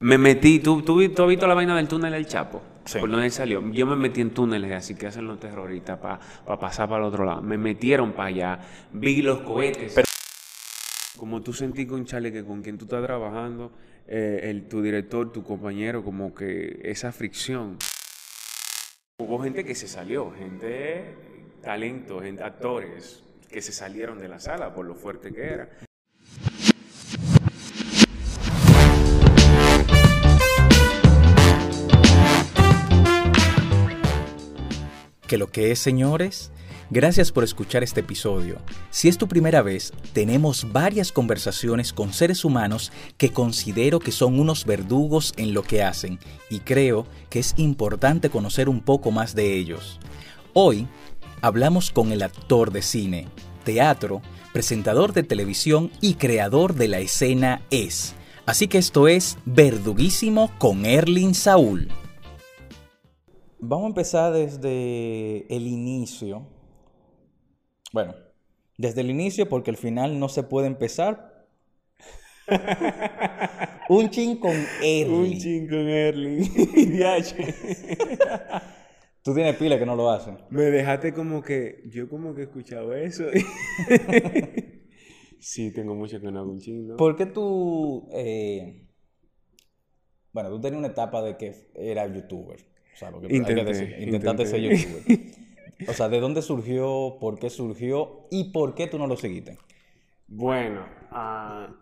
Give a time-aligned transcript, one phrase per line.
[0.00, 2.62] Me metí, ¿tú, tú, tú has visto la vaina del túnel del Chapo?
[2.84, 3.00] Sí.
[3.00, 3.60] Por donde él salió.
[3.72, 6.20] Yo me metí en túneles así que hacen los terroristas para
[6.60, 7.42] pasar para el otro lado.
[7.42, 8.60] Me metieron para allá,
[8.92, 9.96] vi los cohetes.
[11.16, 13.72] Como tú sentí con Charlie que con quien tú estás trabajando,
[14.06, 17.76] eh, el, tu director, tu compañero, como que esa fricción.
[19.18, 21.16] Hubo gente que se salió, gente,
[21.60, 25.68] talento, gente, actores que se salieron de la sala por lo fuerte que era.
[35.28, 36.50] Que lo que es, señores,
[36.88, 38.56] gracias por escuchar este episodio.
[38.88, 44.40] Si es tu primera vez, tenemos varias conversaciones con seres humanos que considero que son
[44.40, 46.18] unos verdugos en lo que hacen
[46.48, 50.00] y creo que es importante conocer un poco más de ellos.
[50.54, 50.88] Hoy
[51.42, 53.28] hablamos con el actor de cine,
[53.64, 54.22] teatro,
[54.54, 58.14] presentador de televisión y creador de la escena Es.
[58.46, 61.90] Así que esto es Verduguísimo con Erlin Saúl.
[63.60, 66.46] Vamos a empezar desde el inicio.
[67.92, 68.14] Bueno,
[68.78, 71.46] desde el inicio porque al final no se puede empezar.
[73.88, 75.10] Un chin con Erling.
[75.10, 76.42] Un chin con Erling.
[76.98, 77.34] DH.
[79.22, 80.38] Tú tienes pila que no lo hacen.
[80.50, 83.24] Me dejaste como que, yo como que he escuchado eso.
[85.38, 86.96] sí, tengo mucho que no hago un chin, ¿no?
[86.96, 88.08] ¿Por qué tú...
[88.12, 88.88] eh,
[90.32, 92.58] Bueno, tú tenías una etapa de que era youtuber.
[92.98, 95.02] O sea, hay que Intenté, decir, intentaste ser youtuber.
[95.88, 97.18] O sea, ¿de dónde surgió?
[97.20, 98.26] ¿Por qué surgió?
[98.32, 99.58] ¿Y por qué tú no lo seguiste?
[100.26, 101.72] Bueno, ah,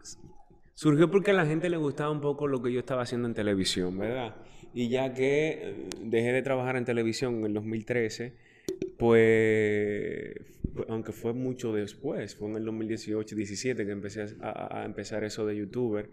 [0.75, 3.33] surgió porque a la gente le gustaba un poco lo que yo estaba haciendo en
[3.33, 4.37] televisión, ¿verdad?
[4.75, 8.35] Y ya que eh, dejé de trabajar en televisión en el 2013,
[8.99, 10.35] pues,
[10.89, 15.47] aunque fue mucho después, fue en el 2018-17 que empecé a, a- a empezar eso
[15.47, 16.11] de youtuber,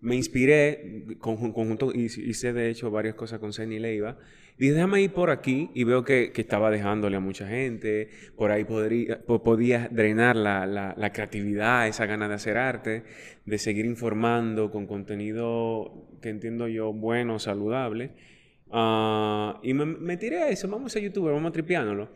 [0.00, 4.18] me inspiré, conjun- conjunto, hice de hecho varias cosas con Zeni Leiva,
[4.56, 8.50] y dije, déjame ir por aquí, y veo que, estaba dejándole a mucha gente, por
[8.50, 13.04] ahí podría, po- podía drenar la, creatividad, esa gana de hacer arte,
[13.44, 18.10] de seguir informando con contenido que entiendo yo bueno, saludable,
[18.70, 22.10] Ah, y me, me tiré a eso, vamos a youtuber, vamos a tripeándolo.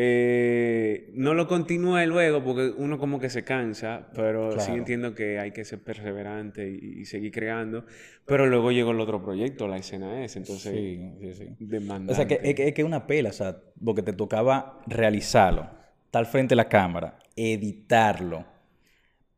[0.00, 5.38] Eh, no lo continué luego porque uno como que se cansa, pero sí entiendo que
[5.40, 7.84] hay que ser perseverante y, y seguir creando.
[8.26, 11.44] Pero luego llegó el otro proyecto, la escena es, entonces Sí, sí, sí.
[11.58, 12.12] demandante.
[12.12, 15.68] O sea, que es que es que una pela, o sea, porque te tocaba realizarlo,
[16.06, 18.44] estar frente a la cámara, editarlo,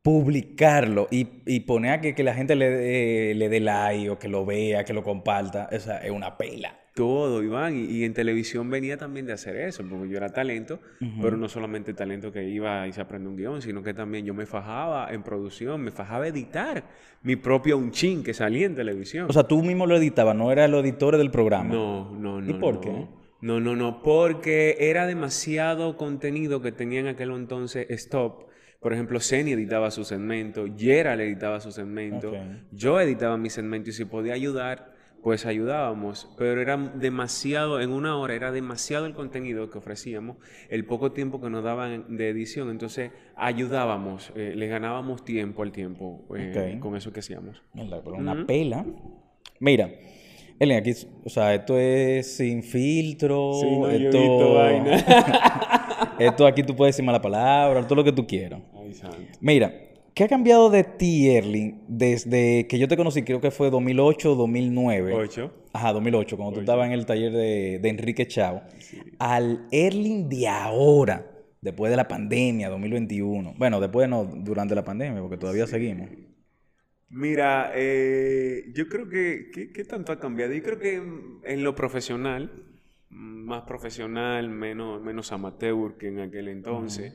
[0.03, 4.29] publicarlo y, y poner a que, que la gente le le dé like o que
[4.29, 5.69] lo vea, que lo comparta.
[5.73, 6.79] O sea, es una pela.
[7.01, 10.81] Todo, Iván, y, y en televisión venía también de hacer eso, porque yo era talento,
[11.23, 14.35] pero no solamente talento que iba y se aprende un guion, sino que también yo
[14.35, 16.85] me fajaba en producción, me fajaba editar
[17.23, 19.25] mi propio un chin que salía en televisión.
[19.31, 21.73] O sea, tú mismo lo editabas, no era los editores del programa.
[21.73, 22.51] No, no, no.
[22.51, 22.81] ¿Y por no.
[22.83, 23.07] qué?
[23.41, 28.51] No, no, no, porque era demasiado contenido que tenía en aquel entonces Stop.
[28.79, 32.35] Por ejemplo, Zeni editaba su segmento, Gerald editaba su segmento,
[32.73, 36.29] yo editaba mi segmento y si podía ayudar, pues ayudábamos.
[36.37, 40.37] Pero era demasiado, en una hora era demasiado el contenido que ofrecíamos,
[40.69, 45.73] el poco tiempo que nos daban de edición, entonces ayudábamos, eh, le ganábamos tiempo al
[45.73, 47.63] tiempo eh, con eso que hacíamos.
[47.75, 48.85] Una pela.
[49.59, 49.91] Mira,
[50.59, 50.93] Ellen, aquí,
[51.25, 53.55] o sea, esto es sin filtro.
[53.55, 54.97] Sí, no, yo esto, visto vaina.
[56.19, 58.61] esto aquí tú puedes decir mala palabra, todo lo que tú quieras.
[58.75, 59.17] Ay, santo.
[59.41, 59.73] Mira,
[60.15, 63.23] ¿qué ha cambiado de ti, Erling, desde que yo te conocí?
[63.23, 65.15] Creo que fue 2008 o 2009.
[65.15, 65.53] Ocho.
[65.73, 68.63] Ajá, 2008, cuando tú estabas en el taller de, de Enrique Chao.
[69.19, 73.55] Al Erling de ahora, después de la pandemia, 2021.
[73.57, 76.09] Bueno, después no, durante la pandemia, porque todavía seguimos.
[77.09, 80.53] Mira, eh, yo creo que, ¿qué tanto ha cambiado?
[80.53, 81.03] Yo creo que
[81.45, 82.71] en lo profesional,
[83.11, 87.13] más profesional, menos, menos amateur que en aquel entonces,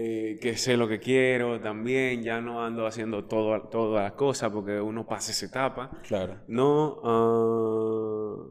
[0.00, 4.52] eh, que sé lo que quiero también, ya no ando haciendo todo, todas las cosas
[4.52, 5.90] porque uno pasa esa etapa.
[6.06, 6.36] Claro.
[6.46, 8.44] No, ah,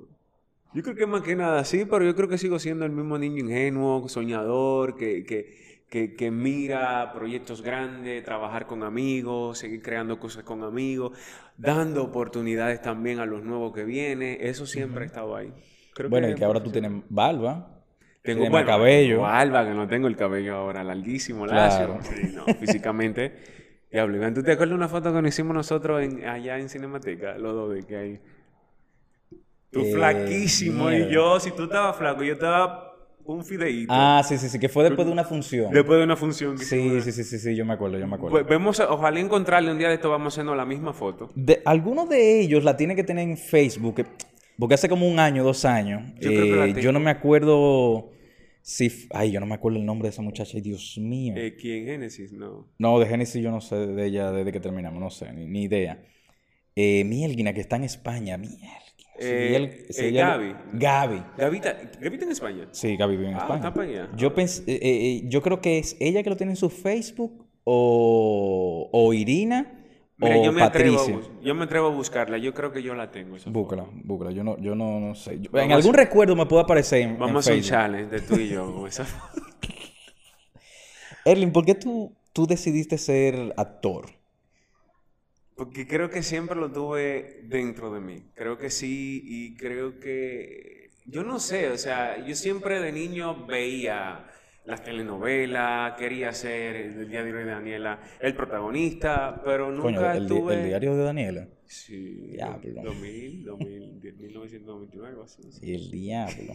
[0.73, 3.17] yo creo que más que nada sí, pero yo creo que sigo siendo el mismo
[3.17, 10.19] niño ingenuo, soñador, que, que, que, que mira proyectos grandes, trabajar con amigos, seguir creando
[10.19, 11.17] cosas con amigos,
[11.55, 14.37] dando oportunidades también a los nuevos que vienen.
[14.41, 15.53] Eso siempre ha estado ahí.
[15.93, 17.76] Creo Bueno, y que ahora tú tienes barba.
[18.35, 19.15] Tengo bueno, cabello.
[19.15, 21.97] tengo alba, que no tengo el cabello ahora larguísimo, Claro.
[21.99, 22.11] lacio.
[22.15, 23.33] Sí, no, físicamente.
[23.91, 27.37] Diablo, ¿tú te acuerdas de una foto que nos hicimos nosotros en- allá en Cinemateca?
[27.37, 28.19] Los dos de que hay.
[29.71, 32.93] Tú Eh, flaquísimo y yo, si tú estabas flaco, yo estaba
[33.25, 33.91] un fideíto.
[33.93, 35.71] Ah, sí, sí, sí, que fue después de una función.
[35.73, 36.57] Después de una función.
[36.57, 38.31] Que sí, sí, sí, sí, sí, yo me acuerdo, yo me acuerdo.
[38.37, 41.29] Pues vemos, ojalá encontrarle un día de esto, vamos haciendo la misma foto.
[41.35, 44.05] De, algunos de ellos la tiene que tener en Facebook, que-
[44.57, 46.01] porque hace como un año, dos años.
[46.19, 46.79] Yo creo que la eh, tengo.
[46.79, 48.09] yo no me acuerdo
[48.87, 51.33] f- Ay, yo no me acuerdo el nombre de esa muchacha, Dios mío.
[51.37, 51.85] Eh, ¿Quién?
[51.85, 52.67] Génesis, no.
[52.77, 55.63] No, de Genesis yo no sé de ella desde que terminamos, no sé, ni, ni
[55.63, 56.03] idea.
[56.75, 58.73] Eh, Mielguina, que está en España, Mielguina.
[59.19, 60.53] Eh, eh, Gaby.
[60.73, 61.23] Gaby.
[61.37, 62.67] Gavita, ¿Gavita en España?
[62.71, 63.55] Sí, Gaby vive en Ah, España.
[63.57, 64.09] está para allá.
[64.15, 68.89] Yo, pens- eh, yo creo que es ella que lo tiene en su Facebook o,
[68.91, 69.76] o Irina
[70.17, 71.31] Mira, o yo me, atrevo a, Patricia.
[71.41, 72.37] yo me atrevo a buscarla.
[72.39, 73.35] Yo creo que yo la tengo.
[73.35, 73.97] esa Búscala, foto.
[74.03, 74.31] búscala.
[74.31, 75.39] Yo no, yo no, no sé.
[75.39, 78.21] Yo- en a algún recuerdo me puede aparecer en, en Vamos a un challenge de
[78.21, 79.41] tú y yo esa foto.
[81.25, 84.05] Erling, ¿por qué tú, tú decidiste ser actor?
[85.55, 88.31] Porque creo que siempre lo tuve dentro de mí.
[88.35, 90.89] Creo que sí y creo que...
[91.05, 94.27] Yo no sé, o sea, yo siempre de niño veía
[94.67, 100.65] las telenovelas, quería ser el diario de Daniela el protagonista, pero nunca Coño, el, el
[100.65, 101.47] diario de Daniela.
[101.65, 102.81] Sí, Diablo.
[102.83, 105.41] 2000, 2000, 1999, algo así.
[105.61, 106.53] Y el diablo.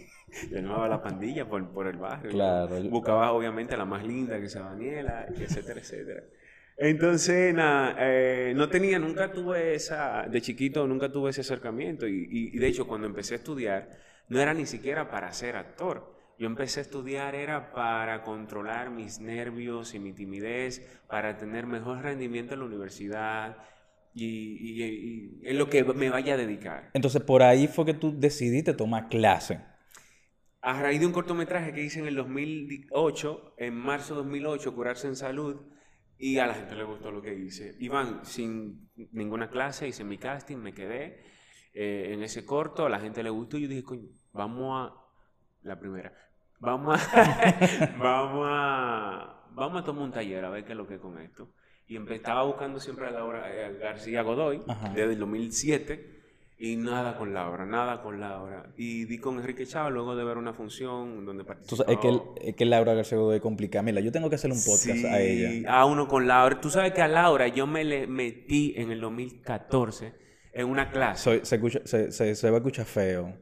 [0.51, 2.31] Llamaba la pandilla por, por el barrio.
[2.31, 2.81] Claro.
[2.85, 6.23] Buscaba obviamente a la más linda, que sea Daniela, etcétera, etcétera.
[6.79, 7.55] Entonces,
[7.99, 12.59] eh, no tenía, nunca tuve esa, de chiquito nunca tuve ese acercamiento y, y- y
[12.59, 13.91] de hecho cuando empecé a estudiar
[14.29, 16.12] no era ni siquiera para ser actor.
[16.39, 22.03] Yo empecé a estudiar era para controlar mis nervios y mi timidez, para tener mejor
[22.03, 23.59] rendimiento en la universidad
[24.15, 26.91] y, y- y- en lo que me vaya a dedicar.
[26.95, 29.61] Entonces, por ahí fue que tú decidiste tomar clase.
[30.61, 35.09] A raíz de un cortometraje que hice en el 2008, en marzo de 2008, Curarse
[35.09, 35.57] en Salud,
[36.19, 37.75] y a la gente le gustó lo que hice.
[37.81, 41.25] Iban sin ninguna clase, hice mi casting, me quedé
[41.75, 45.02] eh, en ese corto, a la gente le gustó y yo dije, coño, vamos a...
[45.63, 46.13] La primera.
[46.59, 47.95] Vamos a...
[47.99, 49.39] vamos a...
[49.55, 51.49] Vamos a tomar un taller a ver qué es lo que es con esto.
[51.87, 54.89] Y estaba buscando siempre a Laura eh, García Godoy, Ajá.
[54.95, 56.23] desde el 2007,
[56.59, 58.73] y nada con Laura, nada con Laura.
[58.79, 61.77] Y di con Enrique Chávez luego de ver una función donde participó.
[61.77, 63.83] sabes, es, que, el- es que Laura García Godoy es complicada.
[63.83, 65.71] Mira, yo tengo que hacerle un podcast a ella.
[65.71, 66.59] A uno con Laura.
[66.61, 70.15] Tú sabes que a Laura yo me le metí en el 2014
[70.55, 71.23] en una clase.
[71.25, 73.35] Soy- se, escucha- se, se- se va a escuchar feo.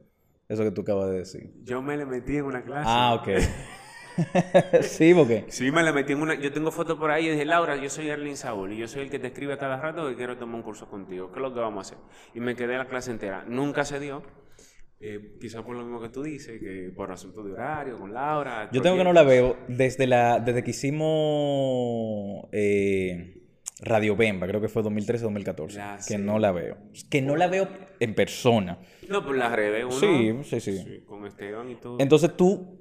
[0.50, 1.52] Eso que tú acabas de decir.
[1.62, 2.82] Yo me le metí en una clase.
[2.84, 3.28] Ah, ok.
[4.82, 5.44] sí, porque.
[5.46, 6.34] Sí, me le metí en una.
[6.34, 9.02] Yo tengo fotos por ahí y dije, Laura, yo soy Erling Saúl y yo soy
[9.02, 11.30] el que te escribe a cada rato que quiero tomar un curso contigo.
[11.30, 12.04] ¿Qué es lo que vamos a hacer?
[12.34, 13.44] Y me quedé la clase entera.
[13.46, 14.24] Nunca se dio.
[14.98, 18.68] Eh, quizás por lo mismo que tú dices, que por asunto de horario, con Laura.
[18.72, 23.40] Yo tengo que no la veo desde la desde que hicimos eh,
[23.82, 25.68] Radio Bemba, creo que fue 2013-2014.
[25.70, 26.18] Ya, que sí.
[26.18, 26.76] no la veo.
[27.10, 27.68] Que no la veo
[27.98, 28.78] en persona.
[29.08, 29.84] No, por las redes.
[29.84, 30.78] Uno, Sí, sí, sí.
[30.78, 31.96] sí, Con Esteban y todo.
[31.98, 32.78] Entonces tú.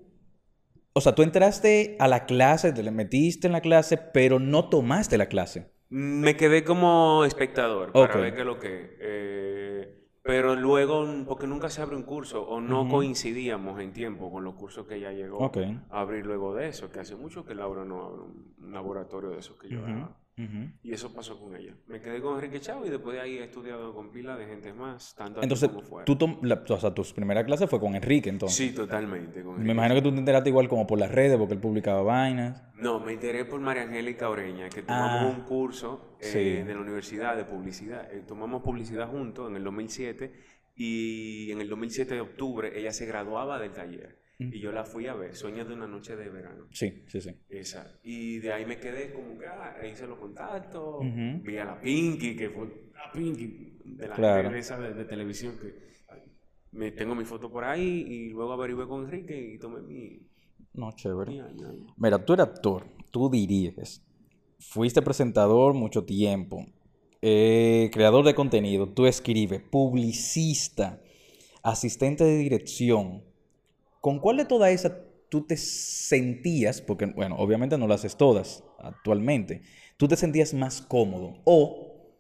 [0.94, 5.18] O sea, tú entraste a la clase, te metiste en la clase, pero no tomaste
[5.18, 5.72] la clase.
[5.90, 8.98] Me quedé como espectador para ver qué es lo que.
[9.00, 12.92] eh, pero luego, porque nunca se abre un curso o no Ujú.
[12.98, 15.58] coincidíamos en tiempo con los cursos que ella llegó Ok.
[15.90, 19.40] a abrir luego de eso, que hace mucho que Laura no abre un, laboratorio de
[19.40, 20.08] esos que yo Ujú,
[20.44, 20.72] ujú.
[20.84, 21.74] Y eso pasó con ella.
[21.88, 24.74] Me quedé con Enrique Chávez y después de ahí he estudiado con pila de gente
[24.74, 26.06] más, tanto Entonces, como fuera.
[26.06, 28.58] tú la- o sea, tu primera clase fue con Enrique, entonces.
[28.58, 29.44] Sí, totalmente.
[29.44, 32.02] Con Me imagino que tú te enteraste igual como por las redes, porque él publicaba
[32.02, 32.64] vainas.
[32.76, 35.36] No, me enteré por María Angélica Oreña, que tomamos Ah.
[35.38, 36.40] un curso eh, Sí.
[36.68, 38.12] de la universidad de publicidad.
[38.14, 40.34] Eh, tomamos publicidad juntos en el 2007
[40.76, 45.06] y en el 2007 de octubre ella se graduaba del taller y yo la fui
[45.08, 46.66] a ver, Sueños de una noche de verano.
[46.72, 47.32] Sí, sí, sí.
[47.50, 48.00] Esa.
[48.04, 51.02] Y de ahí me quedé como que, ah, hice los contactos,
[51.44, 54.56] vi a la Pinky, que fue la Pinky de la Claro.
[54.56, 55.90] esa de, de televisión que
[56.72, 60.22] me tengo mi foto por ahí y luego averigué con Enrique y tomé mi,
[60.74, 61.32] No, chévere.
[61.32, 61.86] mi año ahí.
[61.98, 64.02] Mira, tú eres actor, tú diriges,
[64.60, 66.66] fuiste presentador mucho tiempo,
[67.22, 71.02] eh, creador de contenido, tú escribes, publicista,
[71.64, 73.24] asistente de dirección.
[74.00, 74.94] ¿Con cuál de todas esas
[75.30, 79.62] tú te sentías, porque bueno, obviamente no las haces todas actualmente,
[79.98, 81.42] tú te sentías más cómodo?
[81.46, 82.16] O,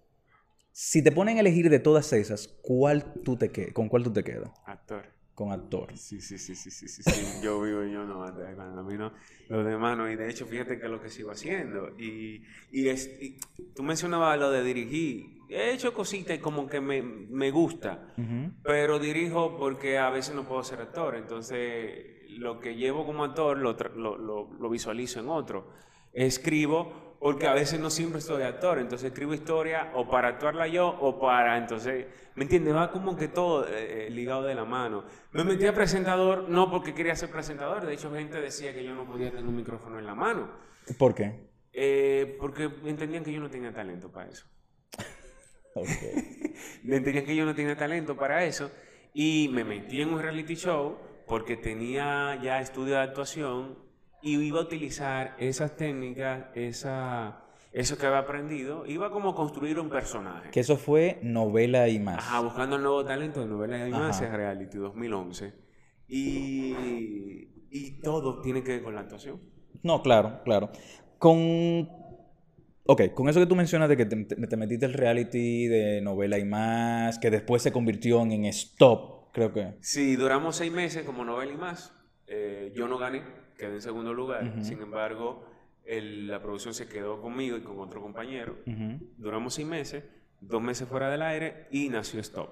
[0.71, 4.11] si te ponen a elegir de todas esas, ¿cuál tú te que- ¿con cuál tú
[4.13, 4.51] te quedas?
[4.65, 5.05] Actor.
[5.35, 5.97] Con actor.
[5.97, 7.11] Sí, sí, sí, sí, sí, sí, sí.
[7.41, 9.13] Yo vivo y yo no, a mí no,
[9.47, 10.11] los demás no.
[10.11, 11.95] Y de hecho, fíjate que es lo que sigo haciendo.
[11.97, 13.39] Y, y, es, y
[13.73, 15.38] tú mencionabas lo de dirigir.
[15.49, 18.13] He hecho cositas y como que me, me gusta,
[18.63, 21.15] pero dirijo porque a veces no puedo ser actor.
[21.15, 25.71] Entonces, lo que llevo como actor lo, lo, lo, lo visualizo en otro.
[26.13, 30.87] Escribo porque a veces no siempre soy actor, entonces escribo historia o para actuarla yo
[30.87, 32.73] o para, entonces, ¿me entiendes?
[32.73, 35.03] Va como que todo eh, eh, ligado de la mano.
[35.33, 38.95] Me metí a presentador no porque quería ser presentador, de hecho gente decía que yo
[38.95, 40.49] no podía tener un micrófono en la mano.
[40.97, 41.49] ¿Por qué?
[41.73, 44.45] Eh, porque entendían que yo no tenía talento para eso.
[46.83, 48.69] entendían que yo no tenía talento para eso
[49.13, 50.97] y me metí en un reality show
[51.27, 53.77] porque tenía ya estudio de actuación
[54.21, 59.79] y iba a utilizar esas técnicas, esa, eso que había aprendido, iba como a construir
[59.79, 60.49] un personaje.
[60.49, 62.17] Que eso fue novela y más.
[62.17, 65.53] Ajá, buscando el nuevo talento de novela y más es Reality 2011.
[66.07, 69.39] Y, y todo tiene que ver con la actuación.
[69.83, 70.71] No, claro, claro.
[71.19, 71.87] Con
[72.91, 76.39] Ok, con eso que tú mencionas de que te, te, metiste el reality de novela
[76.39, 79.75] y más, que después se convirtió en Stop, creo que.
[79.79, 81.93] Sí, duramos seis meses como novela y más.
[82.25, 83.21] Eh, yo no gané,
[83.59, 84.63] quedé en segundo lugar.
[84.63, 85.45] Sin embargo,
[85.85, 88.57] la producción se quedó conmigo y con otro compañero.
[89.17, 90.03] Duramos seis meses,
[90.41, 92.49] dos meses fuera del aire y nació Stop.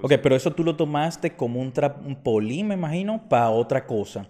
[0.00, 1.72] ok, pero eso tú lo tomaste como un,
[2.04, 4.28] un polín, me imagino, para otra cosa.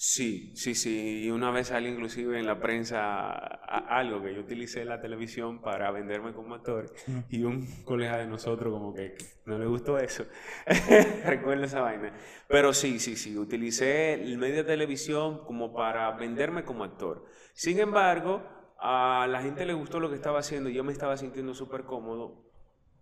[0.00, 1.24] Sí, sí, sí.
[1.24, 5.60] Y una vez salió inclusive en la prensa algo que yo utilicé en la televisión
[5.60, 6.94] para venderme como actor.
[7.28, 10.24] Y un colega de nosotros como que no le gustó eso.
[11.24, 12.16] Recuerdo esa vaina.
[12.46, 13.36] Pero sí, sí, sí.
[13.36, 17.24] Utilicé el medio de televisión como para venderme como actor.
[17.52, 18.44] Sin embargo,
[18.78, 20.70] a la gente le gustó lo que estaba haciendo.
[20.70, 22.48] Yo me estaba sintiendo súper cómodo.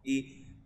[0.02, 0.64] Y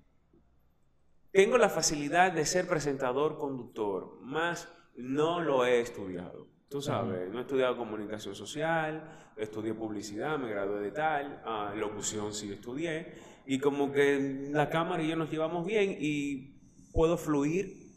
[1.33, 4.21] tengo la facilidad de ser presentador, conductor.
[4.23, 4.69] Más
[5.03, 6.49] no lo he estudiado.
[6.69, 12.33] Tú sabes, no he estudiado comunicación social, estudié publicidad, me gradué de tal, ah, locución
[12.33, 13.15] sí estudié,
[13.45, 16.61] y como que la cámara y yo nos llevamos bien y
[16.93, 17.91] puedo fluir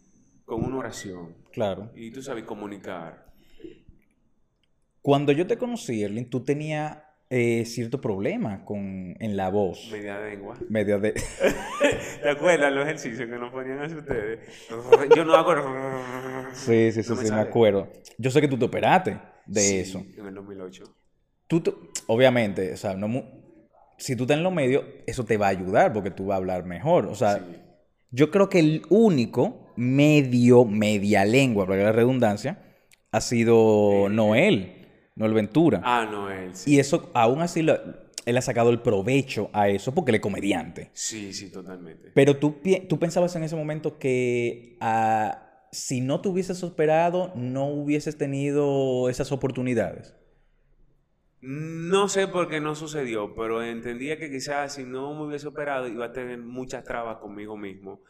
[0.46, 1.36] con una oración.
[1.52, 1.92] Claro.
[1.96, 3.32] Y tú sabes comunicar.
[5.02, 7.03] Cuando yo te conocí, Erling, tú tenías
[7.36, 9.90] eh, cierto problema con, en la voz.
[9.92, 10.56] Media lengua.
[10.70, 11.14] Media de...
[12.22, 14.40] ¿Te acuerdas los ejercicios que nos ponían a ustedes?
[15.16, 15.56] Yo no hago...
[16.54, 17.92] Sí, sí, sí, sí, me, acuerdo.
[18.20, 20.06] Yo sé que tú te operaste de eso.
[20.16, 20.84] en el 2008.
[21.48, 21.64] Tú,
[22.06, 23.08] obviamente, o sea, no
[23.98, 26.38] si tú estás en los medios, eso te va a ayudar porque tú vas a
[26.38, 27.08] hablar mejor.
[27.08, 27.44] O sea,
[28.12, 32.62] yo creo que el único medio, media lengua, para la redundancia,
[33.12, 34.83] ha sido Noel.
[35.16, 35.82] Noel Ventura.
[35.84, 36.56] Ah, Noel.
[36.56, 36.74] Sí.
[36.74, 37.66] Y eso, aún así,
[38.26, 40.90] él ha sacado el provecho a eso porque él es comediante.
[40.94, 42.12] Sí, sí, totalmente.
[42.14, 47.68] Pero tú, tú pensabas en ese momento que ah, si no te hubieses operado, no
[47.68, 50.16] hubieses tenido esas oportunidades.
[51.42, 55.90] No sé por qué no sucedió, pero entendía que quizás si no me hubiese operado
[55.90, 58.02] iba a tener muchas trabas conmigo mismo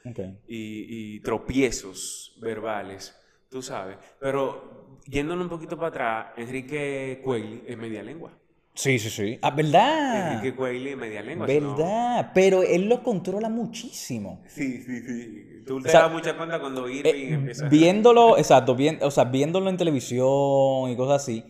[0.47, 3.19] y, y tropiezos verbales,
[3.49, 3.97] tú sabes.
[4.19, 8.31] Pero yéndonos un poquito para atrás, Enrique Cuelli es media lengua.
[8.75, 9.39] Sí, sí, sí.
[9.41, 10.33] Ah, ¿verdad?
[10.33, 11.45] Enrique Cuelli es media lengua.
[11.45, 12.31] ¿Verdad?
[12.33, 14.41] Pero él lo controla muchísimo.
[14.47, 15.63] Sí, sí, sí.
[15.65, 19.77] Tú te das mucha cuenta cuando Irving eh, empieza Viéndolo, exacto, o sea, viéndolo en
[19.77, 21.43] televisión y cosas así,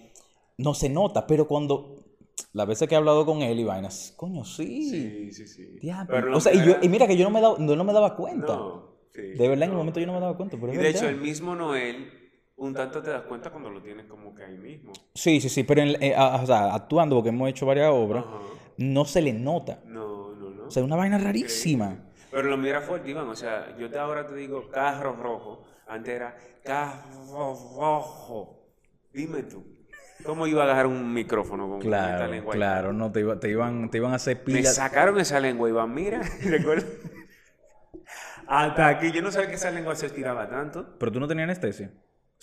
[0.57, 1.99] no se nota, pero cuando...
[2.51, 4.89] Las veces que he hablado con él y vainas, coño, sí.
[4.89, 5.79] Sí, sí, sí.
[6.33, 8.55] o sea, y, yo, y, mira que yo no me, daba, no, me daba cuenta.
[8.55, 10.55] No, sí, de verdad, en un momento yo no me daba cuenta.
[10.55, 12.22] y de hecho, el mismo Noel
[12.55, 14.93] un tanto te das cuenta cuando lo tienes como que ahí mismo.
[15.13, 18.25] Sí, sí, sí, pero eh, o sea, actuando, porque hemos hecho varias obras,
[18.77, 19.79] no se le nota.
[19.85, 20.67] No, no, no.
[20.67, 21.97] O sea, una vaina rarísima.
[22.31, 23.27] Pero lo mío era fuerte, Iván.
[23.27, 25.65] O sea, yo te, ahora te digo carro rojo.
[25.87, 28.71] Antes era carro rojo.
[29.11, 29.63] Dime tú.
[30.23, 32.55] ¿Cómo iba a agarrar un micrófono con claro, esta lengua?
[32.55, 34.61] Claro, no, te, iba, te, iban, te iban a hacer pilas.
[34.61, 35.93] Me sacaron esa lengua, Iván.
[35.93, 36.87] Mira, recuerdo.
[38.47, 40.97] Hasta aquí yo no sabía que esa lengua se estiraba tanto.
[40.97, 41.91] Pero tú no tenías anestesia.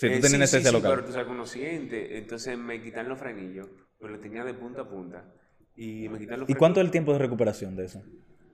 [0.01, 0.93] Sí, tú eh, tenías sí, sí, local.
[0.93, 2.17] pero tú sabes consciente.
[2.17, 5.35] Entonces me quitan los frenillos, pero lo tenía de punta a punta.
[5.77, 8.03] Y me quitan los ¿Y cuánto es el tiempo de recuperación de eso?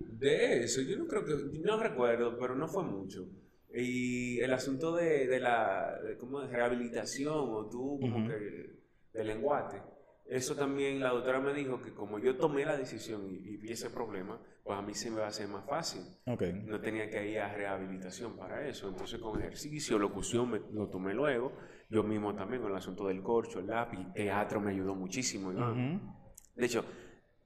[0.01, 1.61] De eso, yo no creo que.
[1.61, 3.29] No recuerdo, pero no fue mucho.
[3.73, 8.81] Y el asunto de, de la de, ¿cómo, de rehabilitación o tú, como que.
[9.13, 9.81] del lenguaje
[10.29, 13.91] eso también la doctora me dijo que como yo tomé la decisión y, vi ese
[13.91, 16.03] problema, pues a mí se me va a hacer más fácil.
[16.27, 16.53] Okay.
[16.53, 18.89] No tenía que ir a rehabilitación para eso.
[18.89, 21.53] Entonces con ejercicio, locución, me, lo tomé luego.
[21.89, 25.53] Yo mismo también con el asunto del corcho, el lápiz, teatro me ayudó muchísimo.
[25.53, 26.85] De hecho,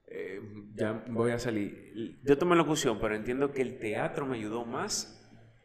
[0.07, 0.41] eh,
[0.73, 2.19] ya voy a salir.
[2.23, 5.23] Yo tomé locución, pero entiendo que el teatro me ayudó más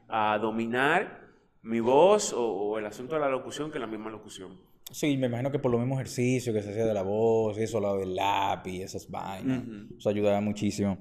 [0.09, 1.27] a dominar
[1.63, 4.61] mi voz o, o el asunto de la locución que la misma locución.
[4.93, 7.81] Sí, me imagino que por lo mismo ejercicio que se hacía de la voz, eso,
[7.81, 9.65] lo del lápiz, esas vainas.
[9.99, 10.99] Eso ayudaba muchísimo.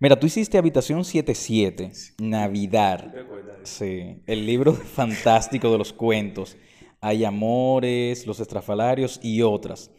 [0.00, 3.14] Mira, tú hiciste Habitación 77, Navidad.
[3.62, 6.56] Sí, el libro fantástico de los cuentos.
[7.00, 9.92] Hay amores, los estrafalarios y otras.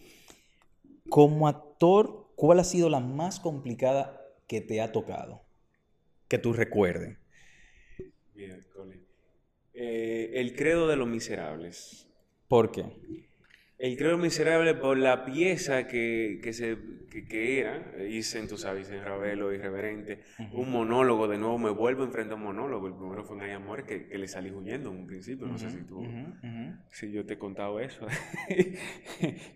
[1.07, 5.43] Como actor, ¿cuál ha sido la más complicada que te ha tocado?
[6.27, 7.17] Que tú recuerdes.
[9.73, 12.05] Eh, el credo de los miserables.
[12.49, 13.28] ¿Por qué?
[13.79, 16.77] El credo miserable por la pieza que, que se,
[17.09, 20.19] que, que era, hice, tú sabes, en Ravelo, irreverente,
[20.51, 23.51] un monólogo, de nuevo me vuelvo enfrente a un monólogo, el primero fue en Hay
[23.51, 26.03] Amor, que, que le salí huyendo en un principio, no sé si tú,
[26.89, 28.05] si yo te he contado eso,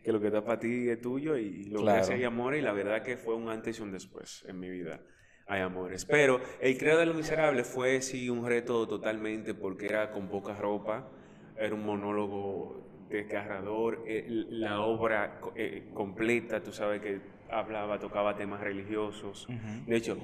[0.03, 1.97] que lo que está para ti es tuyo y lo Claro.
[1.97, 4.57] que hace Hay Amor, y la verdad que fue un antes y un después en
[4.57, 5.01] mi vida.
[5.47, 6.05] Hay amores.
[6.05, 10.55] Pero el credo de los miserables fue sí un reto totalmente porque era con poca
[10.55, 11.11] ropa,
[11.59, 18.61] era un monólogo desgarrador, eh, la obra eh, completa, tú sabes que hablaba, tocaba temas
[18.61, 19.47] religiosos.
[19.85, 20.17] De hecho,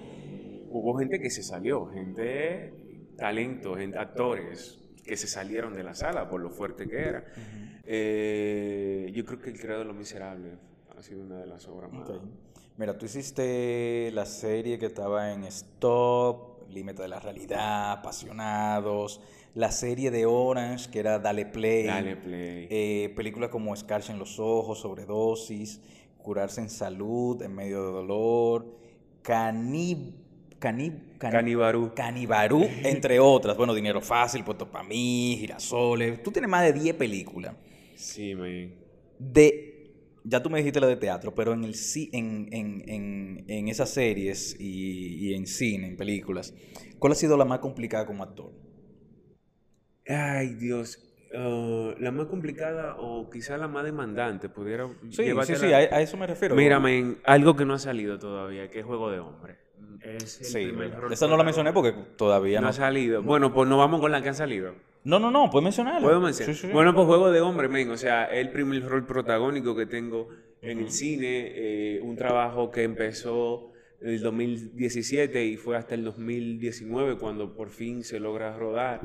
[0.70, 2.74] hubo gente que se salió, gente,
[3.18, 7.26] talento, gente, actores que se salieron de la sala por lo fuerte que era.
[7.86, 10.54] Eh, yo creo que el credo de los miserables
[10.96, 12.10] ha sido una de las obras más.
[12.78, 19.22] Mira, tú hiciste la serie que estaba en Stop, Límite de la Realidad, Apasionados,
[19.56, 22.68] la serie de Orange, que era Dale Play, Dale play.
[22.70, 25.82] eh, películas como Escarcha en los Ojos, Sobredosis,
[26.18, 28.78] Curarse en Salud, En Medio de Dolor.
[29.22, 30.14] Canib...
[30.60, 31.94] Cani- Canibarú.
[31.96, 33.56] Canibarú, entre otras.
[33.56, 36.22] Bueno, Dinero Fácil, Puesto para mí, Girasoles.
[36.22, 37.56] Tú tienes más de 10 películas.
[37.96, 38.74] Sí, man.
[39.18, 39.94] De,
[40.26, 41.76] ya tú me dijiste la de teatro, pero en, el,
[42.12, 46.54] en, en, en, en esas series y, y en cine, en películas,
[47.00, 48.52] ¿cuál ha sido la más complicada como actor?
[50.10, 51.06] Ay, Dios.
[51.36, 56.02] Ah, la más complicada o quizá la más demandante pudiera Sí, sí, sí, a, a
[56.02, 56.56] eso me refiero.
[56.56, 59.58] Mira, men, algo que no ha salido todavía, que es Juego de Hombre.
[60.02, 62.70] Es el Sí, primer esa no la mencioné porque todavía no no.
[62.70, 63.22] ha salido.
[63.22, 64.74] Bueno, pues nos vamos con la que han salido.
[65.04, 66.02] No, no, no, puedes mencionarla.
[66.02, 66.56] ¿Puedo mencionar?
[66.56, 66.74] Sí, sí, sí.
[66.74, 67.90] Bueno, pues Juego de Hombre, men.
[67.92, 70.30] O sea, el primer rol protagónico que tengo
[70.62, 71.52] en el cine.
[71.54, 73.69] eh, un trabajo que empezó
[74.02, 79.02] el 2017 y fue hasta el 2019 cuando por fin se logra rodar.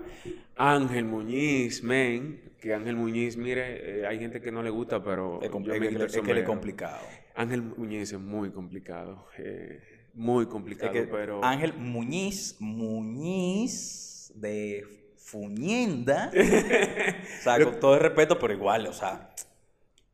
[0.56, 2.52] Ángel Muñiz, men.
[2.60, 5.80] Que Ángel Muñiz, mire, eh, hay gente que no le gusta, pero es, yo es
[5.80, 7.00] me es que complicado.
[7.34, 9.26] Ángel Muñiz es muy complicado.
[9.38, 9.80] eh,
[10.14, 11.44] muy Es complicado, que pero...
[11.44, 14.86] Ángel Muñiz, Muñiz de
[15.16, 16.30] Fuñenda.
[17.40, 19.34] o sea, con todo el respeto, pero igual, o sea.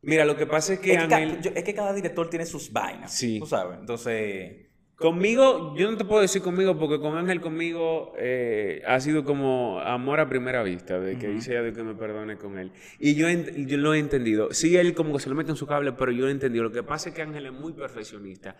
[0.01, 1.41] Mira, lo que pasa es que Es que, Ángel...
[1.41, 3.13] yo- es que cada director tiene sus vainas.
[3.13, 3.39] Sí.
[3.39, 3.77] Tú sabes.
[3.79, 4.67] Entonces.
[5.01, 9.79] Conmigo, yo no te puedo decir conmigo porque con Ángel conmigo eh, ha sido como
[9.79, 12.71] amor a primera vista, de que dice a Dios que me perdone con él.
[12.99, 14.53] Y yo, yo lo he entendido.
[14.53, 16.63] Sí, él como que se lo mete en su cable, pero yo lo he entendido.
[16.63, 18.55] Lo que pasa es que Ángel es muy perfeccionista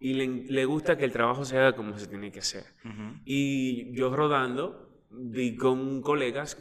[0.00, 2.64] y le, le gusta que el trabajo se haga como se tiene que hacer.
[3.24, 4.90] Y yo rodando,
[5.58, 6.58] con colegas,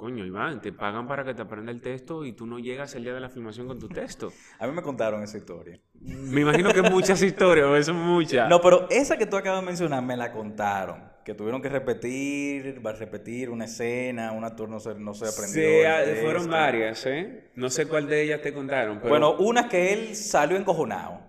[0.00, 3.04] coño, Iván, te pagan para que te aprenda el texto y tú no llegas el
[3.04, 4.32] día de la filmación con tu texto.
[4.58, 5.78] A mí me contaron esa historia.
[6.00, 8.48] Me imagino que muchas historias, o eso es muchas.
[8.48, 11.04] No, pero esa que tú acabas de mencionar me la contaron.
[11.22, 15.28] Que tuvieron que repetir, va a repetir una escena, un actor no se, no se
[15.28, 15.62] aprendió.
[15.62, 16.24] Sí, texto.
[16.24, 17.50] fueron varias, ¿eh?
[17.54, 19.10] No sé cuál de ellas te contaron, pero...
[19.10, 21.20] Bueno, una que él salió encojonado.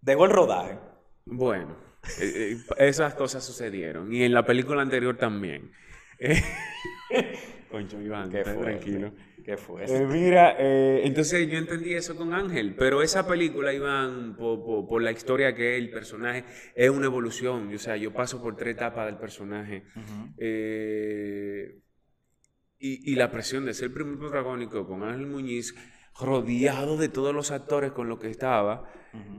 [0.00, 0.78] Dejó el rodaje.
[1.24, 1.76] Bueno,
[2.20, 4.14] eh, eh, esas cosas sucedieron.
[4.14, 5.72] Y en la película anterior también.
[7.70, 8.62] Concho, Iván, Qué fuerte.
[8.62, 9.12] tranquilo.
[9.44, 9.84] ¿Qué fue?
[9.84, 14.86] Eh, mira, eh, entonces yo entendí eso con Ángel, pero esa película, Iván, por, por-
[14.88, 17.72] por la historia que es, el personaje, es una evolución.
[17.74, 19.84] O sea, yo paso por tres etapas del personaje.
[20.36, 21.78] Eh,
[22.78, 25.74] y, y la presión de ser primer protagónico con Ángel Muñiz,
[26.22, 28.84] rodeado de todos los actores con los que estaba,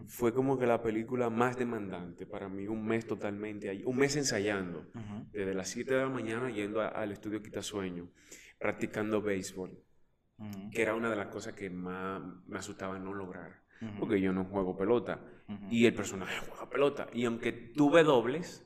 [0.08, 2.68] fue como que la película más demandante para mí.
[2.68, 4.86] Un mes totalmente, un mes ensayando,
[5.32, 8.10] desde las 7 de la mañana yendo a- al estudio Quitasueño,
[8.60, 9.72] practicando béisbol,
[10.72, 13.62] que era una de las cosas que más me asustaba no lograr,
[14.00, 15.22] porque yo no juego pelota
[15.70, 17.08] y el personaje juega pelota.
[17.14, 18.66] Y aunque tuve dobles,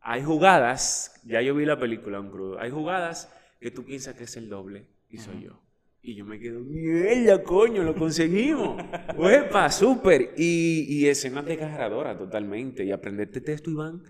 [0.00, 4.24] hay jugadas, ya yo vi la película un crudo, hay jugadas que tú piensas que
[4.24, 5.60] es el doble y soy yo.
[6.06, 8.76] Y yo me quedo, mierda, coño, lo conseguimos.
[9.16, 10.34] ¡Uepa, súper!
[10.36, 12.84] Y, y escenas desgarradoras totalmente.
[12.84, 14.02] Y aprenderte texto, Iván,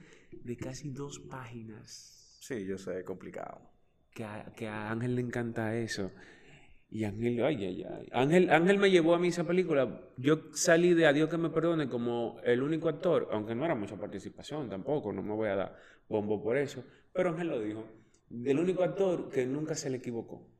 [0.42, 2.36] de casi dos páginas.
[2.40, 3.60] Sí, yo sé, complicado.
[4.12, 6.10] Que a, que a Ángel le encanta eso.
[6.90, 8.08] Y Ángel, ay, ay, ay.
[8.10, 10.10] Ángel, Ángel me llevó a mí esa película.
[10.16, 13.96] Yo salí de Adiós que me perdone como el único actor, aunque no era mucha
[13.96, 15.76] participación tampoco, no me voy a dar
[16.08, 16.82] bombo por eso.
[17.12, 17.86] Pero Ángel lo dijo.
[18.28, 20.53] Del único actor que nunca se le equivocó.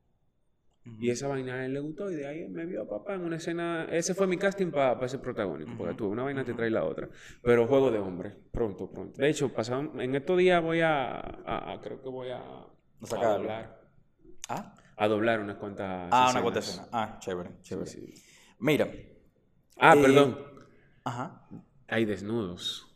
[1.01, 3.23] Y esa vaina a él le gustó y de ahí me vio a papá en
[3.23, 3.87] una escena.
[3.91, 7.09] Ese fue mi casting para ese protagónico, porque tú una vaina te trae la otra.
[7.43, 9.21] Pero juego de hombre, pronto, pronto.
[9.21, 12.67] De hecho, pasaron, en estos días voy a, a- a- creo que voy a, a
[13.07, 13.39] sacarlo.
[13.39, 13.81] doblar.
[14.51, 16.09] Ah, A doblar unas cuantas.
[16.13, 16.87] ah una cuanta escena.
[16.93, 17.87] Ah, chévere, chévere.
[17.91, 18.23] Sí, sí.
[18.59, 18.87] Mira,
[19.79, 20.39] Ah, Eh, perdón.
[21.03, 21.49] Ajá.
[21.89, 22.94] Hay desnudos.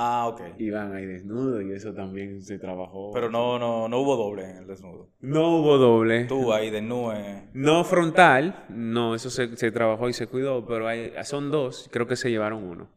[0.00, 0.40] Ah, ok.
[0.58, 3.10] Iban hay desnudos y eso también se trabajó.
[3.12, 5.08] Pero no, no, no hubo doble en el desnudo.
[5.20, 6.26] No hubo doble.
[6.26, 7.14] Tú ahí desnudo.
[7.52, 12.06] No frontal, no, eso se, se trabajó y se cuidó, pero hay, son dos, creo
[12.06, 12.88] que se llevaron uno.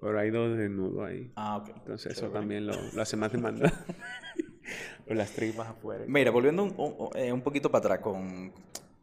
[0.00, 1.32] Pero hay dos desnudos ahí.
[1.34, 1.70] Ah, ok.
[1.76, 3.72] Entonces eso también lo, lo hace más demanda.
[5.06, 6.04] Las tripas afuera.
[6.06, 8.52] Mira, volviendo un, un- eh, un poquito para atrás con...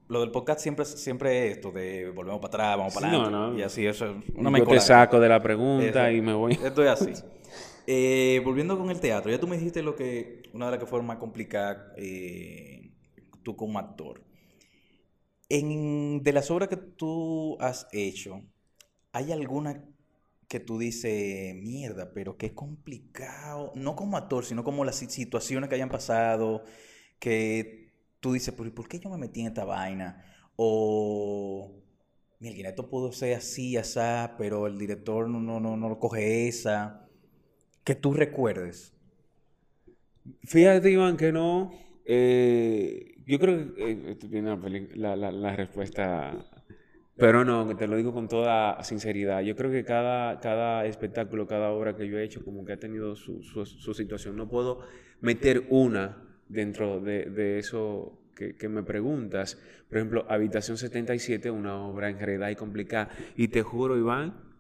[0.07, 3.31] Lo del podcast siempre, siempre es esto de volvemos para atrás, vamos para Sí, adelante.
[3.37, 3.57] no, no.
[3.57, 6.53] Y así, eso es una Yo te saco de la pregunta y me voy.
[6.53, 7.13] Esto es así.
[7.87, 10.85] Eh, volviendo con el teatro, ya tú me dijiste lo que una de las que
[10.85, 12.91] fue más complicada eh,
[13.43, 14.23] tú como actor.
[15.49, 18.41] En, de las obras que tú has hecho,
[19.13, 19.85] ¿hay alguna
[20.47, 23.71] que tú dices, mierda, pero qué complicado?
[23.75, 26.63] No como actor, sino como las si- situaciones que hayan pasado,
[27.19, 30.25] que tú dices, ¿por, por qué yo me metí en esta vaina?
[30.57, 31.73] O,
[32.39, 36.47] mira, esto pudo ser así, asá, pero el director no, no, no, no lo coge
[36.49, 37.00] esa.
[37.83, 38.93] Que tú recuerdes.
[40.43, 41.71] Fíjate, Iván, que no.
[42.05, 46.45] eh, yo creo que eh, la, la- la- respuesta.
[47.15, 49.41] Pero no, te lo digo con toda sinceridad.
[49.41, 52.79] Yo creo que cada, cada espectáculo, cada obra que yo he hecho, como que ha
[52.79, 54.35] tenido su, su- su situación.
[54.35, 54.79] No puedo
[55.21, 59.59] meter una dentro de, de eso que, que me preguntas.
[59.89, 63.09] Por ejemplo, Habitación 77, una obra enredada y complicada.
[63.35, 64.50] Y te juro, Iván,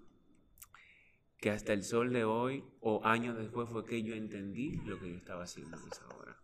[1.41, 5.09] que hasta el sol de hoy o años después fue que yo entendí lo que
[5.09, 6.37] yo estaba haciendo en esa obra.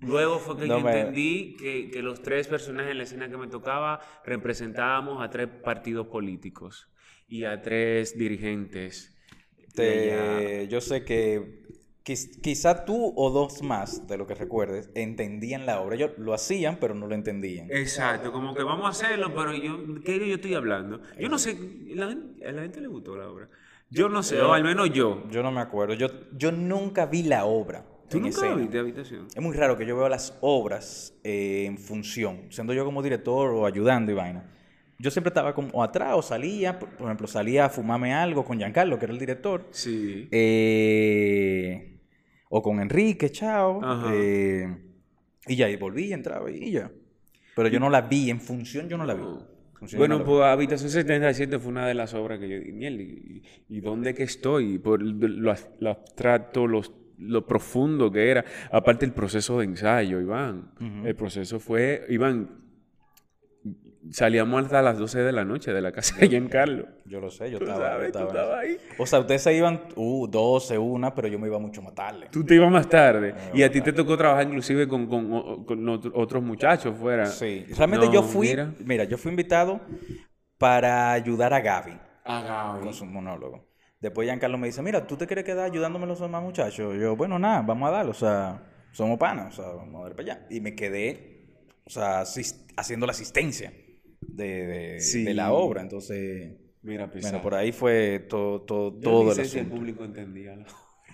[0.00, 3.28] Luego fue que No yo me- entendí que, que los tres personajes en la escena
[3.28, 6.88] que me tocaba representábamos a tres partidos políticos
[7.28, 9.16] y a tres dirigentes.
[9.74, 11.62] Te- yo sé que
[12.02, 15.96] quizá tú o dos más, de lo que recuerdes, entendían la obra.
[15.96, 17.68] Ellos lo hacían, pero no lo entendían.
[17.70, 21.00] Exacto, como que vamos a hacerlo, pero yo, ¿qué yo estoy hablando?
[21.18, 21.56] Yo no sé,
[21.94, 23.48] la a la gente le gustó la obra.
[23.90, 25.28] Yo no sé, o al menos yo.
[25.30, 25.94] Yo no me acuerdo.
[25.94, 27.84] Yo, yo nunca vi la obra.
[28.08, 28.54] ¿Tú nunca escena.
[28.54, 29.26] viste habitación?
[29.34, 33.50] Es muy raro que yo vea las obras eh, en función, siendo yo como director
[33.50, 34.50] o ayudando y vaina.
[34.98, 38.44] Yo siempre estaba como o atrás o salía, por por ejemplo, salía a fumarme algo
[38.44, 40.28] con Giancarlo, que era el director, Sí.
[40.30, 41.98] eh,
[42.50, 43.80] o con Enrique, chao,
[44.12, 44.76] eh,
[45.46, 46.90] y ya, y volví y entraba y ya.
[47.56, 49.22] Pero yo no la vi, en función yo no la vi.
[49.78, 50.30] Función Bueno, no la vi.
[50.36, 54.14] pues Habitación 77 fue una de las obras que yo di, miel, ¿y, y dónde
[54.14, 54.78] que estoy?
[54.78, 55.50] Por lo
[55.90, 58.44] abstracto, los- lo profundo que era.
[58.70, 60.72] Aparte el proceso de ensayo, Iván.
[61.04, 62.61] El proceso fue, Iván,
[64.10, 66.86] salíamos hasta las 12 de la noche de la casa de Giancarlo.
[67.04, 68.76] Yo lo sé, yo Tú estaba, yo tú ahí.
[68.98, 72.28] O sea, ustedes se iban, uh, 12, una, pero yo me iba mucho más tarde.
[72.30, 73.34] Tú te ibas más tarde.
[73.54, 77.26] Y a ti te tocó trabajar inclusive con, con otros muchachos fuera.
[77.26, 78.74] Sí, realmente No, yo fui, mira.
[78.84, 79.04] mira.
[79.04, 79.80] yo fui invitado
[80.58, 82.84] para ayudar a Gaby Ah, Gaby.
[82.84, 83.68] con su monólogo.
[84.00, 86.96] Después Giancarlo me dice, mira, ¿tú te quieres quedar ayudándome los demás muchachos?
[86.98, 90.16] Yo, bueno, nada, vamos a darlo, o sea, somos panas, o sea, vamos a ver
[90.16, 90.46] para allá.
[90.50, 91.46] Y me quedé,
[91.84, 92.24] o sea,
[92.76, 93.72] haciendo la asistencia
[94.34, 95.24] de, de- Sí.
[95.24, 97.32] de la obra, entonces, Mira, pesado.
[97.34, 100.56] bueno, por ahí fue todo, todo, Yo todo el sé si el público entendía.
[100.56, 100.64] ¿no?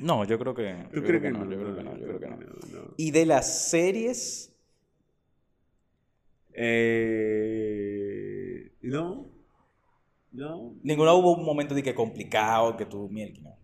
[0.01, 1.51] No, yo creo que, ¿Tú yo crees creo que no, no?
[1.51, 2.37] yo creo que no, yo creo que no.
[2.37, 2.95] no.
[2.97, 4.55] Y de las series,
[7.41, 9.27] Eh, no,
[10.33, 10.75] no.
[10.83, 13.57] ninguna hubo un momento de que complicado, que tú, mierda, no.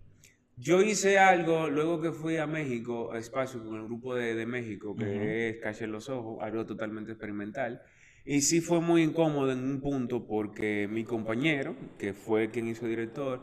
[0.56, 4.46] Yo hice algo luego que fui a México, a Espacio, con el grupo de, de
[4.46, 7.82] México, que es Calle en los Ojos, algo totalmente experimental.
[8.24, 12.86] Y sí fue muy incómodo en un punto porque mi compañero, que fue quien hizo
[12.86, 13.42] director,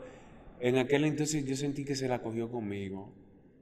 [0.60, 3.12] en aquel entonces yo sentí que se la cogió conmigo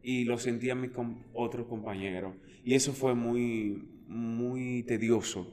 [0.02, 2.34] y lo sentía mis com- otros compañeros.
[2.64, 5.46] Y eso fue muy, muy tedioso.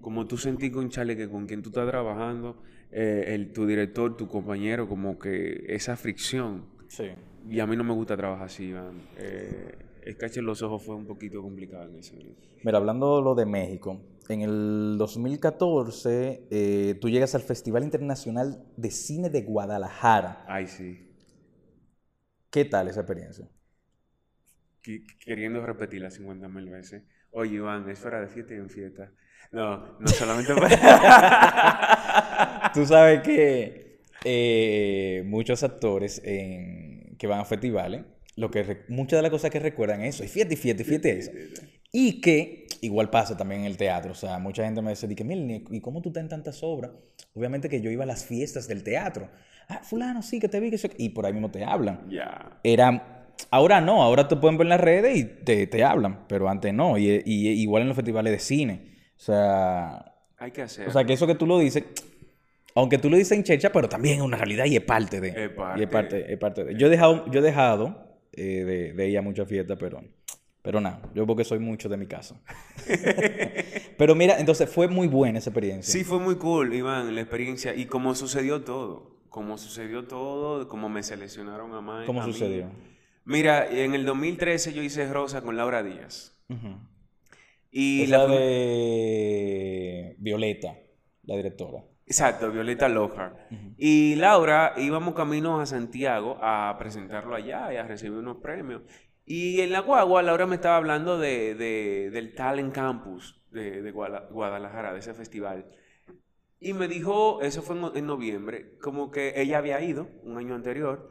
[0.00, 4.16] Como tú sentí con Chale que con quien tú estás trabajando, eh, el, tu director,
[4.16, 6.64] tu compañero, como que esa fricción.
[6.86, 7.06] Sí.
[7.50, 9.02] Y a mí no me gusta trabajar así, Iván.
[9.18, 12.16] Eh, el cache en los ojos fue un poquito complicado en ese
[12.64, 14.00] Mira, hablando lo de México,
[14.34, 20.44] en el 2014 eh, tú llegas al Festival Internacional de Cine de Guadalajara.
[20.48, 21.04] Ay, sí.
[22.50, 23.48] ¿Qué tal esa experiencia?
[25.24, 27.02] Queriendo repetirla 50 mil veces.
[27.30, 29.12] Oye, Iván, es fuera de fiesta y en fiesta.
[29.52, 32.70] No, no solamente para...
[32.74, 38.04] Tú sabes que eh, muchos actores en- que van a festivales,
[38.36, 40.86] lo que muchas de las cosas que recuerdan es eso, y fiesta y fiesta y
[40.86, 41.30] fiesta es.
[41.92, 45.62] Y que igual pasa también en el teatro, o sea, mucha gente me dice, "Mira,
[45.70, 46.92] ¿y cómo tú estás en tantas obras?
[47.34, 49.28] Obviamente que yo iba a las fiestas del teatro.
[49.68, 50.78] Ah, fulano, sí, que te vi, que.
[50.98, 52.08] Y por ahí mismo te hablan.
[52.10, 52.58] Ya.
[52.62, 53.26] Era...
[53.50, 56.74] Ahora no, ahora te pueden ver en las redes y te, te hablan, pero antes
[56.74, 58.96] no, y, y igual en los festivales de cine.
[59.16, 60.88] O sea, Hay que hacer.
[60.88, 61.84] o sea, que eso que tú lo dices,
[62.74, 65.28] Aunque tú lo dices en checha, pero también es una realidad y es parte de.
[65.28, 65.80] Es parte.
[65.80, 66.74] Y es parte, es parte de.
[66.76, 70.02] Yo he dejado, yo he dejado eh, de, de ir a muchas fiestas, pero,
[70.62, 72.40] pero nada, yo porque soy mucho de mi casa.
[73.98, 75.92] pero mira, entonces fue muy buena esa experiencia.
[75.92, 77.74] Sí, fue muy cool, Iván, la experiencia.
[77.74, 79.18] Y cómo sucedió todo.
[79.28, 82.06] Cómo sucedió todo, cómo me seleccionaron a más.
[82.06, 82.70] ¿Cómo sucedió?
[83.24, 86.34] Mira, en el 2013 yo hice Rosa con Laura Díaz.
[87.70, 90.78] Y Es la la de Violeta,
[91.24, 91.84] la directora.
[92.06, 93.36] Exacto, Violeta Lockhart.
[93.76, 98.82] Y Laura íbamos camino a Santiago a presentarlo allá y a recibir unos premios.
[99.30, 103.90] Y en la guagua, Laura me estaba hablando de, de- del Talent Campus de, de
[103.92, 105.66] Guadalajara, de ese festival.
[106.58, 110.54] Y me dijo, eso fue en, en noviembre, como que ella había ido un año
[110.54, 111.10] anterior,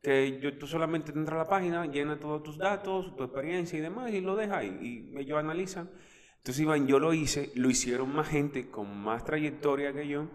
[0.00, 3.82] que yo, tú solamente entras a la página, llenas todos tus datos, tu experiencia y
[3.82, 5.90] demás, y lo dejas ahí, y ellos analizan.
[6.38, 10.28] Entonces, Iván, yo lo hice, lo hicieron más gente con más trayectoria que yo.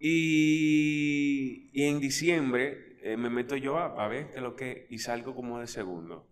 [0.00, 4.86] Y, y en diciembre eh, me meto yo a, a ver qué es lo que,
[4.90, 6.28] y salgo como de segundo.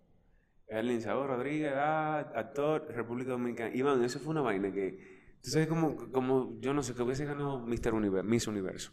[0.71, 3.75] El Linzado Rodríguez, ah, actor, República Dominicana.
[3.75, 7.57] Iván, eso fue una vaina que, sabes, como, como yo no sé, que hubiese ganado.
[7.59, 8.93] Universo, Miss Universo.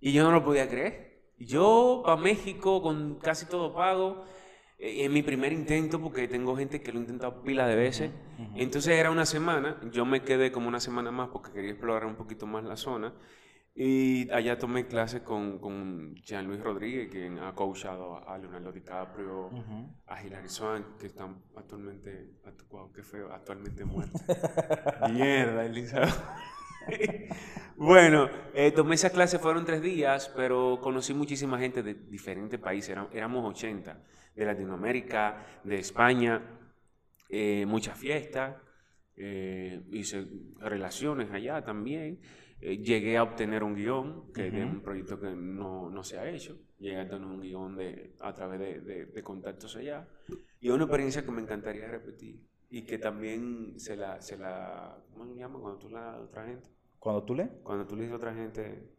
[0.00, 1.30] Y yo no lo podía creer.
[1.38, 4.24] Yo para México con casi todo pago,
[4.78, 8.10] eh, en mi primer intento, porque tengo gente que lo ha intentado pila de veces.
[8.56, 12.16] Entonces era una semana, yo me quedé como una semana más porque quería explorar un
[12.16, 13.14] poquito más la zona.
[13.78, 19.50] Y allá tomé clases con, con Jean Luis Rodríguez, quien ha coachado a Leonardo DiCaprio,
[20.06, 24.22] a Hilary Swank, que están actualmente, actu- wow, qué feo, actualmente muertos.
[25.12, 26.14] Mierda, Elizabeth.
[27.76, 32.90] bueno, eh, tomé esa clase, fueron tres días, pero conocí muchísima gente de diferentes países,
[32.90, 34.02] Era- éramos 80,
[34.34, 36.40] de Latinoamérica, de España,
[37.28, 38.56] eh, muchas fiestas,
[39.16, 40.26] eh, hice
[40.60, 42.20] relaciones allá también.
[42.60, 46.28] Eh, llegué a obtener un guion, que de un proyecto que no, no se ha
[46.28, 46.56] hecho.
[46.78, 50.08] Llegué a tener un guion de, a través de, de- de contactos allá.
[50.60, 52.40] Y es una experiencia que me encantaría repetir.
[52.70, 55.58] Y que también se la, se la ¿cómo se llama?
[55.60, 56.68] Cuando tú la a otra gente.
[56.98, 57.50] Cuando tú lees.
[57.62, 58.90] Cuando tú le dices a otra gente,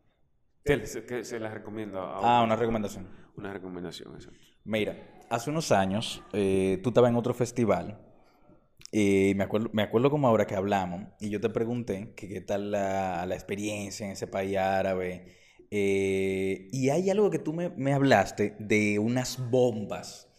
[0.63, 3.08] te- se, que se la recomiendo a Ah, una recomendación.
[3.36, 4.39] Una recomendación, exacto.
[4.63, 4.96] Mira,
[5.30, 8.00] hace unos años eh, tú estabas en otro festival
[8.91, 12.41] y me acuerdo, me acuerdo como ahora que hablamos y yo te pregunté que qué
[12.41, 15.26] tal la, la experiencia en ese país árabe
[15.71, 20.30] eh, y hay algo que tú me, me hablaste de unas bombas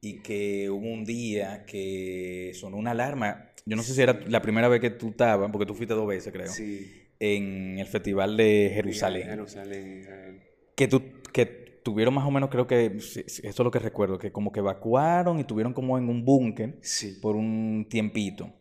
[0.00, 3.50] y que hubo un día que sonó una alarma.
[3.66, 6.06] Yo no sé si era la primera vez que tú estabas, porque tú fuiste dos
[6.06, 6.90] veces, creo, Sí.
[7.18, 10.40] en el festival de Jerusalén Jerusalén, Israel.
[10.74, 14.32] que, tu- que tuvieron más o menos, creo que, esto es lo que recuerdo, que
[14.32, 17.18] como que evacuaron y tuvieron como en un búnker Sí.
[17.20, 18.52] por un tiempito.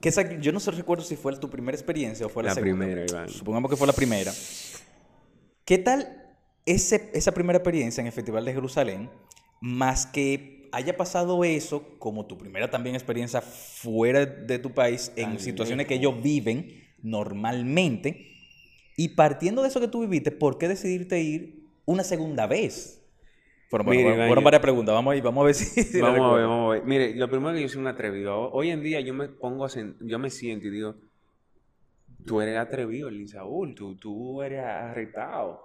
[0.00, 2.54] Que esa- yo no sé recuerdo si fue tu primera experiencia o fue la, La
[2.54, 2.86] segunda.
[2.86, 3.28] primera, Iván.
[3.28, 4.32] Supongamos que fue la primera.
[5.64, 9.10] ¿Qué tal ese, esa primera experiencia en el Festival de Jerusalén,
[9.60, 15.30] más que haya pasado eso como tu primera también experiencia fuera de tu país, en
[15.30, 16.68] Tan situaciones que ellos viven
[17.02, 18.26] normalmente,
[18.96, 21.57] y partiendo de eso que tú viviste, ¿por qué decidirte ir
[21.88, 23.02] una segunda vez?
[23.70, 25.98] Bueno, Mire, varias preguntas, vamos a, ir, vamos a ver si...
[26.00, 26.84] Vamos a ver, vamos a ver.
[26.84, 28.50] Mire, lo primero que yo soy un atrevido.
[28.52, 29.70] Hoy en día yo me pongo a
[30.00, 30.96] yo me siento y digo,
[32.26, 35.62] tú eres atrevido, Lin Saúl, tú, tú eres arretado.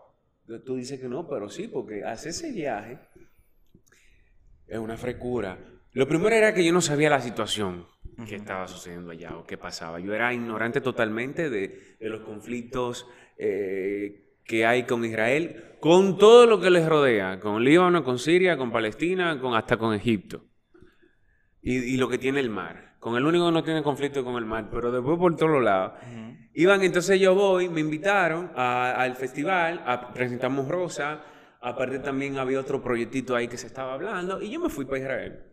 [0.65, 2.99] Tú dices que no, pero sí, porque hacer ese viaje
[4.67, 5.57] es una frecura.
[5.91, 7.85] Lo primero era que yo no sabía la situación
[8.27, 9.99] que estaba sucediendo allá o qué pasaba.
[9.99, 13.07] Yo era ignorante totalmente de, de los conflictos
[13.37, 18.55] eh, que hay con Israel, con todo lo que les rodea, con Líbano, con Siria,
[18.55, 20.45] con Palestina, con, hasta con Egipto.
[21.61, 22.95] Y, y lo que tiene el mar.
[22.99, 25.99] Con el único que no tiene conflicto con el mar, pero después por todos lados.
[26.53, 31.21] Iban, entonces yo voy, me invitaron al festival, a, presentamos Rosa,
[31.59, 34.99] aparte también había otro proyectito ahí que se estaba hablando, y yo me fui para
[34.99, 35.43] Israel.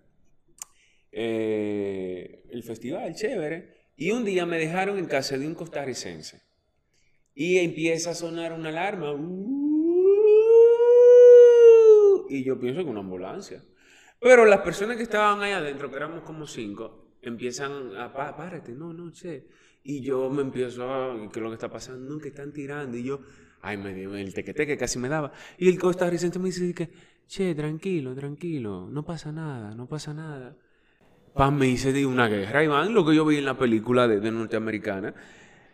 [1.10, 6.40] Eh, el festival, chévere, y un día me dejaron en casa de un costarricense,
[7.34, 9.59] y empieza a sonar una alarma, "Uh",
[12.30, 13.62] y yo pienso que una ambulancia.
[14.20, 18.72] Pero las personas que estaban ahí adentro, que éramos como cinco, empiezan a, "Pa- párate,
[18.72, 19.46] no, no, che.
[19.82, 22.08] Y yo me empiezo a, ¿qué es lo que está pasando?
[22.14, 22.96] No, que están tirando.
[22.98, 23.20] Y yo,
[23.62, 25.32] ay, me dio el tequeteque, casi me daba.
[25.58, 26.90] Y el costarricense me dice que,
[27.26, 30.56] che, tranquilo, tranquilo, no pasa nada, no pasa nada.
[31.34, 34.20] Pam, me hice de una guerra, Iván, lo que yo vi en la película de,
[34.20, 35.14] de norteamericana.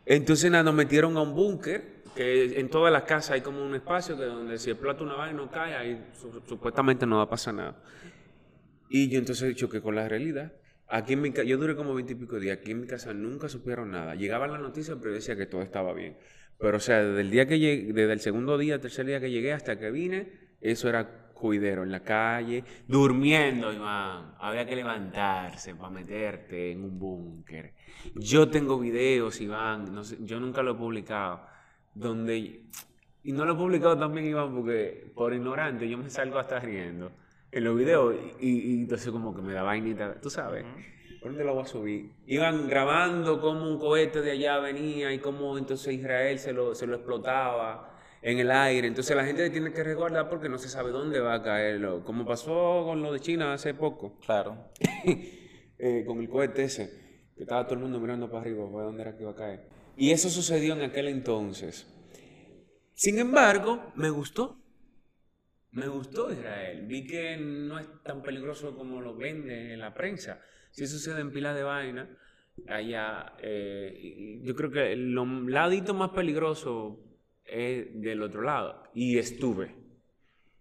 [0.05, 3.74] Entonces, nada, nos metieron a un búnker, que en todas las casas hay como un
[3.74, 7.29] espacio que donde si explota una vaina no cae, ahí su- supuestamente no va a
[7.31, 7.76] pasar nada.
[8.88, 10.52] Y yo entonces choqué con la realidad.
[10.88, 13.90] Aquí en mi casa, yo duré como veintipico días, aquí en mi casa nunca supieron
[13.90, 14.14] nada.
[14.14, 16.16] Llegaba la noticia, pero decía que todo estaba bien.
[16.59, 19.31] Pero, o sea, desde el día que llegué, desde el segundo día, tercer día que
[19.31, 24.37] llegué hasta que vine, eso era cuidero en la calle, durmiendo, Iván.
[24.38, 27.74] Había que levantarse para meterte en un búnker.
[28.14, 31.44] Yo tengo videos, Iván, yo nunca lo he publicado,
[31.96, 32.62] donde...
[33.22, 37.11] Y no lo he publicado también, Iván, porque por ignorante yo me salgo hasta riendo
[37.50, 40.64] en los videos y, y entonces como que me da vainita, tú sabes.
[41.20, 42.12] ¿Por dónde lo voy a subir?
[42.26, 46.87] Iban grabando cómo un cohete de allá venía y cómo entonces Israel se lo, se
[46.87, 48.87] lo explotaba en el aire.
[48.87, 52.04] Entonces la gente tiene que recordar porque no se sabe dónde va a caerlo.
[52.04, 54.18] Como pasó con lo de China hace poco.
[54.24, 54.56] Claro.
[55.78, 56.88] Eh, con el cohete ese,
[57.37, 59.68] que estaba todo el mundo mirando para arriba, para dónde era que iba a caer.
[59.96, 61.87] Y eso sucedió en aquel entonces.
[62.94, 64.59] Sin embargo, me gustó.
[65.72, 66.87] Me gustó Israel.
[66.87, 70.40] Vi que no es tan peligroso como lo vende en la prensa.
[70.70, 72.09] Si sucede en pila de vaina,
[72.68, 75.14] allá, eh, yo creo que el
[75.50, 76.98] ladito más peligroso
[77.44, 78.85] es del otro lado.
[78.94, 79.74] Y estuve.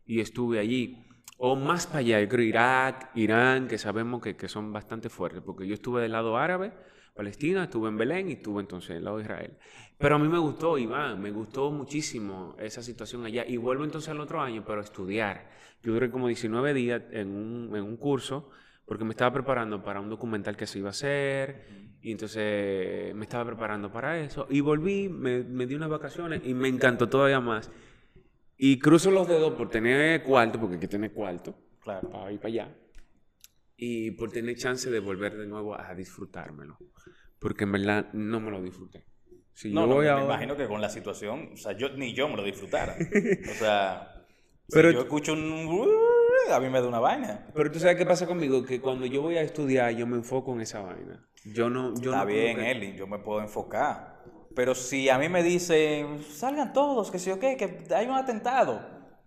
[0.06, 1.06] Y estuve allí.
[1.38, 5.68] O más para allá, yo creo Irak, Irán, que sabemos que son bastante fuertes, porque
[5.68, 6.72] yo estuve del lado árabe,
[7.16, 9.58] Palestina, estuve en Belén y estuve entonces del lado de Israel.
[9.98, 13.46] Pero a mí me gustó, Iván, me gustó muchísimo esa situación allá.
[13.48, 15.50] Y vuelvo entonces al otro año, pero a estudiar.
[15.82, 18.50] Yo duré como 19 días en un, en un curso,
[18.86, 23.24] porque me estaba preparando para un documental que se iba a hacer, y entonces me
[23.24, 24.46] estaba preparando para eso.
[24.50, 27.72] Y volví, me, me di unas vacaciones y me encantó todavía más.
[28.58, 32.10] Y cruzo los dedos por tener cuarto, porque hay que tener cuarto, Claro.
[32.10, 32.76] para ir para allá.
[33.78, 36.78] Y por tener chance de volver de nuevo a disfrutármelo.
[37.40, 39.06] Porque en verdad no me lo disfruté.
[39.54, 40.24] Si No, yo no, voy me a...
[40.24, 42.96] imagino que con la situación, o sea, yo ni yo me lo disfrutara.
[43.50, 44.26] O sea,
[44.70, 46.06] Pero- si yo escucho un...
[46.52, 47.48] A mí me da una vaina.
[47.56, 50.54] Pero tú sabes qué pasa conmigo, que cuando yo voy a estudiar, yo me enfoco
[50.54, 51.28] en esa vaina.
[51.44, 51.94] Yo no...
[51.96, 54.24] Yo Está no bien, que- Eli, yo me puedo enfocar.
[54.56, 58.14] Pero si a mí me dicen, salgan todos, que si o qué, que hay un
[58.14, 58.80] atentado,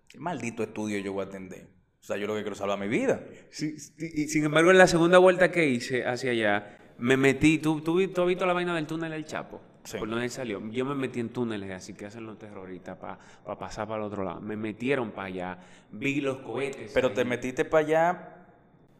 [0.08, 1.68] ¿qué maldito estudio yo voy a atender?
[2.08, 3.20] O sea, yo lo que quiero es salvar mi vida.
[3.50, 7.58] Sí, y sin embargo, en la segunda vuelta que hice hacia allá, me metí...
[7.58, 9.60] ¿Tú, tú, tú has visto la vaina del túnel del Chapo?
[9.84, 9.98] Sí.
[9.98, 10.58] Por donde él salió.
[10.70, 13.18] Yo me metí en túneles así que hacen los terroristas para
[13.58, 14.40] pasar para el otro lado.
[14.40, 15.58] Me metieron para allá.
[15.92, 16.92] Vi los cohetes.
[16.94, 17.14] Pero ahí.
[17.14, 18.34] te metiste para allá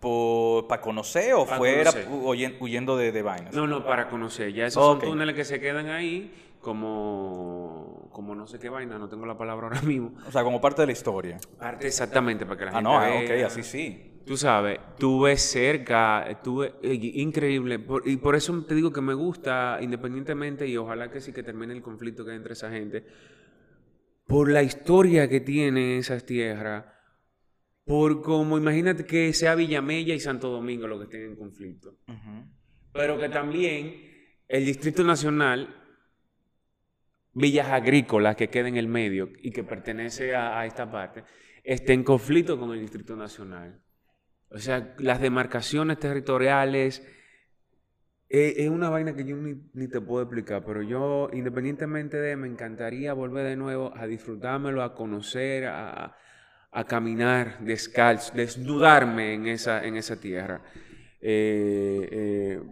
[0.00, 2.08] para conocer o Pa' fuera conocer.
[2.10, 3.54] huyen- huyendo de, de vainas.
[3.54, 4.52] No, no, para conocer.
[4.52, 9.08] Ya esos son túneles que se quedan ahí como, como no sé qué vaina, no
[9.08, 10.14] tengo la palabra ahora mismo.
[10.26, 11.38] O sea, como parte de la historia.
[11.58, 14.04] Parte exactamente para que la Ah, gente no, ah, ok, así sí.
[14.26, 17.78] Tú sabes, tuve cerca, estuve eh, increíble.
[17.78, 21.42] por- y por eso te digo que me gusta, independientemente, y ojalá que sí que
[21.42, 23.06] termine el conflicto que hay entre esa gente,
[24.26, 26.84] por la historia que tiene esas tierras,
[27.86, 31.96] por como, imagínate que sea Villamella y Santo Domingo lo que estén en conflicto.
[32.92, 34.02] Pero que también
[34.46, 35.74] el Distrito Nacional,
[37.38, 41.24] villas agrícolas que queda en el medio y que pertenece a, esta parte,
[41.64, 43.82] esté en conflicto con el Distrito Nacional.
[44.50, 47.06] O sea, las demarcaciones territoriales
[48.28, 52.46] eh, es una vaina que yo ni, te puedo explicar, pero yo, independientemente de, me
[52.46, 56.16] encantaría volver de nuevo a disfrutármelo, a conocer, a,
[56.70, 60.62] a caminar descalzo, desnudarme en esa, en esa tierra.
[61.20, 62.62] Eh, eh,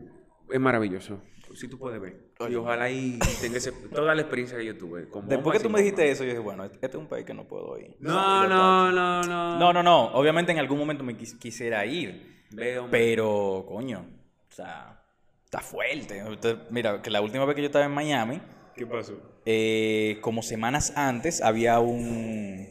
[0.51, 1.23] es maravilloso.
[1.57, 2.33] Si tú puedes ver.
[2.51, 5.09] Y ojalá y tenga ese- toda la experiencia que yo tuve.
[5.09, 7.33] con Después que tú me dijiste eso, yo dije, bueno, este es un país que
[7.35, 7.97] no puedo ir.
[7.99, 9.59] No, no, no, no.
[9.59, 10.05] No, no, no.
[10.15, 12.45] Obviamente en algún momento me quis- quisiera ir.
[12.53, 12.89] Veo.
[12.91, 14.05] Pero, coño,
[14.51, 15.03] o sea,
[15.45, 16.19] está fuerte.
[16.19, 18.41] Entonces, mira, que la última vez que yo estaba en Miami,
[18.75, 19.15] ¿Qué pasó?
[19.47, 22.69] eh, como semanas antes, había un,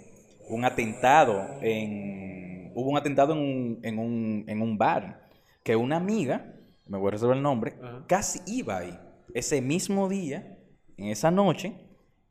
[0.47, 2.71] un atentado en...
[2.75, 5.27] Hubo un atentado en un, en un, en un bar
[5.63, 6.53] que una amiga,
[6.87, 8.03] me voy a reservar el nombre, Ajá.
[8.07, 8.97] casi iba ahí.
[9.33, 10.57] Ese mismo día,
[10.97, 11.73] en esa noche,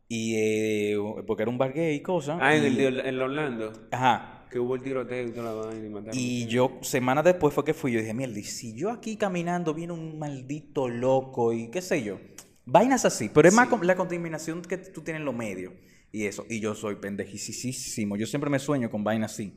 [0.09, 2.39] y eh, porque era un bar gay y cosas.
[2.41, 3.73] Ah, en el en Orlando.
[3.91, 6.19] Ajá, Que hubo el tiroteo y toda la vaina y mataron.
[6.19, 9.75] y yo, semanas después fue que fui, yo dije, mierda, y si yo aquí caminando
[9.75, 12.19] viene un maldito loco y qué sé yo.
[12.67, 15.75] Vainas así, pero es más la contaminación que tú tienes en los medios
[16.13, 16.47] y eso.
[16.49, 18.17] Y yo soy pendejísimo.
[18.17, 19.53] Yo siempre me sueño con vainas así.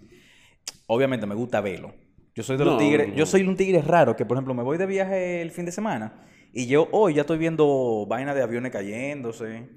[0.88, 1.94] Obviamente me gusta verlo.
[2.38, 3.16] Yo soy de los No, tigres, no.
[3.16, 5.72] yo soy un tigre raro que, por ejemplo, me voy de viaje el fin de
[5.72, 6.14] semana
[6.54, 9.68] y yo hoy ya estoy viendo vainas de aviones cayéndose.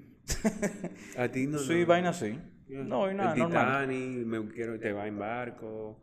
[1.17, 1.59] A ti no.
[1.59, 1.87] sí, no.
[1.87, 2.39] vainas así.
[2.69, 3.89] No, y nada, el normal.
[3.89, 6.03] Titanic, me quiero, te va en barco.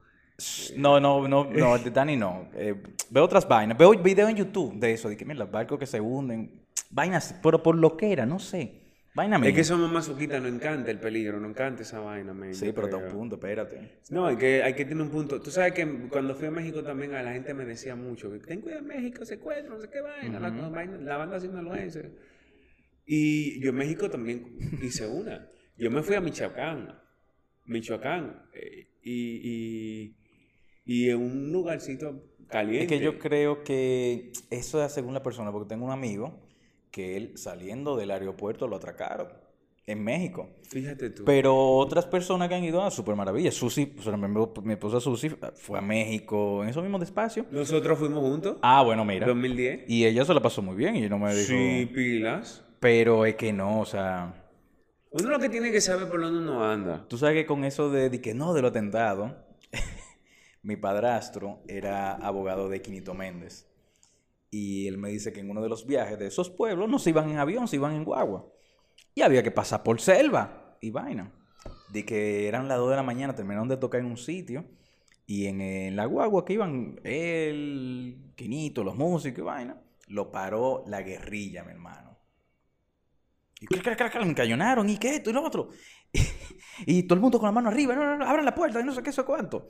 [0.75, 2.47] No, no, no, no, el Titanic no.
[2.55, 2.73] Eh,
[3.11, 3.77] veo otras vainas.
[3.77, 6.65] Veo videos en YouTube de eso, de que mira, los barcos que se hunden.
[6.89, 8.81] Vainas, pero por lo que era, no sé.
[9.17, 9.49] Vaina mía.
[9.49, 12.85] Es que somos masoquistas, nos encanta el peligro, nos encanta esa vaina, men, Sí, pero
[12.85, 13.99] hasta un punto, espérate.
[14.11, 15.41] No, hay que, hay que tener un punto.
[15.41, 18.37] Tú sabes que cuando fui a México también a la gente me decía mucho que
[18.39, 22.11] ten cuidado en México, secuestro, no sé qué vaina, la, vaina- la banda sinaloense.
[23.07, 25.49] Y yo en México también hice una.
[25.77, 26.93] Yo me fui a Michoacán,
[27.65, 30.17] Michoacán, eh, y, y,
[30.85, 32.83] y en un lugarcito caliente.
[32.95, 36.46] Es que yo creo que eso es según la persona, porque tengo un amigo
[36.91, 39.27] que él saliendo del aeropuerto lo atracaron
[39.87, 40.49] en México.
[40.63, 41.23] Fíjate tú.
[41.25, 44.27] Pero otras personas que han ido a Super Maravilla, Susi, o sea, mi,
[44.63, 47.45] mi esposa Susi fue a México en esos mismos espacio.
[47.51, 48.57] Nosotros fuimos juntos.
[48.61, 49.25] Ah, bueno, mira.
[49.25, 49.85] 2010.
[49.89, 51.47] Y ella se la pasó muy bien y no me dijo...
[51.47, 52.63] Sí, pilas.
[52.79, 54.43] Pero es que no, o sea...
[55.09, 57.05] Uno lo que tiene que saber por dónde uno anda.
[57.07, 59.37] Tú sabes que con eso de, de que no, de lo atentado,
[60.63, 63.66] mi padrastro era abogado de Quinito Méndez.
[64.49, 67.09] Y él me dice que en uno de los viajes de esos pueblos no se
[67.09, 68.47] iban en avión, se iban en guagua.
[69.13, 71.33] Y había que pasar por selva y vaina.
[71.89, 74.65] De que eran las 2 de la mañana, terminaron de tocar en un sitio.
[75.25, 80.83] Y en, en la guagua que iban él, Quinito, los músicos y vaina, lo paró
[80.87, 82.17] la guerrilla, mi hermano.
[83.59, 85.69] Y me encañonaron, ¿y qué esto y lo otro?
[86.85, 88.83] Y, todo el mundo con la mano arriba, no, no, no, abran la puerta, y
[88.83, 89.67] no sé qué, eso cuánto.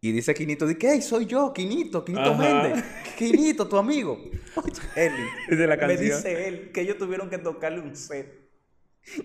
[0.00, 1.00] Y dice Quinito, ¿de qué?
[1.02, 2.62] Soy yo, Quinito, Quinito Ajá.
[2.62, 2.84] Méndez.
[3.16, 4.16] Quinito, tu amigo.
[4.96, 5.12] Él,
[5.48, 6.00] de la me canción.
[6.16, 8.48] dice él que ellos tuvieron que tocarle un set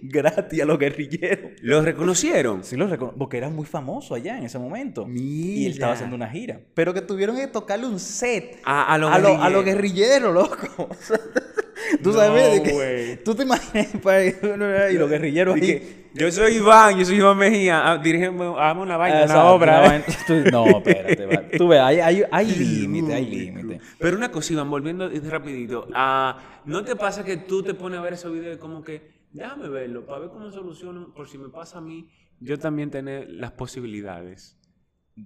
[0.01, 1.51] gratis a los guerrilleros.
[1.61, 2.63] ¿Lo reconocieron?
[2.63, 5.05] Sí, lo recono- porque era muy famoso allá en ese momento.
[5.09, 6.61] Y él estaba haciendo una gira.
[6.73, 10.33] Pero que tuvieron que tocarle un set A, a los a, lo- a los guerrilleros.
[10.33, 10.89] guerrilleros, loco.
[12.01, 13.21] Tú No, sabes de que-.
[13.23, 13.87] Tú te imaginas
[14.93, 15.67] y los guerrilleros Y ahí.
[15.67, 17.91] que, yo soy Iván, yo soy Iván Mejía.
[17.91, 19.79] Ah, dirígeme, hagamos una vaina, Exacto, una obra.
[19.79, 19.89] una ¿eh?
[19.89, 21.57] vaina- tú- no, espérate.
[21.57, 23.79] Tú ves, hay, hay, hay límite, hay límite.
[23.99, 25.87] Pero una cosa, Iván, volviendo rapidito.
[25.93, 29.67] ah, ¿No te pasa que tú te pones a ver esos videos como que, déjame
[29.69, 33.51] verlo, para ver cómo soluciono, por si me pasa a mí, yo también tener las
[33.51, 34.57] posibilidades?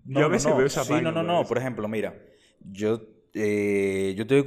[0.06, 1.40] Yo a veces veo esa Sí, vaina, no, no, no.
[1.42, 1.48] eso.
[1.50, 2.14] Por ejemplo, mira,
[2.62, 3.02] yo,
[3.38, 4.44] eh, yo estoy,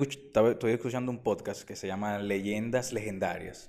[0.50, 3.68] estoy escuchando un podcast que se llama Leyendas Legendarias.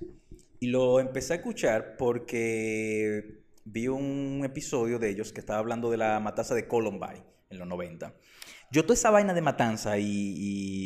[0.59, 5.97] Y lo empecé a escuchar porque vi un episodio de ellos que estaba hablando de
[5.97, 8.13] la matanza de Columbine en los 90.
[8.71, 10.05] Yo toda esa vaina de matanza y,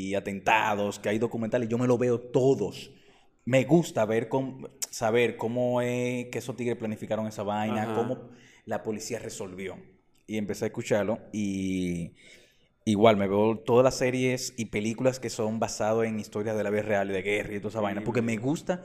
[0.10, 2.92] y atentados, que hay documentales, yo me lo veo todos.
[3.46, 7.96] Me gusta ver cómo, saber cómo es que esos tigres planificaron esa vaina, Ajá.
[7.96, 8.30] cómo
[8.66, 9.78] la policía resolvió.
[10.28, 12.14] Y empecé a escucharlo y
[12.86, 16.70] igual me veo todas las series y películas que son basadas en historias de la
[16.70, 18.84] vida real y de guerra y toda esa vaina, porque me gusta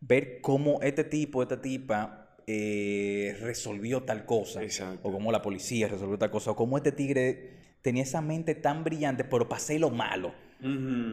[0.00, 5.08] ver cómo este tipo, esta tipa eh, resolvió tal cosa, Exacto.
[5.08, 8.84] o cómo la policía resolvió tal cosa, o cómo este tigre tenía esa mente tan
[8.84, 10.32] brillante, pero pasé lo malo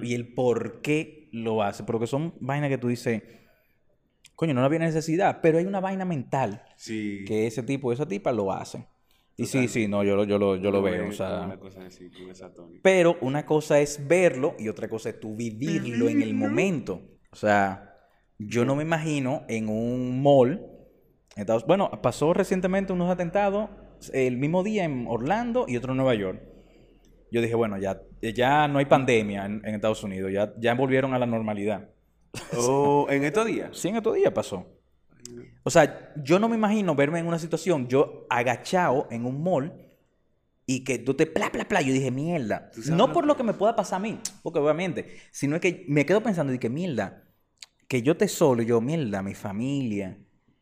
[0.02, 3.22] y el por qué lo hace, porque son vainas que tú dices,
[4.36, 7.26] coño, no había necesidad, pero hay una vaina mental Sí.
[7.28, 8.86] que ese tipo, esa tipa lo hace.
[9.42, 11.42] Y sí, sí, no, yo lo, yo lo, yo lo veo, ve o sea...
[11.46, 12.80] una cosa así, con esa tónica.
[12.84, 17.02] Pero una cosa es verlo y otra cosa es tú vivirlo en el momento.
[17.32, 17.96] O sea,
[18.38, 20.62] yo no me imagino en un mall.
[21.36, 23.70] en Estados- Bueno, pasó recientemente unos atentados
[24.14, 26.42] el mismo día en Orlando y otro en Nueva York.
[27.32, 31.14] Yo dije, bueno, ya, ya no hay pandemia en, en Estados Unidos, ya, ya volvieron
[31.14, 31.90] a la normalidad.
[32.58, 33.70] Oh, en estos días.
[33.78, 34.66] Sí, en estos días pasó.
[35.64, 39.74] O sea, yo no me imagino verme en una situación, yo agachado en un mall
[40.66, 41.82] y que tú te pla, pla, pla.
[41.82, 42.72] Yo dije, mierda.
[42.90, 45.86] No por que- lo que me pueda pasar a mí, porque obviamente, sino es que
[45.88, 47.24] me quedo pensando, dije, mierda,
[47.88, 50.18] que yo te solo, y yo, mierda, mi familia.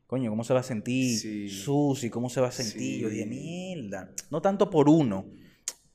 [0.07, 1.19] Coño, ¿cómo se va a sentir?
[1.19, 1.47] Sí.
[1.49, 2.99] Susi, ¿cómo se va a sentir?
[3.01, 4.11] Yo dije, mierda.
[4.31, 5.25] No tanto por uno,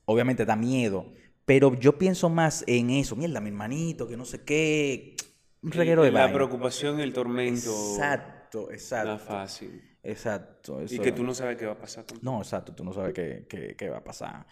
[0.05, 1.11] obviamente da miedo,
[1.43, 5.15] pero yo pienso más en eso, mierda, mi hermanito, que no sé qué.
[5.61, 6.33] Un reguero de La vaina.
[6.33, 7.69] preocupación, el tormento.
[7.71, 8.34] Exacto,
[8.69, 9.17] Es exacto.
[9.19, 9.81] fácil.
[10.03, 10.81] Exacto.
[10.81, 13.13] Y eso- que tú no sabes qué va a pasar No, exacto, tú no sabes
[13.13, 14.45] qué, qué- qué va a pasar.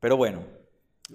[0.00, 0.42] Pero bueno,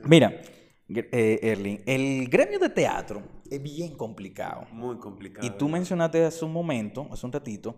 [0.05, 0.41] mira,
[0.88, 4.66] eh, Erling, el gremio de teatro es bien complicado.
[4.72, 5.45] Muy complicado.
[5.45, 7.76] Y tú mencionaste hace un momento, hace un ratito,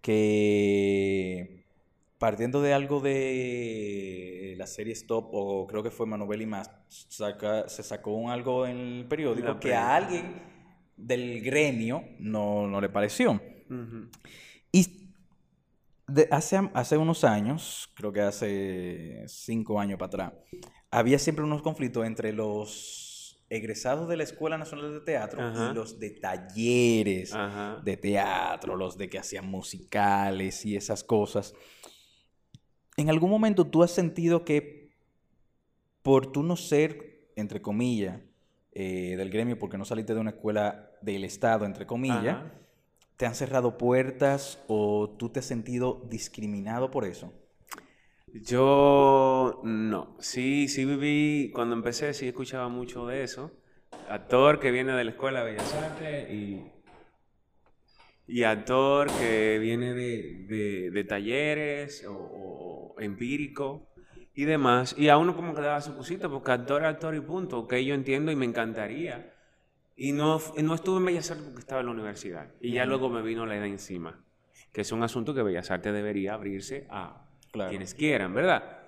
[0.00, 1.64] que
[2.18, 7.68] partiendo de algo de la serie Stop, o creo que fue Manovel y más, saca-
[7.68, 10.34] se sacó un algo en el periódico La que a alguien
[10.96, 13.40] del gremio no, no le pareció.
[14.72, 15.08] Y
[16.08, 20.32] de- hace, hace unos años, creo que hace cinco años para atrás,
[20.90, 25.70] había siempre unos conflictos entre los egresados de la Escuela Nacional de Teatro Ajá.
[25.70, 27.80] y los de talleres Ajá.
[27.84, 31.54] de teatro, los de que hacían musicales y esas cosas.
[32.96, 34.90] ¿En algún momento tú has sentido que
[36.02, 38.20] por tú no ser, entre comillas,
[38.72, 42.54] eh, del gremio, porque no saliste de una escuela del Estado, entre comillas, Ajá.
[43.20, 47.34] ¿Te han cerrado puertas o tú te has sentido discriminado por eso?
[48.32, 50.16] Yo no.
[50.20, 53.52] Sí, sí viví, cuando empecé sí escuchaba mucho de eso.
[54.08, 56.64] Actor que viene de la escuela de Bellas Artes y
[58.26, 63.92] y actor que viene de, de, talleres o, empírico
[64.34, 64.94] y demás.
[64.96, 67.94] Y a uno como que daba su cosita, porque actor, actor y punto, que yo
[67.94, 69.34] entiendo y me encantaría.
[70.02, 72.54] Y no, no estuve en Bellas Artes porque estaba en la universidad.
[72.58, 74.24] Y ya luego me vino la idea encima,
[74.72, 77.28] que es un asunto que Bellas Artes debería abrirse a
[77.68, 78.78] quienes quieran, ¿verdad?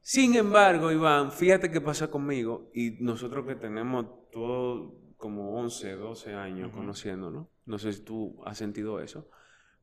[0.00, 6.32] Sin embargo, Iván, fíjate qué pasa conmigo y nosotros que tenemos todo como 11, 12
[6.32, 9.28] años conociéndonos, no sé si tú has sentido eso,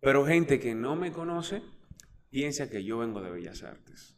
[0.01, 1.61] pero gente que no me conoce
[2.31, 4.17] piensa que yo vengo de Bellas Artes.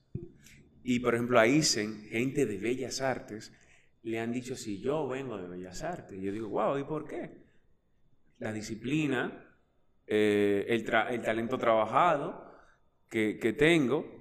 [0.81, 3.51] Y por ejemplo, a Isen, gente de Bellas Artes,
[4.03, 6.17] le han dicho si yo vengo de Bellas Artes.
[6.17, 7.31] Y yo digo, wow, ¿y por qué?
[8.39, 9.45] La disciplina,
[10.05, 12.53] eh, el, talento trabajado
[13.09, 14.15] que, tengo.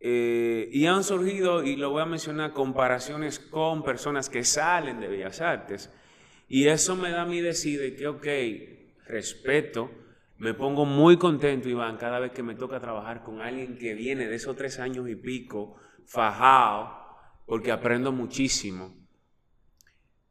[0.00, 5.08] Eh, y han surgido, y lo voy a mencionar, comparaciones con personas que salen de
[5.08, 5.90] Bellas Artes.
[6.48, 8.26] Y eso me da a mí decir que, ok,
[9.06, 9.90] respeto,
[10.38, 14.26] me pongo muy contento, Iván, cada vez que me toca trabajar con alguien que viene
[14.26, 17.01] de esos tres años y pico, fajado,
[17.46, 18.96] porque aprendo muchísimo.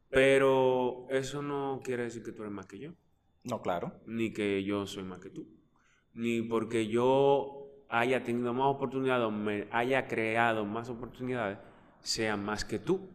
[0.09, 2.91] Pero eso no quiere decir que tú eres más que yo.
[3.43, 4.01] No, claro.
[4.05, 5.47] Ni que yo soy más que tú.
[6.13, 11.57] Ni porque yo haya tenido más oportunidades me haya creado más oportunidades,
[12.01, 13.09] sea más que tú.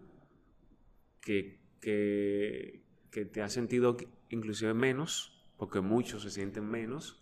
[1.21, 3.97] Que, que, que te has sentido
[4.31, 7.21] inclusive menos, porque muchos se sienten menos,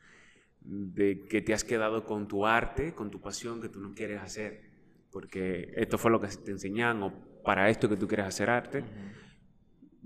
[0.61, 4.21] de que te has quedado con tu arte, con tu pasión que tú no quieres
[4.21, 4.74] hacer,
[5.15, 7.13] porque esto fue lo que te enseñan o
[7.43, 8.85] para esto que tú quieres hacer arte.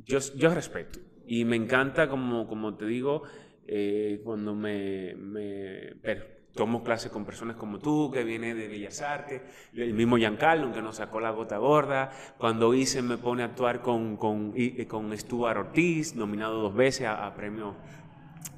[0.04, 3.22] yo, yo respeto y me encanta, como, como te digo,
[3.66, 5.94] eh, cuando me, me
[6.54, 9.42] tomo clases con personas como tú, que viene de Bellas Artes,
[9.74, 13.80] el mismo Giancarlo, que nos sacó la gota gorda, cuando hice me pone a actuar
[13.80, 14.54] con, con,
[14.88, 17.76] con Stuart Ortiz, nominado dos veces a, Premio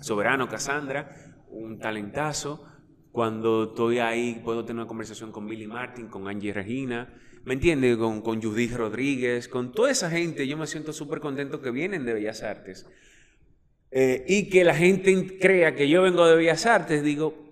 [0.00, 1.10] Soberano Cassandra,
[1.50, 2.66] un talentazo.
[3.12, 7.12] Cuando estoy ahí puedo tener una conversación con Billy Martin, con Angie Regina,
[7.44, 7.96] ¿me entiendes?
[7.96, 12.04] Con, con Judith Rodríguez, con toda esa gente, yo me siento súper contento que vienen
[12.04, 12.86] de Bellas Artes.
[13.90, 17.50] Eh, y que la gente crea que yo vengo de Bellas Artes, digo,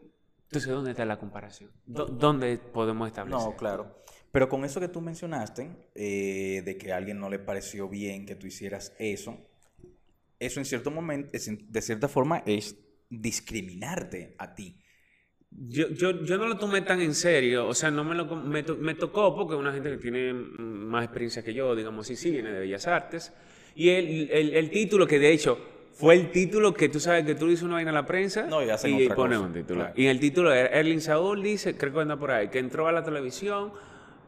[0.49, 1.71] entonces, ¿dónde está la comparación?
[1.85, 3.51] ¿Dónde podemos establecer?
[3.51, 4.03] No, claro.
[4.33, 8.25] Pero con eso que tú mencionaste, eh, de que a alguien no le pareció bien
[8.25, 9.39] que tú hicieras eso,
[10.39, 12.77] eso en cierto momento, de cierta forma, es
[13.11, 14.81] discriminarte a ti.
[15.51, 18.63] Yo, yo, yo, no lo tomé tan en serio, o sea, no me, lo, me,
[18.63, 22.53] me tocó porque una gente que tiene más experiencia que yo, digamos, sí, sí, viene
[22.53, 23.33] de Bellas Artes,
[23.75, 25.59] y el, el, el título que de hecho
[25.93, 28.63] fue el título que tú sabes que tú dices una vaina a la prensa no,
[28.63, 29.89] y, hacen y pones un título.
[29.97, 32.93] Y el título era Erling Saúl dice, creo que anda por ahí, que entró a
[32.93, 33.73] la televisión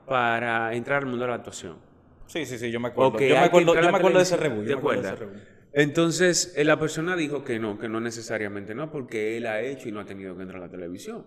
[0.06, 1.76] para entrar al mundo de la actuación.
[2.26, 3.20] Sí, sí, sí, yo me acuerdo.
[3.20, 4.64] yo me acuerdo, yo me acuerdo de ese review.
[4.64, 5.16] ¿Te acuerdas?
[5.72, 9.88] Entonces, eh, la persona dijo que no, que no necesariamente no, porque él ha hecho
[9.88, 11.24] y no ha tenido que entrar a la televisión.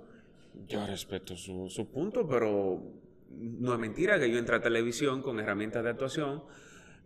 [0.68, 2.84] Yo respeto su, su punto, pero
[3.30, 6.44] no es mentira que yo entré a televisión con herramientas de actuación.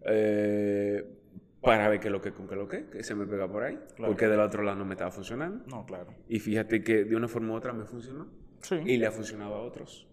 [0.05, 1.05] Eh,
[1.61, 3.77] para ver qué lo que con qué lo que, que se me pega por ahí,
[3.97, 5.65] porque del otro lado no me estaba funcionando.
[5.67, 6.13] No, claro.
[6.29, 8.27] Y fíjate que de una forma u otra me funcionó.
[8.61, 8.75] Sí.
[8.85, 10.07] Y le ha funcionado a otros.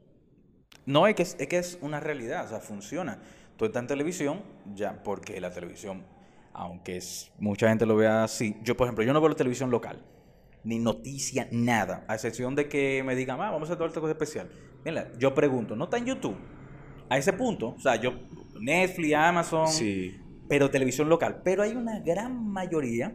[0.87, 3.21] No, es que es, que es una realidad, o sea, funciona.
[3.57, 4.43] Tú estás en televisión,
[4.75, 6.05] ya, porque la televisión,
[6.55, 9.71] aunque es, mucha gente lo vea así, yo por ejemplo, yo no veo la televisión
[9.71, 10.03] local,
[10.65, 14.13] ni noticia, nada, a excepción de que me digan, ah, vamos a hacer todo cosa
[14.13, 14.49] especial.
[14.85, 16.37] Mira, yo pregunto, ¿no está en YouTube?
[17.11, 18.15] A ese punto, o sea, yo,
[18.59, 21.41] Netflix, Amazon, sí pero televisión local.
[21.45, 23.15] Pero hay una gran mayoría,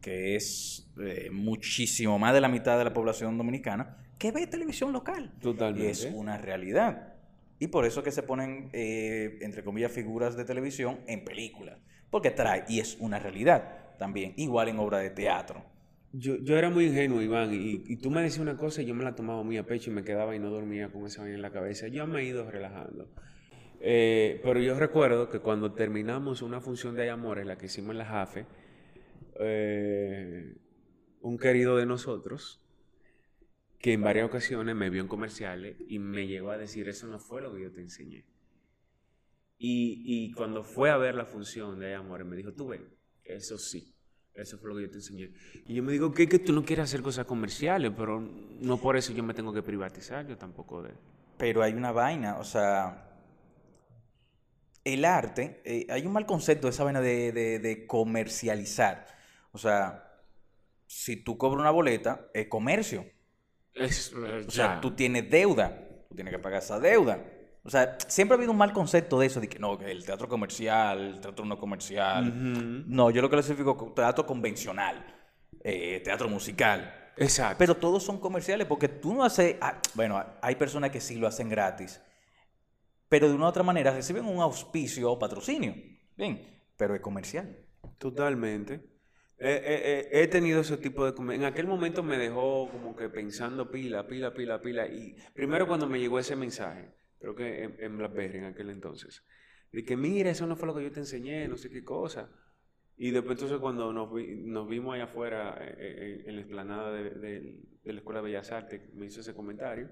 [0.00, 4.92] que es eh, muchísimo más de la mitad de la población dominicana, que ve televisión
[4.92, 5.34] local.
[5.40, 5.86] Totalmente.
[5.86, 7.14] Y es una realidad.
[7.58, 11.78] Y por eso que se ponen, eh, entre comillas, figuras de televisión en películas.
[12.12, 15.64] Porque trae, y es una realidad también, igual en obra de teatro.
[16.12, 19.02] Yo, yo era muy ingenuo, Iván, y, tú me decías una cosa y yo me
[19.02, 21.40] la tomaba muy a pecho y me quedaba y no dormía con esa vaina en
[21.40, 21.88] la cabeza.
[21.88, 23.08] Yo me he ido relajando.
[23.80, 27.92] Eh, pero yo recuerdo que cuando terminamos una función de Hay Amores, la que hicimos
[27.92, 28.44] en la JAFE,
[29.40, 30.54] eh,
[31.22, 32.62] un querido de nosotros,
[33.78, 37.18] que en varias ocasiones me vio en comerciales y me llegó a decir, eso no
[37.18, 38.26] fue lo que yo te enseñé.
[39.64, 42.84] Y, y cuando fue a ver la función de Amores, me dijo, tú ven,
[43.22, 43.94] eso sí,
[44.34, 45.30] eso fue lo que yo te enseñé.
[45.66, 46.28] Y yo me digo, ¿qué?
[46.28, 49.62] Que tú no quieres hacer cosas comerciales, pero no por eso yo me tengo que
[49.62, 50.90] privatizar, yo tampoco de...
[51.38, 53.08] Pero hay una vaina, o sea,
[54.82, 59.06] el arte, eh, hay un mal concepto de esa vaina de, comercializar.
[59.52, 60.24] O sea,
[60.88, 63.06] si tú cobras una boleta, es comercio.
[63.74, 67.24] Es, o sea, tú tienes deuda, tú tienes que pagar esa deuda.
[67.64, 70.04] O sea, siempre ha habido un mal concepto de eso, de que no, que el
[70.04, 72.32] teatro comercial, el teatro no comercial.
[72.88, 75.04] No, yo lo le significo teatro convencional.
[75.64, 77.12] eh, teatro musical.
[77.16, 77.56] Exacto.
[77.58, 79.56] Pero todos son comerciales porque tú no haces...
[79.60, 82.00] ah, bueno, hay personas que sí lo hacen gratis,
[83.08, 85.74] pero de una u otra manera reciben un auspicio o patrocinio.
[86.16, 87.58] Bien, pero es comercial.
[87.98, 88.74] Totalmente.
[89.38, 91.34] Eh, eh, eh, he tenido ese tipo de...
[91.34, 94.86] En aquel momento me dejó como que pensando pila, pila, pila, pila.
[94.86, 99.24] Y primero cuando me llegó ese mensaje, creo que en, en BlackBerry en aquel entonces,
[99.72, 102.30] de que mira, eso no fue lo que yo te enseñé, no sé qué cosa.
[102.98, 106.92] Y después entonces cuando nos, vi- nos vimos allá afuera eh, eh, en la explanada
[106.92, 109.88] de, de- de la Escuela de Bellas Artes, me hizo ese comentario.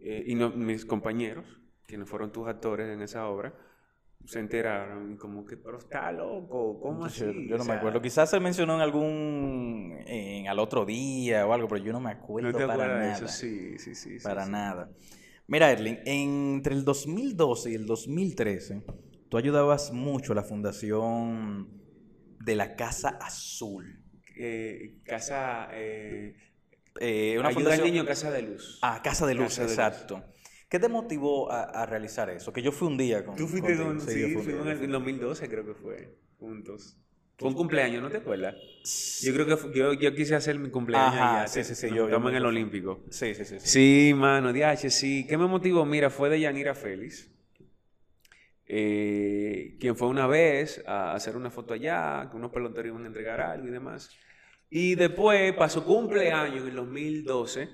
[0.00, 1.46] eh, y no- mis compañeros,
[1.86, 3.54] quienes fueron tus actores en esa obra,
[4.26, 7.20] se enteraron y como que, pero está loco, ¿cómo así?
[7.24, 8.00] Yo, yo no O me sea, acuerdo.
[8.02, 9.98] Quizás se mencionó en algún...
[10.06, 13.12] en- al otro día o algo, pero yo no me acuerdo ¿No te para nada.
[13.12, 13.28] eso?
[13.28, 14.18] Sí, sí, sí.
[14.18, 14.50] sí, Para sí.
[14.50, 14.90] nada.
[15.48, 18.82] Mira, Erling, entre el 2012 y el 2013,
[19.30, 21.68] tú ayudabas mucho a la fundación
[22.38, 24.04] de la Casa Azul.
[24.36, 25.68] Eh, casa...
[25.72, 26.36] Eh,
[27.00, 27.86] Eh, una ayuda fundación...
[27.86, 28.78] al niño Casa de Luz.
[28.82, 29.78] Ah, Casa de Luz, Casa de Luz.
[29.78, 30.24] exacto.
[30.68, 32.52] ¿Qué te motivó a, a realizar eso?
[32.52, 34.00] Que yo fui un día con Tú fuiste con...
[34.00, 34.86] Sí, Sí, fui un fuimos día, en el fui.
[34.88, 36.98] 2012 creo que fue, juntos.
[37.38, 38.56] Fue un cumpleaños, ¿no te acuerdas?
[39.22, 41.46] Yo creo que yo, yo quise hacer mi cumpleaños Ajá, allá.
[41.46, 42.44] sí, sí, sí, yo- me en el.
[42.46, 43.04] Olímpico.
[43.10, 43.60] Sí, sí, sí.
[43.60, 43.68] sí.
[44.10, 45.24] Sí, mano, DH, sí.
[45.28, 45.84] ¿Qué me motivó?
[45.86, 47.30] Mira, fue de Yanira Félix,
[48.66, 53.06] eh, quien fue una vez a hacer una foto allá, que unos peloteros iban a
[53.06, 54.10] entregar algo y demás.
[54.68, 57.68] Y después, para su cumpleaños en el 2012,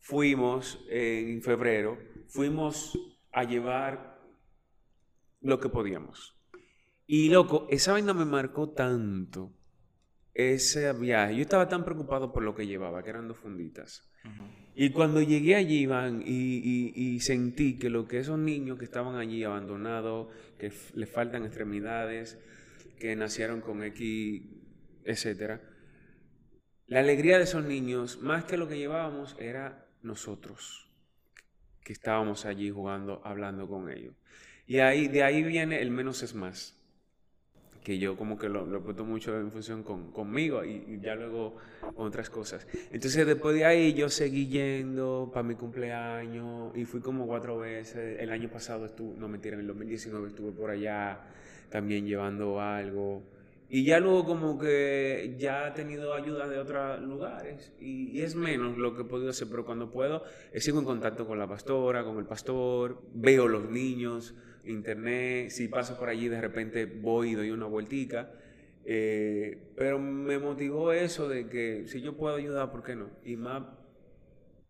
[0.00, 2.98] fuimos, eh, en febrero, fuimos
[3.30, 4.18] a llevar
[5.40, 6.36] lo que podíamos.
[7.06, 9.52] Y loco, esa vaina me marcó tanto,
[10.34, 11.36] ese viaje.
[11.36, 14.10] Yo estaba tan preocupado por lo que llevaba, que eran dos funditas.
[14.24, 14.44] Ujú.
[14.74, 18.84] Y cuando llegué allí, Iván, y, y- y sentí que lo que esos niños que
[18.86, 20.28] estaban allí abandonados,
[20.58, 22.38] que les faltan extremidades,
[22.98, 24.42] que nacieron con X,
[25.04, 25.60] etcétera,
[26.86, 30.90] la alegría de esos niños, más que lo que llevábamos, era nosotros,
[31.84, 34.14] que estábamos allí jugando, hablando con ellos.
[34.66, 36.73] Y ahí, de ahí viene el menos es más,
[37.84, 41.00] que yo como que lo, lo he puesto mucho en función con, conmigo y, y
[41.00, 41.56] ya luego
[41.96, 42.66] otras cosas.
[42.90, 48.18] Entonces después de ahí yo seguí yendo para mi cumpleaños y fui como cuatro veces.
[48.18, 51.20] El año pasado estuve, no mentira, en el 2019 estuve por allá
[51.68, 53.22] también llevando algo.
[53.68, 58.34] Y ya luego como que ya he tenido ayuda de otros lugares y, y es
[58.34, 60.22] menos lo que he podido hacer, pero cuando puedo
[60.52, 64.34] eh, sigo en contacto con la pastora, con el pastor, veo los niños,
[64.66, 68.32] internet, si paso por allí de repente voy y doy una vueltica.
[68.84, 73.10] Eh, pero me motivó eso de que si yo puedo ayudar, ¿por qué no?
[73.24, 73.64] Y más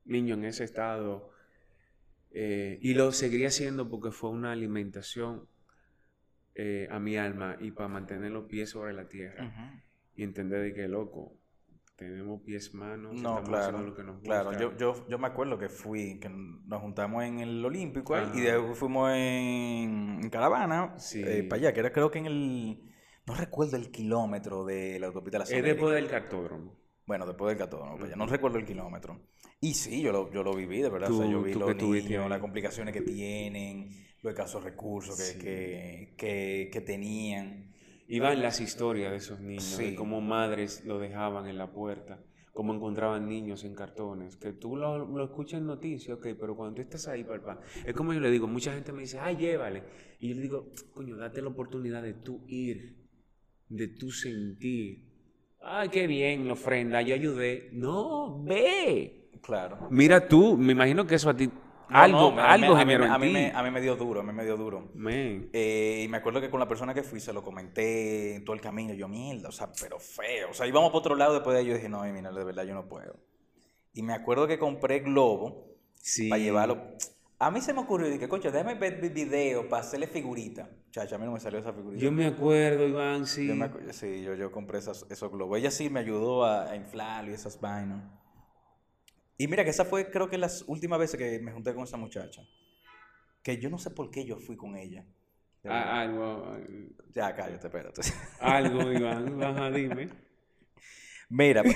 [0.04, 1.30] niños en ese estado.
[2.30, 5.48] eh, y lo seguiría haciendo porque fue una alimentación
[6.54, 9.48] eh, a mi alma y para mantener los pies sobre la tierra
[10.14, 11.36] y entender de que loco,
[11.96, 13.64] tenemos pies, manos, No, estamos claro.
[13.64, 14.62] haciendo lo que nos Claro, gusta.
[14.62, 18.46] yo, yo, yo me acuerdo que fui, que nos juntamos en el Olímpico ahí, y
[18.48, 18.56] Ajá.
[18.58, 21.22] después fuimos en, en caravana Sí.
[21.48, 22.90] para allá, que era creo que en el,
[23.26, 26.82] no recuerdo el kilómetro de la autopista de las es después del cartódromo.
[27.06, 29.20] Bueno, después del 14, no, para allá, no recuerdo el kilómetro.
[29.60, 31.10] Y sí, yo lo, yo lo viví, de verdad.
[31.10, 32.28] o sea, Tú- yo vi tú los niños, ahí.
[32.30, 33.90] las complicaciones que tienen,
[34.22, 35.38] los escasos recursos que, Sí.
[35.38, 37.72] que, que, que tenían.
[38.06, 39.90] Iban las historias de esos niños, Sí.
[39.90, 42.20] de cómo madres lo dejaban en la puerta,
[42.52, 46.76] cómo encontraban niños en cartones, que tú lo, lo escuchas en noticias, ok, pero cuando
[46.76, 49.82] tú estás ahí, papá, es como yo le digo, mucha gente me dice, ay, llévale,
[50.20, 52.96] y yo le digo, coño, date la oportunidad de tú ir,
[53.68, 55.10] de tú sentir,
[55.62, 59.88] ay, qué bien, la ofrenda, yo ayudé, no, ve, Claro.
[59.90, 61.50] mira tú, me imagino que eso a ti,
[61.88, 63.96] No, algo, no, a algo a mí, generó en a me, a mí me dio
[63.96, 64.90] duro, a mí me dio duro.
[65.52, 68.54] Eh, y me acuerdo que con la persona que fui se lo comenté en todo
[68.54, 68.94] el camino.
[68.94, 70.50] Yo, mierda, o sea, pero feo.
[70.50, 71.66] O sea, íbamos por otro lado después de ahí.
[71.66, 73.16] Yo dije, no, mira, de verdad yo no puedo.
[73.92, 76.28] Y me acuerdo que compré globo Sí.
[76.28, 76.82] para llevarlo.
[77.38, 80.68] A mí se me ocurrió, dije, coño, déjame ver mi video para hacerle figurita.
[80.90, 82.02] Chacha, a mí no me salió esa figurita.
[82.02, 83.46] Yo me acuerdo, Iván, sí.
[83.48, 85.58] Yo me acu- sí, yo, yo compré esas, esos globos.
[85.58, 88.02] Ella sí me ayudó a, a inflarlo y esas vainas.
[89.36, 91.96] Y mira que esa fue, creo que las últimas veces que me junté con esa
[91.96, 92.42] muchacha.
[93.42, 95.04] Que yo no sé por qué yo fui con ella.
[95.66, 96.56] Ah, algo,
[97.14, 98.02] Ya, cállate, espérate.
[98.40, 100.10] algo, Iván, ajá, dime.
[101.30, 101.62] Mira.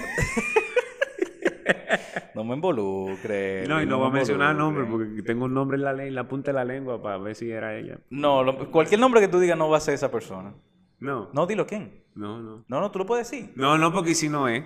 [2.34, 3.66] no me involucre.
[3.66, 6.09] No, y no me voy a mencionar nombre porque tengo un nombre en la, le-
[6.09, 7.98] en la punta de la lengua para ver si era ella.
[8.11, 10.54] No, lo- cualquier nombre que tú digas no va a ser esa persona.
[11.00, 12.04] No, No, dilo quién.
[12.14, 12.64] no, no.
[12.68, 13.52] No, no, tú lo puedes decir.
[13.56, 14.64] No, no, porque si no es.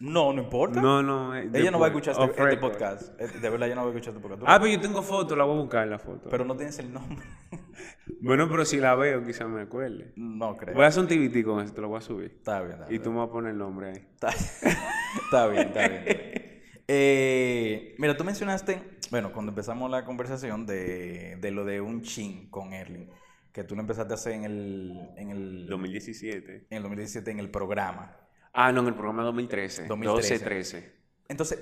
[0.00, 0.80] No, no importa.
[0.82, 1.34] No, no.
[1.36, 3.20] eh, ella no va a escuchar este, este podcast.
[3.20, 4.42] Eh, De verdad, ella no va a escuchar este podcast.
[4.46, 6.28] Ah, pero yo tengo foto, la voy a buscar la foto.
[6.28, 7.24] Pero no tienes el nombre.
[8.20, 10.12] bueno, pero si la veo, quizás me acuerde.
[10.16, 10.74] No creo.
[10.74, 12.32] Voy a hacer un TBT con eso, te lo voy a subir.
[12.36, 13.02] Está bien, está Y bien.
[13.02, 13.96] tú me vas a poner el nombre ahí.
[13.96, 14.28] Está,
[15.24, 16.02] está bien, está bien.
[16.06, 16.44] está bien.
[16.86, 22.50] Eh, mira, tú mencionaste, bueno, cuando empezamos la conversación de, de lo de un chin
[22.50, 23.08] con Erling,
[23.52, 26.66] que tú lo empezaste a hacer en el, en el, 2017.
[26.68, 28.16] en el 2017 en el programa.
[28.54, 29.86] Ah, no, en el programa 2013.
[29.88, 30.34] 2013.
[30.34, 30.94] 12, 13.
[31.28, 31.58] Entonces,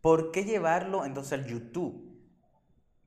[0.00, 2.12] ¿por qué llevarlo entonces al YouTube?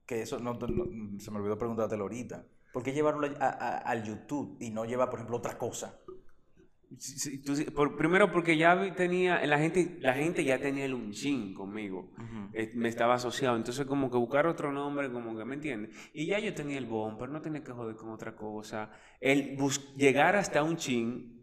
[0.05, 2.45] Que eso no, no- se me olvidó preguntártelo ahorita.
[2.73, 5.99] ¿Por qué llevarlo a- a- al YouTube y no llevar, por ejemplo, otra cosa?
[6.97, 10.85] Sí, sí, tú sí- por- primero porque ya tenía, la gente, la gente ya tenía
[10.85, 12.11] el unchin conmigo.
[12.53, 13.57] Eh, me estaba asociado.
[13.57, 15.93] Entonces, como que buscar otro nombre, como que, ¿me entiendes?
[16.13, 18.89] Y ya yo tenía el bumper, no tenía que joder con otra cosa.
[19.19, 21.36] El bus- llegar hasta un chin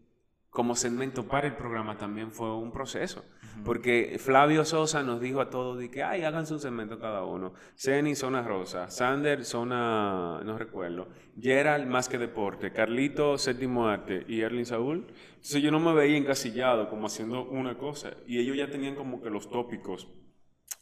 [0.54, 3.24] como segmento para el programa también fue un proceso.
[3.64, 7.54] Porque Flavio Sosa nos dijo a todos de que, ay, háganse un segmento cada uno.
[7.76, 8.88] Ceni, zona rosa.
[8.88, 11.08] Sander, zona, no recuerdo.
[11.40, 12.72] Gerald, más que deporte.
[12.72, 14.24] Carlito, séptimo arte.
[14.28, 15.08] Y Erling Saúl.
[15.30, 18.12] Entonces yo no me veía encasillado como haciendo una cosa.
[18.24, 20.08] Y ellos ya tenían como que los tópicos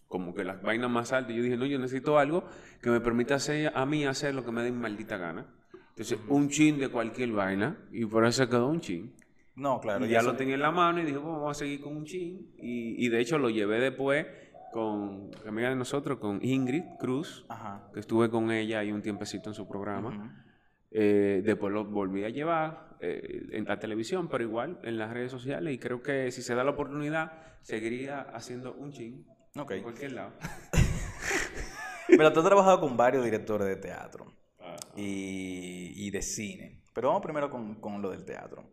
[0.06, 1.34] como que las vainas más altas.
[1.34, 2.44] Yo dije, no, yo necesito algo
[2.82, 5.46] que me permita hacer, a mí hacer lo que me dé mi maldita gana.
[5.88, 9.14] Entonces, un chin de cualquier vaina, y por eso quedó un chin.
[9.54, 10.06] No, claro.
[10.06, 12.04] y ya lo tenía en la mano y dije, bueno, vamos a seguir con un
[12.04, 12.54] chin.
[12.58, 14.26] Y, y de hecho lo llevé después
[14.72, 17.90] con amiga de nosotros, con Ingrid Cruz, Ajá.
[17.92, 20.46] que estuve con ella ahí un tiempecito en su programa.
[20.90, 25.30] Eh, después lo volví a llevar eh, en la televisión, pero igual en las redes
[25.30, 25.74] sociales.
[25.74, 27.32] Y creo que si se da la oportunidad,
[27.62, 29.26] seguiría haciendo un chin
[29.58, 29.72] Ok.
[29.72, 30.32] en cualquier lado.
[32.08, 34.76] Pero tú has trabajado con varios directores de teatro Ah.
[34.96, 36.82] y, y de cine.
[36.94, 38.64] Pero vamos primero con, con lo del teatro.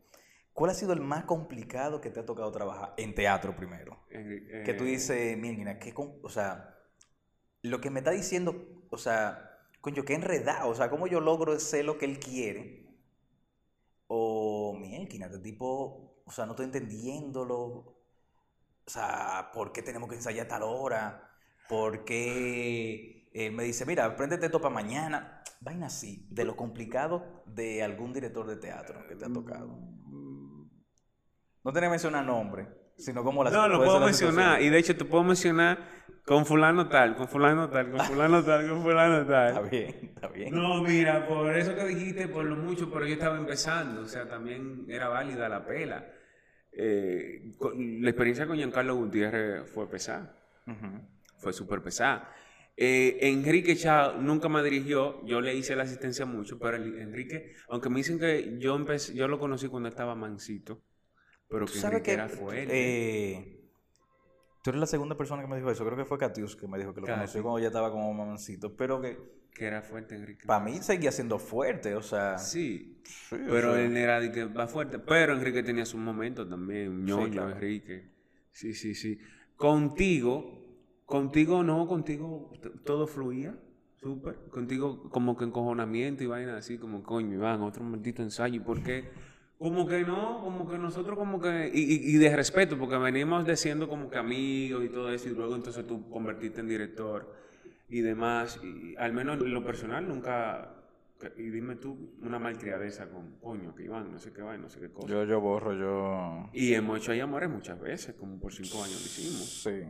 [0.59, 3.97] ¿Cuál ha sido el más complicado que te ha tocado trabajar en teatro primero?
[4.11, 6.77] Eh, Que tú dices, mira, qué o sea,
[7.61, 11.57] lo que me está diciendo, o sea, coño, qué enredado, o sea, cómo yo logro
[11.61, 12.85] ser lo que él quiere.
[14.07, 17.55] O, mierda, este tipo, o sea, no estoy entendiéndolo.
[17.55, 17.95] O
[18.85, 21.31] sea, ¿por qué tenemos que ensayar a tal hora?
[21.69, 25.41] ¿Por qué él me dice, mira, préndete esto para mañana?
[25.61, 29.98] Vaina así, de lo complicado de algún director de teatro que te ha tocado.
[31.63, 34.61] No tenía que mencionar nombre, sino como la No, lo puedo mencionar.
[34.61, 35.77] Y de hecho te puedo mencionar
[36.25, 39.69] con fulano tal, con fulano tal, con fulano tal, con fulano Está tal.
[39.69, 40.53] bien, está bien.
[40.53, 44.01] No, mira, por eso que dijiste, por lo mucho, pero yo estaba empezando.
[44.01, 46.05] O sea, también era válida la pela.
[46.71, 50.35] Eh, con- la experiencia con Giancarlo Gutiérrez fue pesada.
[51.39, 52.31] Fue súper pesada.
[52.77, 57.53] Eh, Enrique Chao nunca me dirigió, yo le hice la asistencia mucho, pero el- Enrique,
[57.69, 60.81] aunque me dicen que yo empecé, yo lo conocí cuando estaba mansito,
[61.49, 62.67] pero Tú que sabes que era fuerte.
[62.71, 63.59] eh,
[64.63, 65.85] tú eres la segunda persona que me dijo eso.
[65.85, 67.19] Creo que fue Catius que me dijo que lo Cati.
[67.19, 68.75] conoció cuando ya estaba como mamancito.
[68.75, 69.17] Pero que
[69.53, 70.45] que era fuerte Enrique.
[70.45, 71.95] para mí seguía siendo fuerte.
[71.95, 75.63] O sea, Sí, sí, o pero sea, él era de que va fuerte, pero Enrique
[75.63, 77.51] tenía sus momentos también, ñoño claro.
[77.51, 78.09] Enrique.
[78.51, 79.19] Sí, sí, sí.
[79.57, 80.61] Contigo,
[81.05, 82.51] contigo no, contigo
[82.85, 83.57] todo fluía.
[83.97, 84.35] Súper.
[84.49, 88.55] Contigo como que encojonamiento y vaina así, como coño, Iván, otro maldito ensayo.
[88.55, 89.09] ¿Y por qué?
[89.59, 91.69] Como que no, como que nosotros como que...
[91.73, 95.27] Y, y- y de respeto, porque venimos de siendo como que amigos y todo eso,
[95.29, 97.35] y luego entonces tú convertiste en director
[97.89, 98.59] y demás.
[98.63, 100.75] Y al menos en lo personal nunca...
[101.37, 104.79] Y dime tú, una malcriadeza con coño, que Iván, no sé qué va, no sé
[104.79, 105.09] qué cosa.
[105.09, 106.49] yo, yo borro, yo.
[106.53, 109.61] Y hemos hecho ahí amores muchas veces, como por cinco años lo hicimos.
[109.61, 109.83] Sí.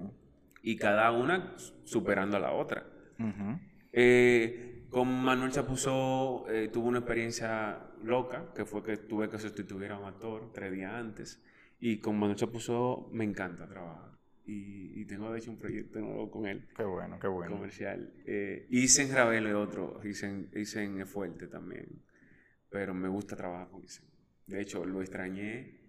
[0.63, 1.53] Y cada una
[1.83, 2.83] superando a la otra.
[3.91, 9.91] Eh, con Manuel Chapuzó eh, tuve una experiencia loca, que fue que tuve que sustituir
[9.91, 11.43] a un actor tres días antes.
[11.79, 14.17] Y con Manuel Chapuzó me encanta trabajar.
[14.45, 17.55] Y, y tengo de hecho un proyecto nuevo con él, Qué bueno, qué bueno.
[17.55, 18.11] comercial.
[18.25, 22.03] Eh, Isen Ravelo y otro, Isen, Isen es fuerte también.
[22.69, 24.05] Pero me gusta trabajar con Isen.
[24.47, 25.79] De hecho, lo extrañé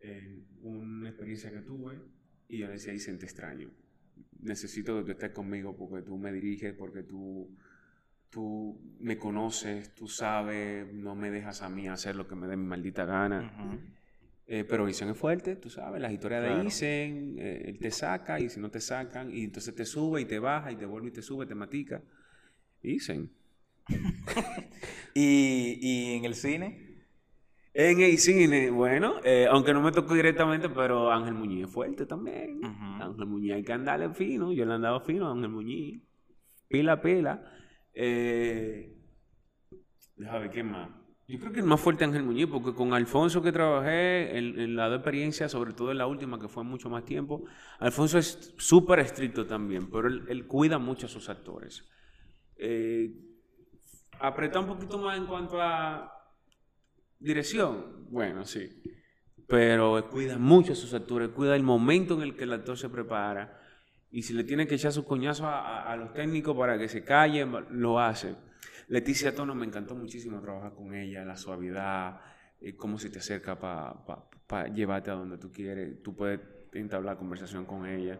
[0.00, 1.98] en una experiencia que tuve
[2.48, 3.70] y yo le decía, Isen, te extraño.
[4.40, 7.56] Necesito que tú estés conmigo porque tú me diriges, porque tú,
[8.30, 12.56] tú me conoces, tú sabes, no me dejas a mí hacer lo que me dé
[12.56, 13.80] mi maldita gana.
[14.48, 16.60] Eh, pero Isen es fuerte, tú sabes, las historias Claro.
[16.60, 20.20] de Isen, eh, él te saca y si no te sacan, y entonces te sube
[20.20, 22.00] y te baja y te vuelve y te sube, te matica.
[22.82, 23.30] Isen.
[25.14, 26.84] ¿Y, y en el cine?
[27.74, 32.06] En el cine, bueno, eh, aunque no me tocó directamente, pero Ángel Muñiz es fuerte
[32.06, 32.60] también.
[32.64, 36.02] Ángel Muñiz hay que andarle fino, yo le andaba fino a Ángel Muñiz.
[36.68, 37.42] Pila, pila.
[37.98, 38.94] Eh,
[40.16, 40.90] déjame ver, ¿qué más?
[41.26, 44.76] Yo creo que el más fuerte Ángel Muñiz, porque con Alfonso que trabajé en, en
[44.76, 47.44] la dos experiencias, sobre todo en la última, que fue mucho más tiempo,
[47.80, 51.88] Alfonso es súper estricto también, pero él, cuida mucho a sus actores.
[52.58, 53.12] Eh,
[54.20, 56.12] apretó un poquito más en cuanto a
[57.18, 58.82] dirección, bueno, sí,
[59.48, 62.90] pero cuida mucho a sus actores, cuida el momento en el que el actor se
[62.90, 63.65] prepara,
[64.10, 66.88] y si le tiene que echar su coñazo a, a- a los técnicos para que
[66.88, 68.34] se callen, lo hace.
[68.88, 72.20] Leticia Tono me encantó muchísimo trabajar con ella, la suavidad,
[72.60, 76.02] eh, cómo se te acerca para llevarte a donde tú quieres.
[76.02, 76.40] Tú puedes
[76.72, 78.18] entablar conversación con ella.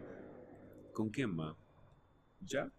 [0.92, 1.54] ¿Con quién más?
[2.40, 2.70] ¿Ya?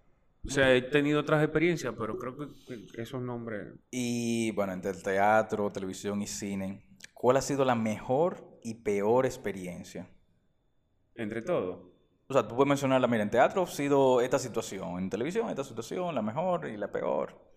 [0.46, 2.48] O sea, he tenido otras experiencias, pero creo que,
[2.94, 3.74] que esos nombres...
[3.92, 6.84] Y bueno, entre el teatro, televisión y cine,
[7.14, 10.10] ¿cuál ha sido la mejor y peor experiencia?
[11.16, 11.80] Entre todos.
[12.30, 15.64] O sea, tú puedes mencionarla, mira, en teatro ha sido esta situación, en televisión esta
[15.64, 17.48] situación, la mejor y la peor.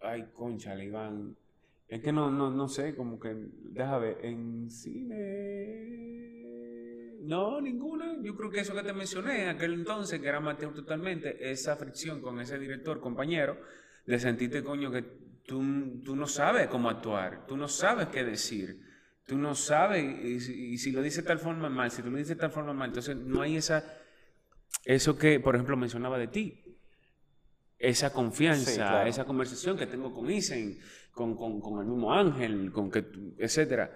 [0.00, 1.36] Ay, concha, Iván.
[1.86, 5.98] Es que no, no, no sé, como que, déjame ver, en cine...
[7.20, 8.16] No, ninguna.
[8.22, 11.76] Yo creo que eso que te mencioné en aquel entonces, que era amateur totalmente, esa
[11.76, 13.58] fricción con ese director, compañero,
[14.06, 15.02] de sentirte, coño, que
[15.44, 18.80] tú, tú no sabes cómo actuar, tú no sabes qué decir,
[19.30, 22.10] tú no sabes, y, si- y si lo dices de tal forma mal, si tú
[22.10, 23.84] lo dices de tal forma mal, entonces no hay esa...
[24.84, 26.64] Eso que, por ejemplo, mencionaba de ti,
[27.78, 29.08] esa confianza, Sí, claro.
[29.08, 30.78] esa conversación que tengo con Isen,
[31.12, 33.04] con, con- con el mismo Ángel, con que,
[33.38, 33.90] etcétera.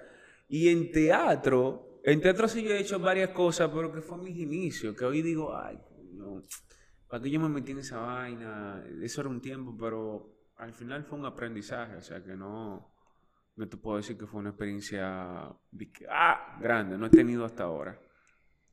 [0.49, 4.37] Y en teatro, en teatro sí yo he hecho varias cosas, pero que fue mis
[4.39, 5.79] inicios, que hoy digo, ay,
[6.13, 6.43] no,
[7.09, 8.85] ¿para qué yo me metí en esa vaina?
[9.03, 12.94] Eso era un tiempo, pero al final fue un aprendizaje, o sea que no,
[13.57, 15.49] no te puedo decir que fue una experiencia
[16.11, 17.99] ah, grande, no he tenido hasta ahora.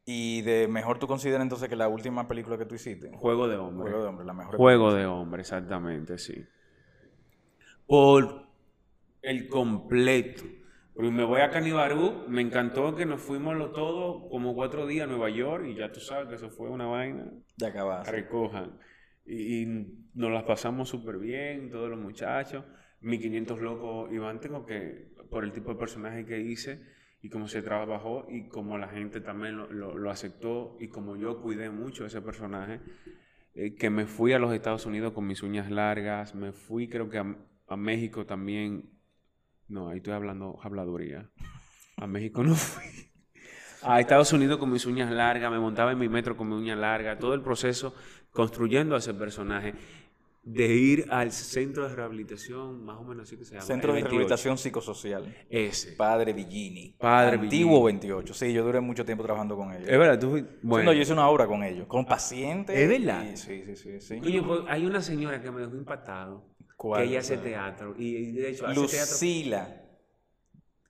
[0.06, 3.58] Y de mejor tú consideras entonces que la última película que tú hiciste, Juego de
[3.58, 3.92] hombre.
[3.92, 4.58] Juego de Hombre, la mejor.
[4.58, 6.44] Juego de hombre, exactamente, sí.
[7.86, 8.48] Por
[9.22, 10.44] el completo.
[10.94, 15.08] Porque me voy a Canibarú, me encantó que nos fuimos los todos como cuatro días
[15.08, 17.32] a Nueva York y ya tú sabes que eso fue una vaina.
[17.56, 18.12] De acabaste.
[18.12, 18.78] Recojan.
[19.26, 19.66] Y, y
[20.16, 22.66] nos las pasamos súper bien, todos los muchachos.
[23.02, 26.82] 1500 locos, Iván, tengo que, por el tipo de personaje que hice
[27.22, 31.16] y cómo se trabajó y cómo la gente también lo, lo- lo aceptó y como
[31.16, 32.80] yo cuidé mucho ese personaje,
[33.54, 37.10] eh, que me fui a los Estados Unidos con mis uñas largas, me fui creo
[37.10, 37.36] que a,
[37.68, 38.90] a México también,
[39.68, 41.30] no, ahí estoy hablando habladuría,
[41.98, 42.86] a México no fui.
[43.84, 46.76] A Estados Unidos con mis uñas largas, me montaba en mi metro con mi uña
[46.76, 47.96] larga, todo el proceso
[48.32, 49.74] construyendo a ese personaje,
[50.44, 53.66] de ir al centro de rehabilitación, más o menos así que se llama.
[53.66, 54.10] Centro de 28.
[54.10, 55.36] Rehabilitación Psicosocial.
[55.50, 55.92] Ese.
[55.92, 56.96] Padre Villini.
[57.00, 58.00] Padre Antiguo Villini.
[58.08, 58.34] 28.
[58.34, 59.88] Sí, yo duré mucho tiempo trabajando con ellos.
[59.88, 60.86] Es verdad, tú Bueno.
[60.86, 62.76] no, yo hice una obra con ellos, con pacientes.
[62.78, 63.24] ¿Es verdad?
[63.32, 64.02] y- sí, sí, sí.
[64.02, 64.20] sí.
[64.20, 66.50] Coño, pues, hay una señora que me dejó impactado.
[66.76, 67.04] ¿Cuál?
[67.04, 67.94] Que ella hace teatro.
[67.96, 68.82] Y, y de hecho, hace teatro.
[68.82, 69.78] Lucila.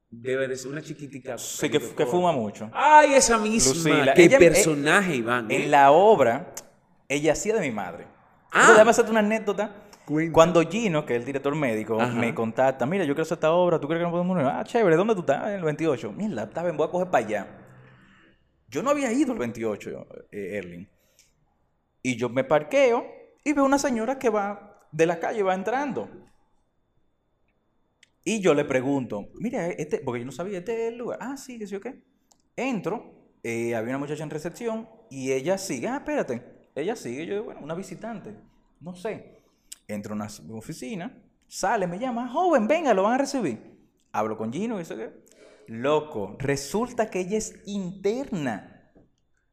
[0.10, 1.38] Debe de ser una chiquitica.
[1.38, 2.70] Sí, que, que fuma mucho.
[2.74, 3.74] ¡Ay, esa misma!
[3.74, 4.14] Lucila.
[4.14, 5.50] ¡Qué Ella- personaje, Iván!
[5.52, 5.64] ¿eh?
[5.66, 6.54] En la obra,
[7.08, 8.08] ella hacía de mi madre.
[8.52, 8.62] Ah.
[8.62, 9.76] Pero déjame hacerte una anécdota.
[10.06, 10.34] Cuenta.
[10.34, 12.14] Cuando Gino, que es el director médico, Ajá.
[12.14, 14.48] me contacta, mira, yo quiero hacer esta obra, ¿tú crees que no podemos unir?
[14.48, 15.48] Ah, chévere, ¿dónde tú estás?
[15.48, 16.12] En el 28.
[16.12, 17.48] Mira, está bien, voy a coger para allá.
[18.68, 20.90] Yo no había ido al 28, eh, Erling.
[22.02, 23.06] Y yo me parqueo
[23.44, 26.10] y veo una señora que va de la calle, va entrando.
[28.24, 31.20] Y yo le pregunto, mira, este, porque yo no sabía, este es el lugar.
[31.22, 32.02] Ah, sí, que sí o qué.
[32.56, 37.34] Entro, eh, había una muchacha en recepción y ella sigue, ah, espérate, ella sigue, yo
[37.34, 38.36] digo, bueno, una visitante,
[38.80, 39.44] no sé.
[39.88, 41.18] Entro a una oficina,
[41.48, 43.60] sale, me llama, joven, venga, lo van a recibir.
[44.14, 45.12] Hablo con Gino y eso qué.
[45.68, 48.92] Loco, resulta que ella es interna,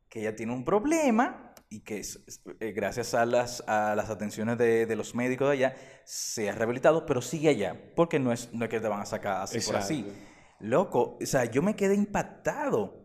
[0.08, 2.24] que ella tiene un problema y que es-
[2.60, 6.54] eh, gracias a las, a las atenciones de, de los médicos de allá se ha
[6.54, 9.58] rehabilitado, pero sigue allá, porque no es, no es que te van a sacar así
[9.66, 10.06] por así.
[10.60, 13.04] Loco, o sea, yo me quedé impactado.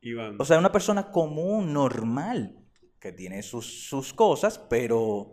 [0.00, 0.36] Iván.
[0.38, 2.63] O sea, una persona común, normal,
[3.04, 5.30] que tiene sus, sus cosas, pero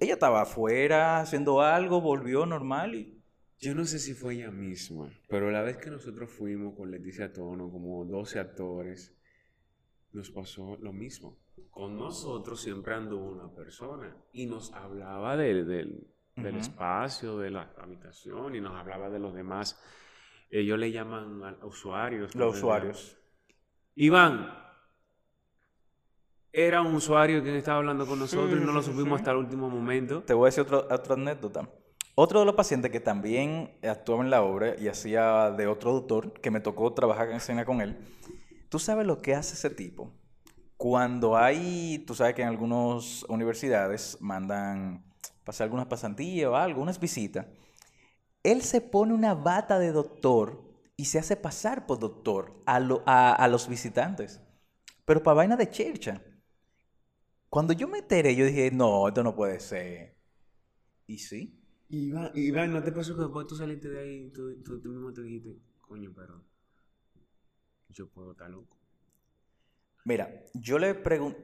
[0.00, 3.20] ella estaba afuera haciendo algo, volvió normal y...
[3.58, 7.32] Yo no sé si fue ella misma, pero la vez que nosotros fuimos con Leticia
[7.32, 9.16] Tono, como 12 actores,
[10.12, 11.40] nos pasó lo mismo.
[11.70, 17.74] Con nosotros siempre anduvo una persona y nos hablaba de- del, del espacio, de la
[17.78, 19.76] habitación y nos hablaba de los demás.
[20.50, 22.32] Ellos le llaman a usuarios.
[22.36, 23.18] Los usuarios.
[23.96, 24.54] Iván,
[26.52, 29.22] era un usuario quien estaba hablando con nosotros y no lo sí, supimos sí.
[29.22, 30.22] hasta el último momento.
[30.22, 31.68] Te voy a decir otro- otra anécdota.
[32.14, 36.32] Otro de los pacientes que también actuaba en la obra y hacía de otro doctor,
[36.34, 37.96] que me tocó trabajar en escena con él,
[38.68, 40.12] ¿tú sabes lo que hace ese tipo?
[40.76, 45.04] Cuando hay, tú sabes que en algunas universidades mandan
[45.44, 47.46] pasar algunas pasantías o algo, unas visitas,
[48.42, 50.62] él se pone una bata de doctor
[50.96, 52.76] y se hace pasar por doctor a,
[53.34, 54.40] a, los visitantes.
[55.04, 56.22] Pero para vaina de chercha.
[57.52, 60.16] Cuando yo me enteré, yo dije, no, esto no puede ser.
[61.06, 61.54] ¿Y sí?
[61.90, 65.12] Iván, Iván ¿no te pasó que después tú saliste de ahí y tú, tú, mismo
[65.12, 66.42] te dijiste, coño, pero
[67.90, 68.78] yo puedo estar loco?
[70.06, 71.38] Mira, yo le pregunto...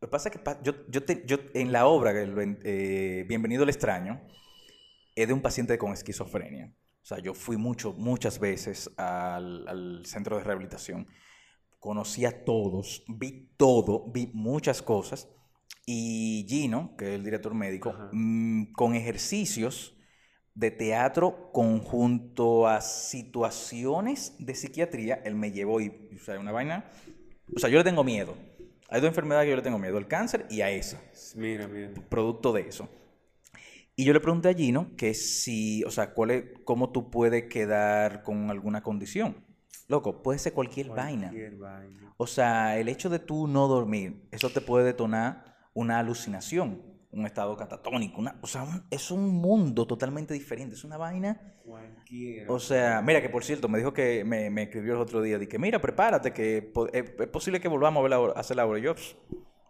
[0.00, 4.20] Lo que pasa es que yo, yo, yo en la obra, eh, Bienvenido al extraño,
[5.16, 6.72] es de un paciente con esquizofrenia.
[7.02, 11.08] O sea, yo fui mucho, muchas veces al, centro de rehabilitación,
[11.84, 15.28] conocí a todos, vi todo, vi muchas cosas.
[15.84, 19.94] Y Gino, que es el director médico, mm, con ejercicios
[20.54, 26.90] de teatro conjunto a situaciones de psiquiatría, él me llevó y, o sea, una vaina.
[27.54, 28.34] O sea, yo le tengo miedo.
[28.88, 30.98] Hay dos enfermedades que yo le tengo miedo, el cáncer y a esa.
[31.36, 31.92] Mira, mira.
[32.08, 32.88] Producto de eso.
[33.94, 37.44] Y yo le pregunté a Gino que si, o sea, cuál es, cómo tú puedes
[37.44, 39.44] quedar con alguna condición.
[39.94, 41.32] Loco, puede ser cualquier, vaina.
[42.16, 46.82] O sea, el hecho de tú no dormir, eso te puede detonar una alucinación,
[47.12, 48.20] un estado catatónico.
[48.20, 50.74] Una, o sea, es un mundo totalmente diferente.
[50.74, 51.54] Es una vaina.
[51.64, 52.52] Cualquiera.
[52.52, 55.38] O sea, mira que por cierto, me dijo que me, me escribió el otro día.
[55.38, 58.78] Dije, mira, prepárate, que es, posible que volvamos a, ver la, hacer la.
[58.80, 58.96] Yo,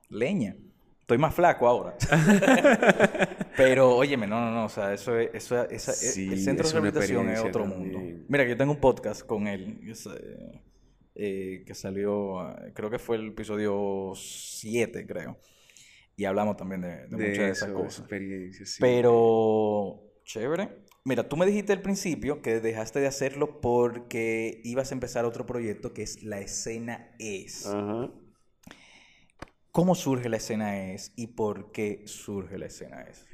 [0.08, 0.56] leña.
[1.04, 1.98] Estoy más flaco ahora.
[3.58, 6.72] Pero, óyeme, no, no, no, o sea, eso es, eso, esa, e, el centro de
[6.72, 8.00] rehabilitación es otro mundo.
[8.26, 9.80] Mira, yo tengo un podcast con él,
[11.14, 15.38] eh, que salió, creo que fue el episodio 7, creo.
[16.16, 18.06] Y hablamos también de, muchas de esas cosas.
[18.80, 20.70] Pero, chévere.
[21.04, 25.44] Mira, tú me dijiste al principio que dejaste de hacerlo porque ibas a empezar otro
[25.44, 27.66] proyecto que es La Escena Es.
[27.66, 28.10] Ajá.
[29.74, 33.26] ¿Cómo surge la escena es y por qué surge la escena es?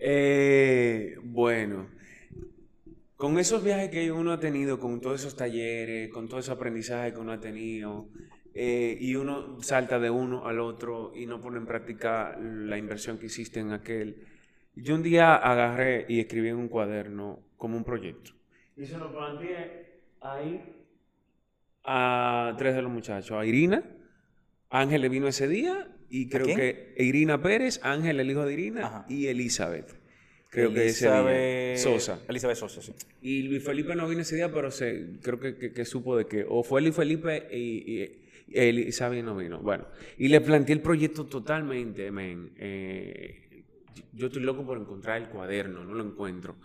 [0.00, 1.86] Eh, bueno,
[3.14, 7.12] con esos viajes que uno ha tenido, con todos esos talleres, con todo ese aprendizaje
[7.12, 8.08] que uno ha tenido,
[8.52, 13.16] eh, y uno salta de uno al otro y no pone en práctica la inversión
[13.18, 14.26] que hiciste en aquel.
[14.74, 18.32] Yo un día agarré y escribí en un cuaderno como un proyecto.
[18.76, 20.84] Y se lo planteé ahí
[21.84, 23.84] a tres de los muchachos, a Irina,
[24.70, 29.04] Ángel le vino ese día y creo que Irina Pérez, Ángel, el hijo de Irina,
[29.08, 30.00] y Elizabeth.
[30.50, 31.76] Creo que ese día.
[31.76, 32.20] Sosa.
[32.28, 32.92] Elizabeth Sosa, sí.
[33.22, 36.44] Y Luis Felipe no vino ese día, pero se, creo que, que, supo de que
[36.48, 39.60] o fue Luis Felipe y, y Elizabeth no vino.
[39.60, 39.86] Bueno,
[40.18, 42.50] y le planteé el proyecto totalmente, men.
[42.56, 43.64] Eh,
[44.12, 46.56] yo estoy loco por encontrar el cuaderno, no lo encuentro.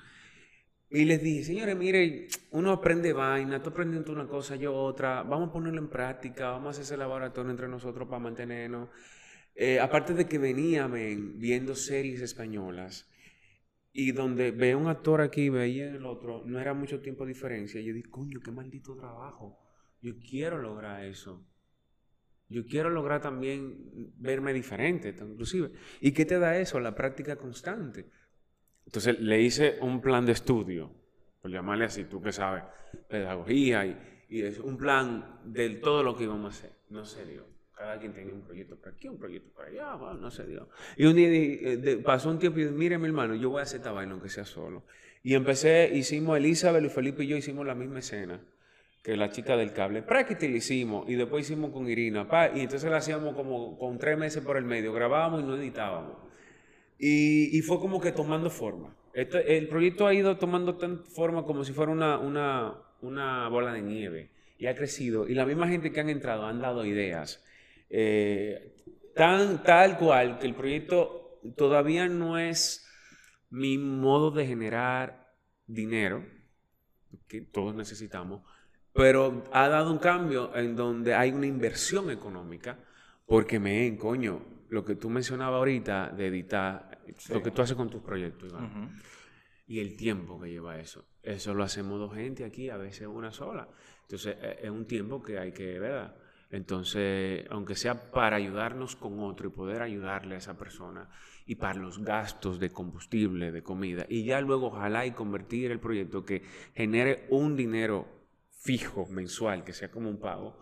[0.95, 5.49] Y les dije, señores, mire, uno aprende vaina, tú aprendiendo una cosa, yo otra, vamos
[5.49, 8.87] a ponerlo en práctica, vamos a hacer ese laboratorio entre nosotros para mantenernos.
[9.55, 13.09] Eh, aparte de que venía viendo series españolas
[13.91, 17.81] y donde veo un actor aquí, veía el otro, no era mucho tiempo de diferencia.
[17.81, 19.59] Y yo dije, coño, qué maldito trabajo.
[20.01, 21.45] Yo quiero lograr eso.
[22.47, 25.71] Yo quiero lograr también verme diferente, inclusive.
[25.99, 26.79] ¿Y qué te da eso?
[26.79, 28.05] La práctica constante.
[28.85, 30.91] Entonces le hice un plan de estudio,
[31.41, 32.63] por llamarle así, tú que sabes,
[33.07, 36.71] pedagogía y, es un plan de todo lo que íbamos a hacer.
[36.89, 37.45] No se dio.
[37.73, 40.67] Cada quien tenía un proyecto por aquí, un proyecto por allá, bueno, no se dio.
[40.97, 43.63] Y un día eh, pasó un tiempo y dije, mire mi hermano, yo voy a
[43.63, 44.83] hacer esta vaina aunque sea solo.
[45.23, 48.41] Y empecé, hicimos Elizabeth y Felipe y yo hicimos la misma escena
[49.05, 50.01] que la chica del cable.
[50.01, 52.27] Prácticamente lo hicimos y después hicimos con Irina.
[52.55, 54.91] y entonces la hacíamos como con tres meses por el medio.
[54.93, 56.24] Grabábamos y no editábamos.
[56.97, 58.95] Y, fue como que tomando forma.
[59.13, 62.17] el proyecto ha ido tomando tan forma como si fuera una,
[63.01, 64.31] una, bola de nieve.
[64.57, 65.27] Y ha crecido.
[65.27, 67.43] Y la misma gente que han entrado han dado ideas.
[67.89, 68.73] Eh,
[69.13, 72.87] tal cual que el proyecto todavía no es
[73.49, 75.33] mi modo de generar
[75.67, 76.25] dinero,
[77.27, 78.41] que todos necesitamos,
[78.93, 82.79] pero ha dado un cambio en donde hay una inversión económica,
[83.25, 86.99] porque me, coño, lo que tú mencionabas ahorita de editar,
[87.29, 88.95] lo que tú haces con tus proyectos, Iván,
[89.67, 91.05] y el tiempo que lleva eso.
[91.23, 93.67] Eso lo hacemos dos gente aquí, a veces una sola.
[94.03, 96.15] Entonces, e, es un tiempo que hay que, ¿verdad?
[96.51, 101.09] Entonces, aunque sea para ayudarnos con otro y poder ayudarle a esa persona
[101.45, 105.79] y para los gastos de combustible, de comida, y ya luego ojalá y convertir el
[105.79, 106.43] proyecto que
[106.73, 108.07] genere un dinero
[108.49, 110.59] fijo mensual, que sea como un pago,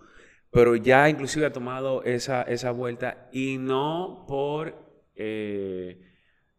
[0.54, 4.76] pero ya inclusive ha tomado esa, esa vuelta y no por,
[5.16, 5.99] eh,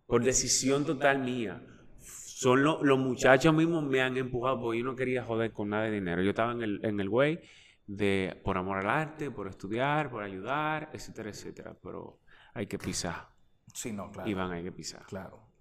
[0.07, 1.63] por decisión total mía.
[2.01, 5.93] Son los muchachos mismos me han empujado porque yo no quería joder con nada de
[5.93, 6.23] dinero.
[6.23, 7.41] Yo estaba en el, en el way
[7.87, 11.77] de por amor al arte, por estudiar, por ayudar, etcétera, etcétera.
[11.81, 12.19] Pero
[12.53, 13.29] hay que pisar.
[13.73, 14.29] Sí, no, claro.
[14.29, 15.05] Iván, hay que pisar.
[15.07, 15.54] Claro.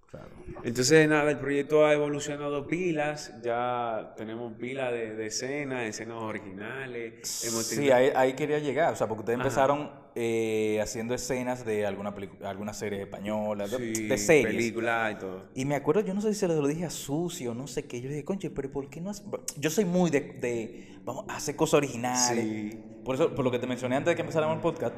[0.63, 7.45] Entonces, nada, el proyecto ha evolucionado pilas, ya tenemos pilas de, de escenas, escenas originales.
[7.45, 12.13] Hemos Sí, ahí quería llegar, o sea, porque ustedes empezaron eh, haciendo escenas de alguna,
[12.43, 14.45] alguna serie española, de, sí, de series.
[14.55, 15.45] películas y todo.
[15.55, 17.85] Y me acuerdo, yo no sé si se lo dije a Susi o no sé
[17.85, 19.23] qué, yo le dije, conche, pero ¿por qué no hace-?"
[19.57, 22.45] Yo soy muy de, de, vamos, a hacer cosas originales.
[22.73, 22.79] Sí.
[23.03, 24.95] Por eso, por lo que te mencioné antes de que empezáramos el podcast,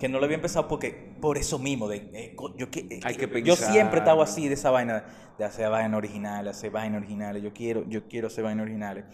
[0.00, 3.26] que no lo había empezado porque, por eso mismo, de, eh, yo, que- Hay que
[3.26, 3.72] yo pensar.
[3.72, 5.04] siempre he estado así, de esa vaina,
[5.38, 9.04] de hacer vainas originales, hacer vainas originales, yo quiero, yo quiero hacer vainas originales.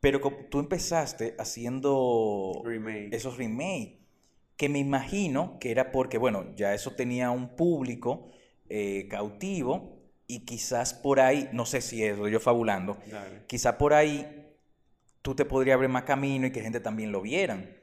[0.00, 3.08] Pero tú empezaste haciendo Remake.
[3.12, 3.98] esos remakes,
[4.56, 8.30] que me imagino que era porque, bueno, ya eso tenía un público
[8.68, 13.44] eh, cautivo y quizás por ahí, no sé si es, yo fabulando, Dale.
[13.46, 14.26] quizás por ahí
[15.22, 17.76] tú te podrías abrir más camino y que gente también lo vieran.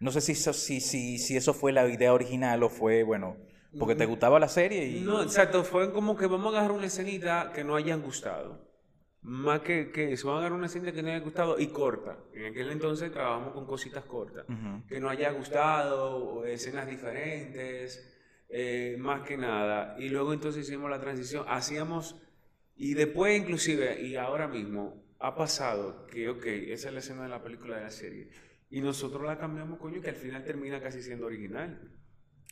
[0.00, 3.36] No sé si eso, si, si, si eso fue la idea original o fue, bueno,
[3.78, 5.00] porque te gustaba la serie y...
[5.00, 8.69] No, exacto, fue como que vamos a agarrar una escenita que no hayan gustado.
[9.22, 12.18] Más que, que eso, vamos a agarrar una escenita que no haya gustado y corta.
[12.32, 14.46] En aquel entonces trabajamos con cositas cortas.
[14.48, 14.86] Ujú.
[14.86, 18.16] Que no haya gustado, escenas diferentes,
[18.48, 19.96] eh, más que nada.
[19.98, 22.16] Y luego entonces hicimos la transición, hacíamos,
[22.76, 27.28] y después inclusive, y ahora mismo, ha pasado que, ok, esa es la escena de
[27.28, 28.30] la película de la serie.
[28.70, 31.92] Y nosotros la cambiamos, coño, que al final termina casi siendo original,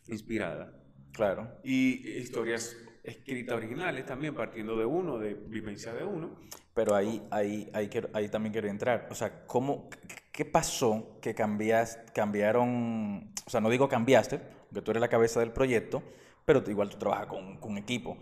[0.07, 0.75] inspirada
[1.13, 1.49] Claro.
[1.65, 6.39] y historias escritas originales también, partiendo de uno, de vivencia de uno.
[6.75, 9.09] Pero ahí, ahí, ahí, quiero- ahí también quiero entrar.
[9.11, 9.99] O sea, ¿cómo, qué-
[10.33, 13.33] ¿qué pasó que cambias, cambiaron?
[13.47, 16.03] O sea, no digo cambiaste, porque tú eres la cabeza del proyecto,
[16.45, 18.17] pero igual tú trabajas con, con equipo.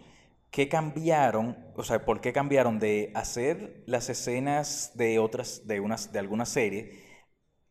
[0.50, 1.56] ¿Qué cambiaron?
[1.76, 6.48] O sea, ¿por qué cambiaron de hacer las escenas de otras, de unas, de algunas
[6.48, 6.94] series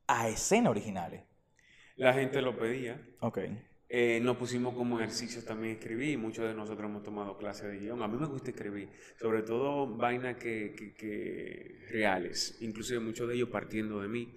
[0.07, 1.23] a escenas originales?
[1.97, 3.01] La gente lo pedía.
[3.19, 3.39] Ok.
[3.97, 6.17] Eh, nos pusimos como ejercicios también escribir.
[6.17, 8.01] Muchos de nosotros hemos tomado clases de guion.
[8.01, 14.01] A mí me gusta escribir, sobre todo vainas que, reales, inclusive muchos de ellos partiendo
[14.01, 14.35] de mí.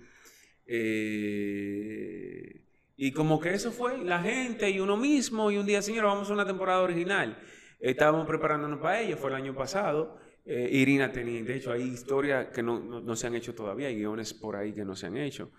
[0.64, 2.60] Eh,
[2.96, 5.50] y como que eso fue la gente y uno mismo.
[5.50, 7.36] Y un día, señor, vamos a una temporada original.
[7.80, 10.20] Estábamos preparándonos para ello, fue el año pasado.
[10.44, 13.88] Eh, Irina tenía, de hecho, hay historias que no, no- no se han hecho todavía,
[13.88, 15.50] hay guiones por ahí que no se han hecho.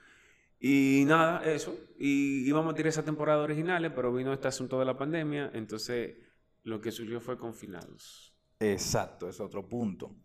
[0.60, 1.78] Y nada, eso.
[1.98, 6.18] Y íbamos a tirar esa temporada originales, pero vino este asunto de la pandemia, entonces
[6.64, 8.36] lo que surgió fue confinados.
[8.60, 10.16] Exacto, es otro punto.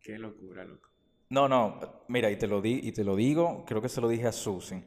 [0.00, 0.88] Qué locura, loco.
[1.30, 4.08] No, no, mira, y te lo di, y te lo digo, creo que se lo
[4.08, 4.82] dije a Susi.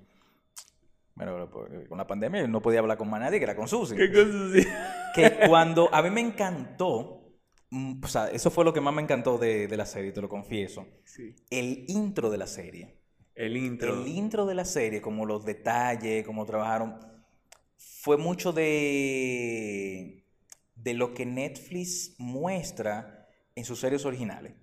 [1.13, 3.67] Bueno, pues, con la pandemia yo no podía hablar con más nadie que era con
[3.67, 3.95] Susi.
[3.95, 4.69] cosa
[5.15, 7.37] Que cuando a mí me encantó,
[7.69, 10.21] mm, o sea, eso fue lo que más me encantó de, de la serie, te
[10.21, 10.87] lo confieso.
[11.03, 11.35] Sí.
[11.51, 13.00] El intro de la serie.
[13.35, 14.01] El intro.
[14.01, 16.99] El intro de la serie, como los detalles, cómo trabajaron,
[17.77, 20.25] fue mucho de,
[20.75, 24.53] de lo que Netflix muestra en sus series originales.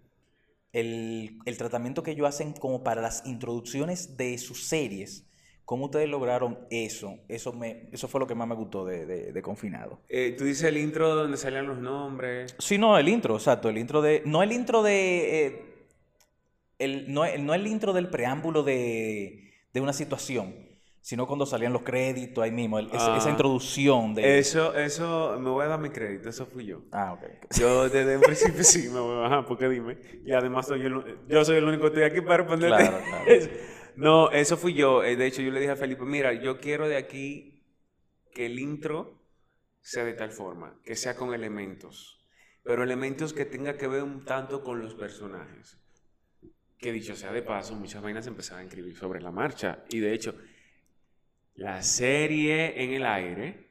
[0.72, 5.24] El, el tratamiento que ellos hacen como para las introducciones de sus series.
[5.64, 7.18] ¿Cómo ustedes lograron eso?
[7.28, 10.00] Eso, me, eso fue lo que más me gustó de, de, de Confinado.
[10.08, 12.54] Eh, tú dices el intro donde salían los nombres.
[12.58, 14.22] Sí, no, el intro, exacto, el intro de...
[14.24, 15.46] No el intro de...
[15.46, 15.67] eh,
[16.78, 20.54] el, no, el- no el intro del preámbulo de, de una situación,
[21.00, 23.30] sino cuando salían los créditos ahí mismo, el- esa, esa Ah.
[23.30, 24.38] introducción de...
[24.38, 26.82] Eso, eso, me voy a dar mi crédito, eso fui yo.
[26.92, 27.22] Ah, ok.
[27.58, 29.98] Yo desde un principio sí me voy a bajar, porque dime.
[30.24, 32.76] Y además soy yo, yo soy el único que estoy aquí para responderte.
[32.88, 33.24] Claro, claro.
[33.96, 35.02] No, eso fui yo.
[35.02, 37.64] Eh, De hecho, yo le dije a Felipe, mira, yo quiero de aquí
[38.32, 39.20] que el intro
[39.80, 42.24] sea de tal forma, que sea con elementos,
[42.62, 45.80] pero elementos que tenga que ver un tanto con los personajes.
[46.78, 49.84] Que dicho sea de paso, muchas vainas se empezaban a escribir sobre la marcha.
[49.90, 50.34] Y de hecho,
[51.56, 53.68] la serie en el aire,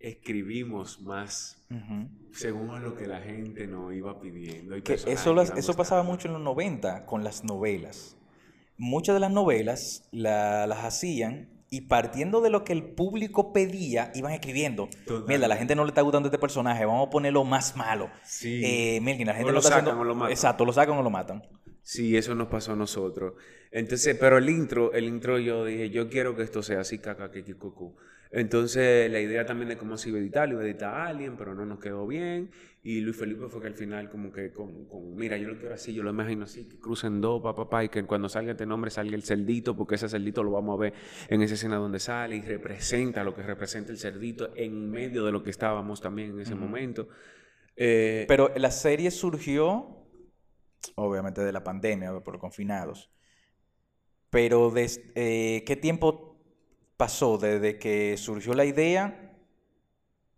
[0.00, 2.08] escribimos más Ujú.
[2.32, 4.76] según a lo que la gente nos iba pidiendo.
[4.76, 8.16] y Que eso, las- eso pasaba mucho en los 90 con las novelas.
[8.76, 14.10] Muchas de las novelas la- las hacían y partiendo de lo que el público pedía,
[14.14, 14.88] iban escribiendo.
[15.06, 15.24] Total.
[15.28, 18.08] Mira, a la gente no le está gustando este personaje, vamos a ponerlo más malo.
[18.24, 18.62] Sí.
[18.64, 20.30] Eh, la gente O lo está sacan haciendo- o lo matan.
[20.32, 21.42] Exacto, lo sacan o lo matan.
[21.88, 23.32] Sí, eso nos pasó a nosotros.
[23.70, 27.30] Entonces, pero el intro, el intro yo dije, yo quiero que esto sea así, caca,
[27.30, 27.96] que cucú.
[28.30, 31.06] Entonces, la idea también de cómo se iba a editar, lo iba a editar a
[31.06, 32.50] alguien, pero no nos quedó bien.
[32.82, 35.74] Y Luis Felipe fue que al final, como que, con, con, mira, yo lo quiero
[35.74, 38.66] así, yo lo imagino así, que crucen dos, papá, papá, y que cuando salga este
[38.66, 40.92] nombre salga el cerdito, porque ese cerdito lo vamos a ver
[41.30, 45.32] en esa escena donde sale y representa lo que representa el cerdito en medio de
[45.32, 47.08] lo que estábamos también en ese momento.
[47.76, 49.97] Eh, Pero la serie surgió,
[50.96, 53.10] obviamente, de la pandemia, por confinados.
[54.30, 56.36] Pero, des- eh, ¿qué tiempo
[56.96, 59.34] pasó desde que surgió la idea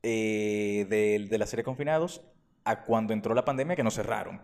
[0.03, 2.23] eh, de, de la serie Confinados
[2.65, 4.43] a cuando entró la pandemia que nos cerraron.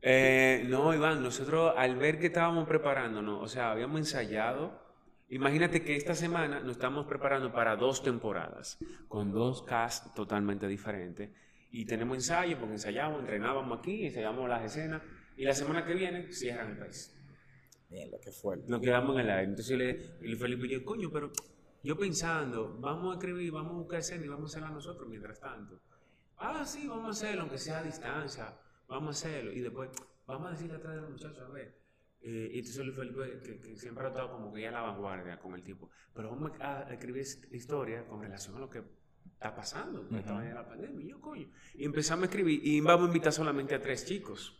[0.00, 4.80] Eh, no, Iván, nosotros al ver que estábamos preparándonos, o sea, habíamos ensayado.
[5.28, 8.78] Imagínate que esta semana nos estamos preparando para dos temporadas,
[9.08, 11.30] con dos casts totalmente diferentes.
[11.70, 15.02] Y tenemos ensayo, porque ensayamos, entrenábamos aquí, ensayamos las escenas,
[15.36, 17.14] y la semana que viene cierran el país.
[17.90, 18.56] Bien, lo que fue.
[18.66, 19.50] Nos quedamos en el aire.
[19.50, 21.30] Entonces le, y Felipe yo, coño, pero
[21.82, 25.40] yo pensando, vamos a escribir, vamos a buscar escena y vamos a hacerla nosotros mientras
[25.40, 25.80] tanto.
[26.36, 28.54] Ah, sí, vamos a hacerlo, aunque sea a distancia
[28.88, 29.52] vamos a hacerlo.
[29.52, 29.90] Y después,
[30.26, 31.78] vamos a decirle atrás de los muchachos, a ver.
[32.20, 35.38] Eh, y entonces Felipe, que, que, siempre ha estado como que ya a la vanguardia
[35.38, 35.88] con el tiempo.
[36.14, 38.82] Pero vamos a, escribir historia con relación a lo que
[39.38, 40.18] está pasando, uh -huh.
[40.18, 41.04] estaba en la pandemia.
[41.06, 41.48] Y yo, coño.
[41.74, 44.54] Y empezamos a escribir y vamos a invitar solamente a tres chicos.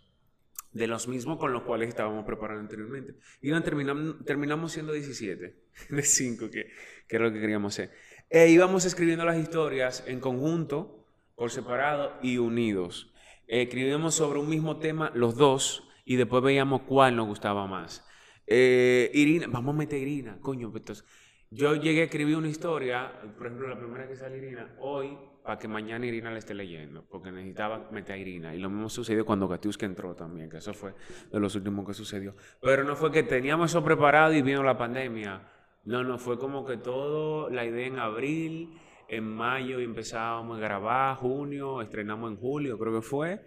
[0.70, 3.14] De los mismos con los cuales estábamos preparando anteriormente.
[3.40, 5.56] Y terminamos, terminamos siendo 17
[5.90, 6.70] de 5, que,
[7.08, 7.90] que era lo que queríamos hacer.
[8.28, 13.12] E íbamos escribiendo las historias en conjunto, por separado y unidos
[13.48, 18.06] escribíamos sobre un mismo tema los dos y después veíamos cuál nos gustaba más.
[18.46, 20.70] Eh, Irina, vamos a meter Irina, coño.
[20.70, 21.04] pues, Entonces,
[21.50, 25.58] yo llegué a escribir una historia, por ejemplo, la primera que sale Irina, hoy, para
[25.58, 28.54] que mañana Irina la esté leyendo, porque necesitaba meter a Irina.
[28.54, 30.92] Y lo mismo sucedió cuando Katiuska entró también, que eso fue
[31.32, 32.34] de los últimos que sucedió.
[32.60, 35.48] Pero no fue que teníamos eso preparado y vino la pandemia.
[35.84, 41.16] No, no, fue como que todo, la idea en abril, en mayo empezábamos a grabar,
[41.16, 43.40] junio, estrenamos en julio, creo que fue.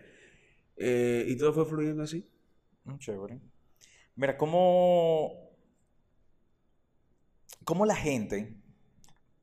[0.76, 2.28] Eh, y todo fue fluyendo así.
[2.86, 3.40] Mm, Chévere.
[4.16, 5.51] Mira, ¿cómo,
[7.64, 8.56] cómo la gente,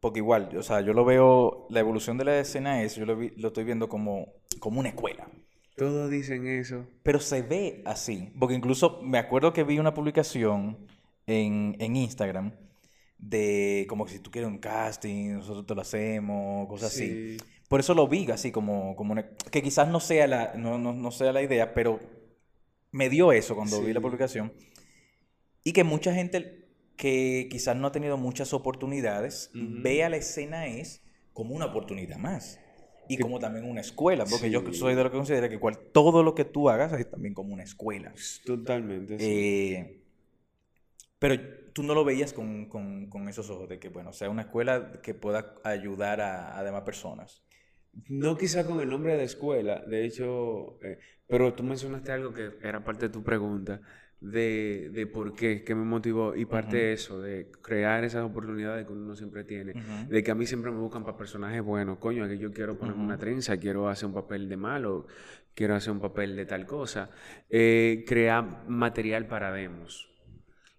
[0.01, 3.17] porque igual, o sea, yo lo veo, la evolución de la escena es, yo lo,
[3.17, 5.29] vi, lo estoy viendo como, como una escuela.
[5.77, 6.87] Todos dicen eso.
[7.03, 10.87] Pero se ve así, porque incluso me acuerdo que vi una publicación
[11.27, 12.53] en, en Instagram
[13.19, 17.05] de como que si tú quieres un casting, nosotros te lo hacemos, cosas sí.
[17.05, 17.37] así.
[17.69, 20.93] Por eso lo vi así como, como una, que quizás no sea, la, no, no,
[20.93, 22.01] no, sea la idea, pero
[22.93, 23.85] me dio eso cuando sí.
[23.85, 24.53] vi la publicación.
[25.65, 26.58] Y que mucha gente
[26.99, 29.83] que quizás no ha tenido muchas oportunidades, uh -huh.
[29.83, 31.03] vea la escena es
[31.33, 32.61] como una oportunidad más.
[33.09, 34.53] Y que, como también una escuela, porque sí.
[34.53, 37.33] yo soy de lo que considero que cual, todo lo que tú hagas es también
[37.33, 38.13] como una escuela.
[38.45, 39.17] Totalmente.
[39.19, 40.03] Eh,
[41.19, 41.37] pero
[41.73, 45.01] tú no lo veías con, con, con, esos ojos de que, bueno, sea una escuela
[45.03, 47.43] que pueda ayudar a, a demás personas.
[48.09, 52.51] No quizá con el nombre de escuela, de hecho, eh, pero tú mencionaste algo que
[52.63, 53.81] era parte de tu pregunta,
[54.21, 56.83] de, de por qué, qué me motivó, y parte uh -huh.
[56.83, 60.09] de eso, de crear esas oportunidades que uno siempre tiene, uh -huh.
[60.09, 63.01] de que a mí siempre me buscan para personajes buenos, coño, que yo quiero ponerme
[63.01, 63.09] uh -huh.
[63.09, 65.07] una trenza, quiero hacer un papel de malo,
[65.55, 67.11] quiero hacer un papel de tal cosa,
[67.49, 70.09] eh, crear material para demos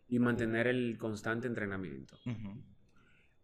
[0.09, 2.17] y mantener el constante entrenamiento.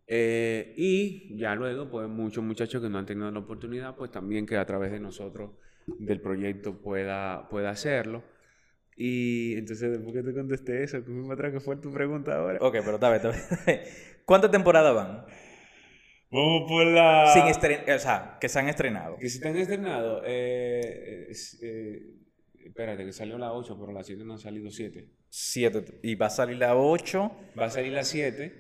[0.08, 4.46] Eh, y ya luego, pues muchos muchachos que no han tenido la oportunidad, pues también
[4.46, 5.52] que a través de nosotros,
[5.88, 8.24] del proyecto, pueda, pueda hacerlo.
[8.96, 12.60] Y entonces, después que te contesté eso, ¿cómo atrás que fue tu pregunta ahora?
[12.62, 13.82] Ok, pero está bien, está bien.
[14.26, 15.26] ¿Cuántas temporadas van?
[16.32, 17.32] Vamos por la...
[17.34, 17.82] Sin estren...
[17.90, 19.18] O sea, que se han estrenado.
[19.18, 20.22] Que se han estrenado.
[20.26, 21.30] Eh,
[21.62, 22.00] eh,
[22.66, 25.08] espérate, que salió la 8, pero la 7 no han salido 7.
[25.30, 26.00] 7.
[26.04, 27.32] Y va a salir la 8.
[27.60, 28.54] Va a salir la 7.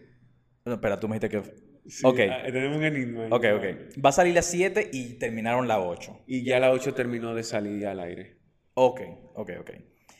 [0.65, 1.65] No, espera, tú me dijiste que...
[1.87, 2.19] Sí, ok.
[2.31, 3.27] ah, tenemos un enigma.
[3.27, 4.03] Ok, ok.
[4.03, 6.23] Va a salir la 7 y terminaron la 8.
[6.27, 8.39] Y ya la 8 terminó de salir al aire.
[8.73, 9.01] Ok,
[9.35, 9.71] ok, ok.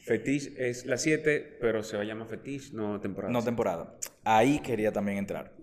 [0.06, 3.34] Fetish es la 7, pero se va a llamar Fetish, no temporada.
[3.34, 3.98] No temporada.
[4.24, 5.56] Ahí quería también entrar.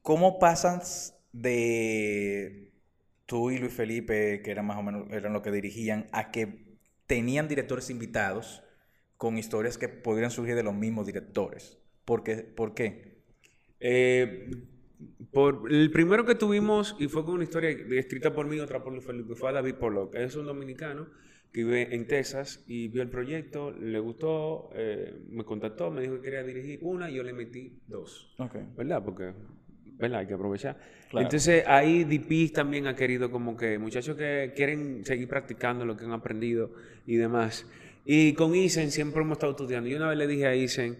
[0.00, 2.72] ¿Cómo pasas de
[3.26, 6.78] tú y Luis Felipe, que eran más o menos eran los que dirigían, a que
[7.06, 8.62] tenían directores invitados
[9.18, 11.78] con historias que podrían surgir de los mismos directores?
[12.06, 12.36] ¿Por qué?
[12.36, 13.18] ¿Por qué?
[13.78, 14.48] Eh,
[15.32, 18.94] por, el primero que tuvimos, y fue con una historia escrita por mí, otra por
[18.94, 20.14] Luis Felipe, fue a David Pollock.
[20.14, 21.08] Es un dominicano
[21.52, 26.16] que vive en Texas y vio el proyecto, le gustó, eh, me contactó, me dijo
[26.16, 28.34] que quería dirigir una y yo le metí dos.
[28.38, 28.66] Okay.
[28.76, 29.02] ¿Verdad?
[29.04, 29.32] Porque
[29.98, 30.20] ¿verdad?
[30.20, 30.76] Hay que aprovechar.
[31.10, 31.26] Claro.
[31.26, 36.04] Entonces ahí DP también ha querido como que muchachos que quieren seguir practicando lo que
[36.04, 36.72] han aprendido
[37.06, 37.66] y demás.
[38.04, 39.88] Y con Isen siempre hemos estado estudiando.
[39.88, 40.98] Y una vez le dije a Isen,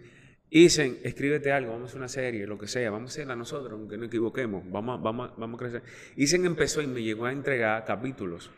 [0.50, 3.72] Isen, escríbete algo, vamos a hacer una serie, lo que sea, vamos a hacerla nosotros,
[3.72, 5.82] aunque no equivoquemos, vamos, vamos, vamos a crecer.
[6.14, 8.50] Isen empezó y me llegó a entregar capítulos,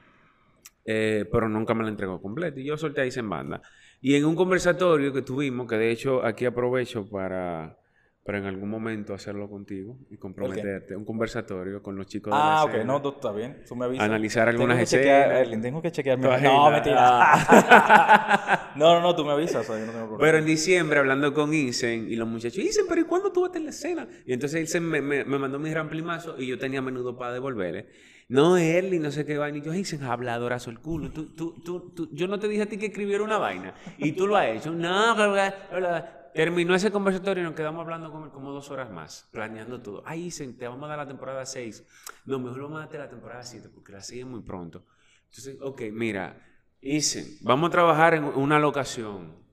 [0.85, 2.61] eh, pero nunca me la entregó completa.
[2.61, 3.63] Y yo solté a Isen banda.
[4.01, 7.79] Y en un conversatorio que tuvimos, que de hecho aquí aprovecho para
[8.25, 10.97] pero en algún momento hacerlo contigo y comprometerte.
[10.97, 13.63] Un conversatorio con los chicos de la Ah, ok, no, tú, está bien.
[13.69, 14.07] Tú me avisas.
[14.07, 15.61] Analizar algunas escenas.
[15.61, 16.25] tengo que chequear mi...
[16.25, 18.71] No, mentira.
[18.77, 19.69] no, no, no, tú me avisas.
[19.69, 20.25] o sea, yo no tengo problema.
[20.25, 23.53] Pero en diciembre, hablando con Isen y los muchachos, Isen, pero ¿y cuándo tú vas
[23.53, 24.09] a en la escena?
[24.25, 27.35] Y entonces Isen me, me, me mandó mi gran primazo y yo tenía menudo para
[27.35, 27.89] devolverle.
[28.29, 29.59] No, él y no sé qué vaina.
[29.59, 31.11] Y yo, Isen, habladorazo el culo.
[31.11, 33.75] Tú, tú, tú, yo no te dije a ti que escribiera una vaina.
[33.99, 34.73] Y tú lo has hecho.
[34.73, 36.24] No, bla, bla, bla.
[36.35, 40.03] Terminó ese conversatorio y nos quedamos hablando como, como dos horas más, planeando todo.
[40.05, 41.87] Ay, Isen, te vamos a dar la temporada 6.
[42.25, 44.85] No, mejor vamos a darte la temporada 7 porque la sigue muy pronto.
[45.27, 46.45] Entonces, ok, mira,
[46.81, 49.45] Isen, vamos a trabajar en una locación.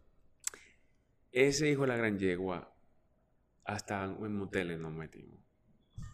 [1.31, 2.73] Ese hijo de la gran yegua,
[3.63, 5.39] hasta en moteles nos metimos.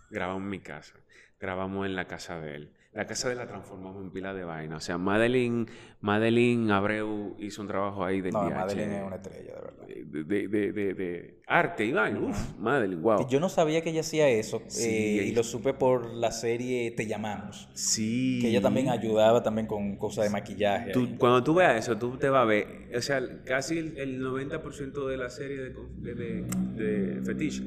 [0.10, 0.96] Grabamos en mi casa,
[1.40, 2.77] grabamos en la casa de él.
[2.98, 4.78] La casa de la transformamos en pila de vaina.
[4.78, 5.68] O sea, Madeline,
[6.02, 9.88] Madeline Abreu hizo un trabajo ahí del No, DH, Madeline es una estrella, de verdad.
[9.88, 12.20] de, de, de, de- de arte y vaina.
[12.20, 13.30] Uf, Madeline, wow.
[13.30, 14.64] Yo no sabía que ella hacía eso.
[14.66, 17.70] Sí, eh, y lo supe por la serie Te Llamamos.
[17.76, 18.40] Sí.
[18.42, 20.92] Que ella también ayudaba también con cosas de maquillaje.
[20.92, 21.16] Tú- ahí.
[21.20, 22.90] cuando tú veas eso, tú te vas a ver.
[22.98, 26.46] O sea, casi el, el 90% de la serie de,
[26.76, 27.64] de, Fetish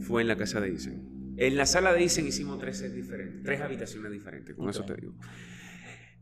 [0.00, 1.14] fue en la casa de Isen.
[1.36, 4.94] En la sala de Isen hicimos tres sets diferentes, tres habitaciones diferentes, con eso te
[4.94, 5.14] digo.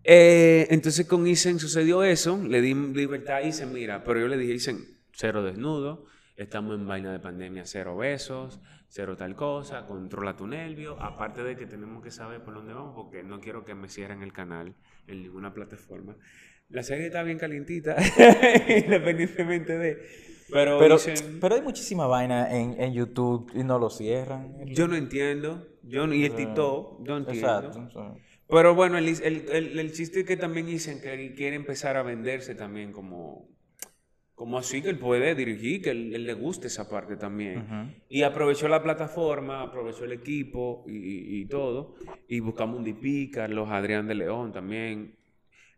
[0.05, 4.37] Eh, entonces con Isen sucedió eso, le di libertad a Isen, mira, pero yo le
[4.37, 4.79] dije, Isen,
[5.13, 6.07] cero desnudo,
[6.37, 11.57] estamos en vaina de pandemia, cero besos, cero tal cosa, controla tu nervio, aparte de
[11.57, 14.75] que tenemos que saber por dónde vamos, porque no quiero que me cierren el canal
[15.07, 16.17] en ninguna plataforma.
[16.69, 17.97] La serie está bien calientita,
[18.85, 20.32] independientemente de...
[20.53, 20.99] Pero, Pero,
[21.41, 24.55] pero hay muchísima vaina en, en YouTube y no lo cierran.
[24.67, 27.59] yo no entiendo, yo no- y el TikTok, yo no entiendo.
[27.69, 28.17] Exacto.
[28.49, 32.03] Pero bueno, el, el, el, el chiste es que también dicen que quiere empezar a
[32.03, 33.49] venderse también como,
[34.35, 37.95] como así, que él puede dirigir, que él, él le gusta esa parte también.
[38.11, 41.95] Y aprovechó la plataforma, aprovechó el equipo y, y- y todo.
[42.29, 45.17] Y buscamos un DP, Carlos Adrián de León también.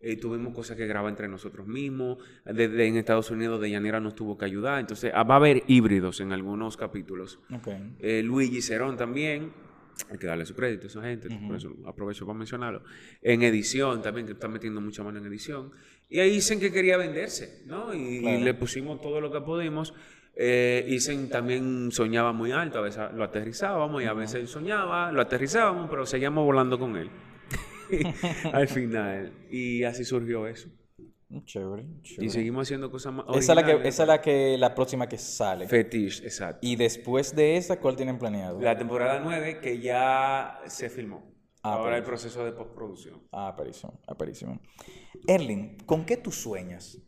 [0.06, 2.18] Eh, tuvimos cosas que graba entre nosotros mismos.
[2.44, 4.78] Desde en Estados Unidos, de Yanira nos tuvo que ayudar.
[4.78, 7.40] Entonces, ah, va a haber híbridos en algunos capítulos.
[7.51, 7.68] ok.
[8.01, 9.52] Eh, Luigi Cerón también.
[10.10, 12.82] Hay que darle su crédito a esa gente, por eso aprovecho para mencionarlo.
[13.22, 15.70] En edición también, que está metiendo mucha mano en edición.
[16.10, 17.94] Y ahí dicen que quería venderse, ¿no?
[17.94, 19.94] Y, le pusimos todo lo que pudimos.
[20.35, 25.20] Eh, Isen también soñaba muy alto, a veces lo aterrizábamos y a veces soñaba, lo
[25.22, 27.09] aterrizábamos, pero seguíamos volando con él.
[28.52, 29.32] Al final.
[29.51, 30.69] Y así surgió eso.
[31.44, 32.27] Chévere, chévere.
[32.27, 33.27] Y seguimos haciendo cosas más.
[33.35, 35.66] Esa es la que, esa es la que la próxima que sale.
[35.66, 36.61] Fetish, exacto.
[36.62, 38.61] Y después de esa, ¿cuál tienen planeado?
[38.61, 41.35] La temporada 9 que ya se filmó.
[41.62, 43.23] Ah, Ahora el proceso de postproducción.
[43.32, 44.61] Ah, perísimo, ah, perísimo.
[45.27, 46.98] Erling, ¿con qué tú sueñas?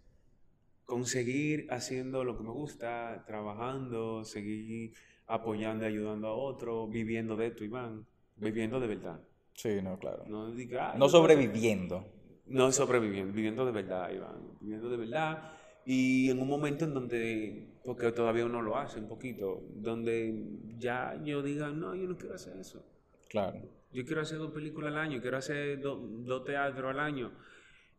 [0.86, 4.94] Conseguir haciendo lo que me gusta, trabajando, seguir
[5.26, 8.06] apoyando y ayudando a otros, viviendo de esto, Iván.
[8.36, 9.20] Viviendo de verdad.
[9.56, 10.24] Sí, no, claro.
[10.28, 12.04] No, diga, "Ay, No sobreviviendo.
[12.46, 14.36] No sobreviviendo, viviendo de verdad, Iván.
[14.60, 15.52] Viviendo de verdad.
[15.84, 20.34] Y en un momento en donde, porque todavía uno lo hace un poquito, donde
[20.78, 22.84] ya yo diga, no, yo no quiero hacer eso.
[23.28, 23.60] Claro.
[23.92, 27.32] Yo quiero hacer dos películas al año, quiero hacer do- dos teatros al año.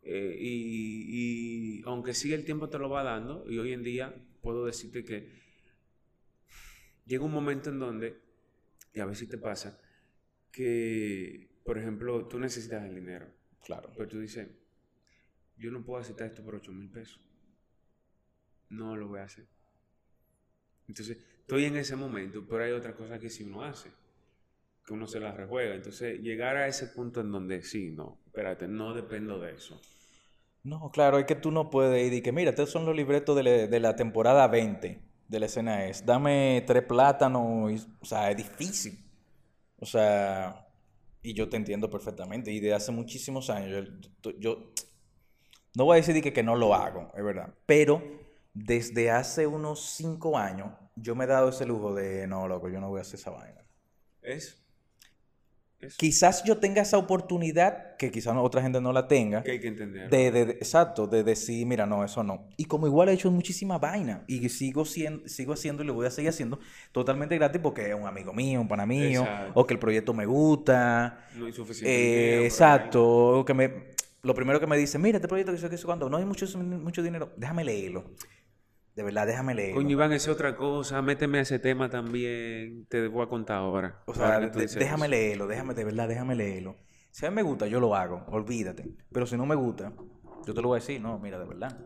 [0.04, 4.14] Eh, y, y aunque sí el tiempo te lo va dando, y hoy en día
[4.42, 5.30] puedo decirte que
[7.06, 8.18] llega un momento en donde,
[8.94, 9.80] y a ver si te pasa,
[10.58, 13.28] que, por ejemplo, tú necesitas el dinero,
[13.64, 13.92] Claro.
[13.96, 14.48] pero tú dices,
[15.58, 17.22] yo no puedo aceptar esto por 8 mil pesos.
[18.70, 19.46] No lo voy a hacer.
[20.88, 23.92] Entonces, estoy en ese momento, pero hay otra cosa que sí uno hace,
[24.86, 25.76] que uno se la rejuega.
[25.76, 29.80] Entonces, llegar a ese punto en donde sí, no, espérate, no dependo de eso.
[30.64, 33.36] No, claro, es que tú no puedes ir y que, mira, estos son los libretos
[33.36, 38.06] de, la- de la temporada 20 de la escena es, dame tres plátanos, y- o
[38.06, 38.98] sea, es difícil.
[39.80, 40.68] O sea,
[41.22, 43.90] y yo te entiendo perfectamente, y de hace muchísimos años,
[44.40, 44.74] yo,
[45.76, 48.02] no voy a decir que, que no lo hago, es verdad, pero
[48.54, 52.80] desde hace unos cinco años, yo me he dado ese lujo de, no, loco, yo
[52.80, 53.64] no voy a hacer esa vaina.
[54.22, 54.67] ¿Es?
[55.80, 55.96] Eso.
[56.00, 59.68] Quizás yo tenga esa oportunidad, que quizás otra gente no la tenga, Que hay que
[59.68, 60.10] entender.
[60.10, 62.48] de, de- de- exacto, de decir, mira, no, eso no.
[62.58, 66.10] Y como igual he hecho muchísima vaina y sigo, sigo haciendo y lo voy a
[66.10, 66.60] seguir haciendo
[66.92, 69.52] totalmente gratis porque es un amigo mío, un pana mío, Exacto.
[69.54, 71.28] o que el proyecto me gusta.
[71.36, 73.06] No hay suficiente eh, dinero exacto,
[73.40, 73.72] o que me,
[74.24, 76.26] lo primero que me dice, mira, este proyecto que sé que sé cuánto, no hay
[76.26, 78.06] mucho, mucho dinero, déjame leerlo.
[78.98, 79.76] De verdad, déjame leerlo.
[79.76, 81.00] Coño, Iván, esa es otra cosa.
[81.04, 82.88] Méteme a ese tema también.
[82.90, 84.02] Te voy a contar ahora.
[84.08, 86.78] O sea, de- déjame leerlo, déjame, de verdad, déjame leerlo.
[87.12, 88.90] Si a mí me gusta, yo lo hago, olvídate.
[89.12, 89.94] Pero si no me gusta,
[90.48, 91.78] yo te lo voy a decir, no, mira, de verdad.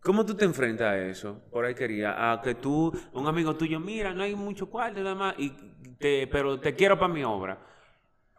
[0.00, 1.42] ¿Cómo tú te enfrentas a eso?
[1.50, 5.16] Por ahí quería, a que tú, un amigo tuyo, mira, no hay mucho cuarto nada
[5.16, 5.50] más, y
[5.98, 7.66] te, pero te quiero para mi obra.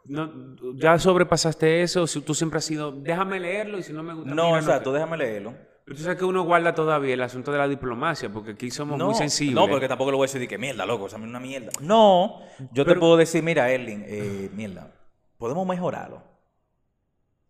[0.06, 4.14] No, ya sobrepasaste eso, si tú siempre has sido, déjame leerlo y si no me
[4.14, 4.34] gusta.
[4.34, 5.54] No, exacto, que- déjame leerlo.
[5.86, 9.06] Tú sabes que uno guarda todavía el asunto de la diplomacia, porque aquí somos No,
[9.06, 9.56] muy sensibles.
[9.56, 11.70] no, porque tampoco le voy a decir de que mierda, loco, esa es una mierda.
[11.82, 12.40] No,
[12.72, 14.92] yo te puedo decir, mira, Erling, eh, mierda,
[15.38, 16.24] podemos mejorarlo.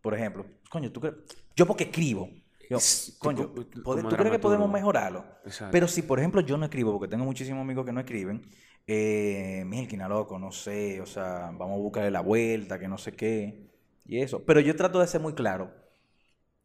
[0.01, 1.15] Por ejemplo, coño, tú crees.
[1.55, 2.29] Yo porque escribo.
[2.69, 2.77] Yo,
[3.19, 5.23] coño, tú- ¿tú, como crees que podemos mejorarlo?
[5.45, 5.71] Exacto.
[5.71, 8.41] Pero si, por ejemplo, yo no escribo, porque tengo muchísimos amigos que no escriben,
[8.87, 13.13] eh, Mielkina, loco, no sé, o sea, vamos a buscarle la vuelta, que no sé
[13.13, 13.69] qué,
[14.05, 14.43] y eso.
[14.45, 15.71] Pero yo trato de ser muy claro.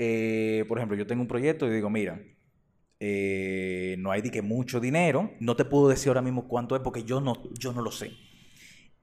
[0.03, 2.23] Eh, por ejemplo, yo tengo un proyecto y digo, mira,
[3.01, 6.81] eh, no hay de que mucho dinero, no te puedo decir ahora mismo cuánto es
[6.81, 8.13] porque yo no, yo no lo sé.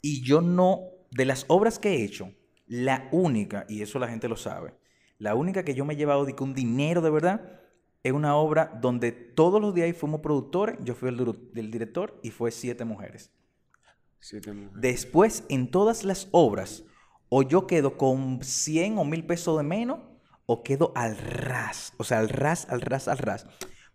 [0.02, 0.80] Y yo no,
[1.12, 2.34] de las obras que he hecho,
[2.66, 4.74] la única, y eso la gente lo sabe,
[5.20, 7.62] la única que yo me he llevado de que un dinero de verdad
[8.02, 11.18] es una obra donde todos los días fuimos productores, yo fui el,
[11.54, 13.32] del director y fue siete mujeres.
[14.20, 14.82] Siete mujeres.
[14.82, 16.86] Después, en todas las obras,
[17.30, 20.00] o yo quedo con 100 o 1000 pesos de menos,
[20.48, 21.94] o quedo al ras.
[21.98, 23.46] O sea, al ras, al ras, al ras.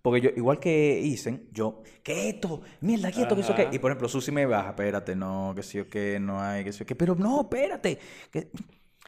[0.03, 2.61] Porque yo, igual que dicen, yo, ¿qué esto?
[2.81, 3.35] Mierda, ¿qué esto?
[3.35, 3.69] ¿Qué eso qué?
[3.73, 6.73] Y por ejemplo, Susi me baja, espérate, no, que sí o qué, no hay, que
[6.73, 6.95] sí o qué.
[6.95, 7.99] Pero no, espérate.
[8.31, 8.51] que-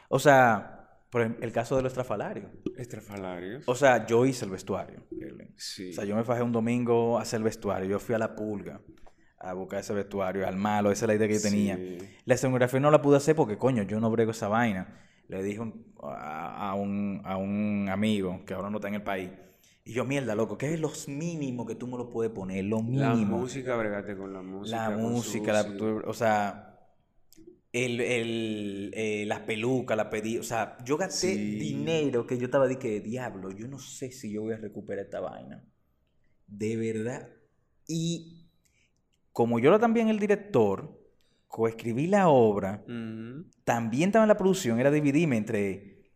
[0.08, 2.46] O sea, por el caso de los estrafalarios.
[2.76, 3.64] Estrafalarios.
[3.66, 5.04] O sea, yo hice el vestuario.
[5.56, 5.90] Sí.
[5.90, 7.88] O sea, yo me fajé un domingo a hacer el vestuario.
[7.88, 8.80] Yo fui a la pulga
[9.40, 11.76] a buscar ese vestuario, al malo, esa es la idea que yo tenía.
[11.76, 11.98] Sí.
[12.24, 15.00] La escenografía no la pude hacer porque, coño, yo no brego esa vaina.
[15.28, 19.02] Le dije un- a, a un, a un amigo que ahora no está en el
[19.02, 19.30] país.
[19.86, 22.64] Y yo, mierda, loco, ¿qué es lo mínimo que tú me lo puedes poner?
[22.64, 23.38] Lo La mínimo.
[23.38, 24.88] música, bregate con la música.
[24.90, 26.78] La música, la- tú- o sea,
[27.72, 31.58] el, el, eh, las pelucas, la pedí, o sea, yo gasté Sí.
[31.58, 35.04] dinero que yo estaba de que, diablo, yo no sé si yo voy a recuperar
[35.06, 35.62] esta vaina.
[36.46, 37.28] De verdad.
[37.86, 38.46] Y
[39.32, 40.98] como yo era también el director,
[41.54, 42.82] coescribí la obra,
[43.62, 46.10] también estaba en la producción, era dividirme entre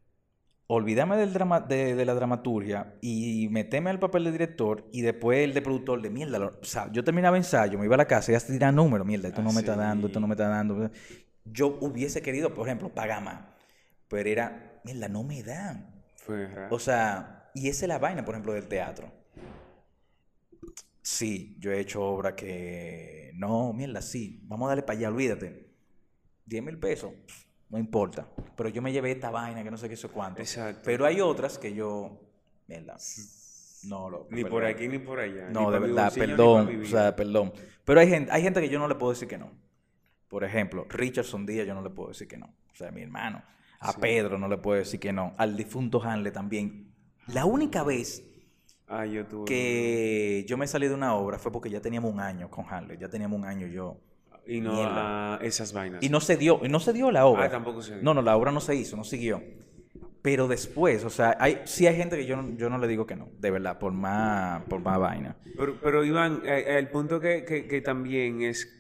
[0.67, 5.39] olvidarme del drama, de, de la dramaturgia y meterme al papel de director y después
[5.39, 6.41] el de productor de mierda.
[6.41, 9.07] lo- O sea, yo terminaba ensayo, me iba a la casa y ya tirar números,
[9.07, 10.91] mierda, esto no me está dando, esto no me está dando.
[11.45, 13.45] Yo hubiese querido, por ejemplo, pagar más,
[14.09, 16.03] pero era, mierda, no me dan.
[16.17, 16.49] Fue.
[16.73, 19.09] O sea, y esa es la vaina, por ejemplo, del teatro.
[21.11, 23.31] Sí, yo he hecho obra que.
[23.35, 24.43] No, mierda, sí.
[24.45, 25.67] Vamos a darle para allá, olvídate.
[26.45, 27.13] 10 mil pesos,
[27.71, 28.29] no importa.
[28.55, 30.43] Pero yo me llevé esta vaina que no sé qué sé cuánto.
[30.43, 30.83] Exacto.
[30.85, 32.21] Pero hay otras que yo.
[32.67, 32.99] Mierda.
[33.85, 35.49] No, loco, ni por aquí ni por allá.
[35.49, 36.83] No, de verdad, bolsillo, perdón.
[36.83, 37.53] O sea, perdón.
[37.87, 39.51] Pero hay gente, hay gente que yo no le puedo decir que no.
[40.29, 42.55] Por ejemplo, Richardson Díaz yo no le puedo decir que no.
[42.71, 43.43] O sea, mi hermano.
[43.81, 43.99] A Sí.
[43.99, 45.35] Pedro no le puedo decir que no.
[45.39, 46.93] Al difunto Hanle también.
[47.29, 48.29] La única vez
[48.89, 49.45] Ah, yo tuve.
[49.45, 52.97] que yo me salí de una obra fue porque ya teníamos un año con Hanle.
[52.99, 53.99] Ya teníamos un año yo.
[54.47, 55.35] Y no Mierda.
[55.37, 56.03] a esas vainas.
[56.03, 57.45] Y no se dio, y no se dio la obra.
[57.45, 58.03] Ah, tampoco se dio.
[58.03, 59.43] No, no, la obra no se hizo, no siguió.
[60.23, 63.07] Pero después, o sea, hay, sí hay gente que yo no, yo no le digo
[63.07, 65.37] que no, de verdad, por más, por más vaina.
[65.57, 68.75] Pero, pero Iván, eh, el punto que, que, que también es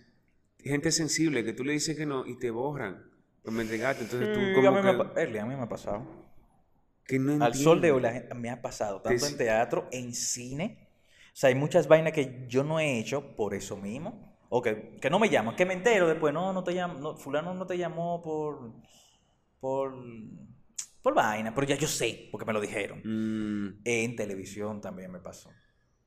[0.58, 3.04] gente sensible, que tú le dices que no y te borran.
[3.42, 4.04] Pues me entregaste.
[4.04, 5.68] Entonces tú Sí, como a, mí me que, ha, pa- Erly, a mí me ha
[5.68, 6.17] pasado.
[7.08, 10.14] Que no Al sol de hoy la gente, me ha pasado, tanto en teatro, en
[10.14, 10.88] cine.
[11.28, 14.36] O sea, hay muchas vainas que yo no he hecho por eso mismo.
[14.50, 17.16] O que, que no me llaman, que me entero después, no, no te llamó, no,
[17.16, 18.72] fulano no te llamó por,
[19.60, 19.94] por,
[21.02, 23.00] por vaina, pero ya yo sé, porque me lo dijeron.
[23.04, 25.50] Mm, En televisión también me pasó.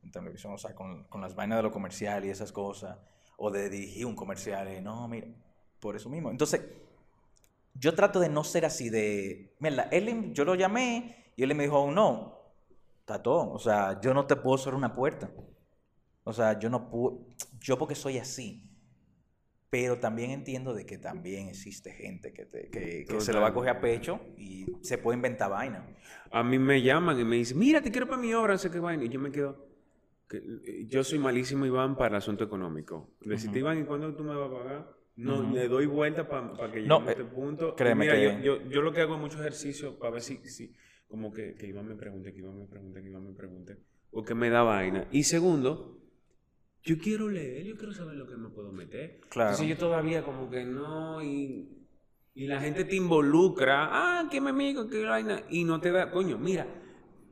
[0.04, 2.98] En televisión, o sea, con, con las vainas de lo comercial y esas cosas.
[3.38, 4.68] O de dirigir un comercial.
[4.68, 5.28] eh, no, mira,
[5.80, 6.30] por eso mismo.
[6.32, 6.62] Entonces,
[7.74, 9.56] yo trato de no ser así de...
[9.60, 12.40] Mira, él, yo lo llamé y él me dijo, no,
[13.06, 15.32] Tato, o sea, yo no te puedo cerrar una puerta.
[16.24, 17.28] O sea, yo no puedo...
[17.60, 18.68] Yo porque soy así.
[19.70, 23.48] Pero también entiendo de que también existe gente que, te- que, que se lo va
[23.48, 25.88] a coger a pecho y se puede inventar vaina.
[26.30, 28.70] a mí me llaman y me dicen, mira, te quiero para mi obra, no sé
[28.70, 29.06] qué vaina.
[29.06, 29.66] Y yo me quedo.
[30.28, 33.12] que, eh, yo soy malísimo, Iván, para el asunto económico.
[33.22, 35.01] Decirte, Iván, ¿y cuándo tú me vas a pagar?
[35.22, 37.74] No, le doy vuelta para que llegue No, a este eh, punto.
[37.74, 40.22] Y créeme mira, que- yo, yo, yo lo que hago es mucho ejercicio para ver
[40.22, 40.74] si, si
[41.08, 43.78] como que, que Iván me pregunte, que Iván me pregunte, que Iván me pregunte.
[44.12, 45.08] O que me da vaina.
[45.12, 46.00] Y segundo,
[46.84, 49.20] yo quiero leer, yo quiero saber lo que me puedo meter.
[49.30, 49.52] Claro.
[49.52, 51.88] Entonces yo todavía como que no, y,
[52.34, 56.10] y la gente te involucra, ah, que mi amigo, que vaina, y no te da,
[56.10, 56.66] coño, mira,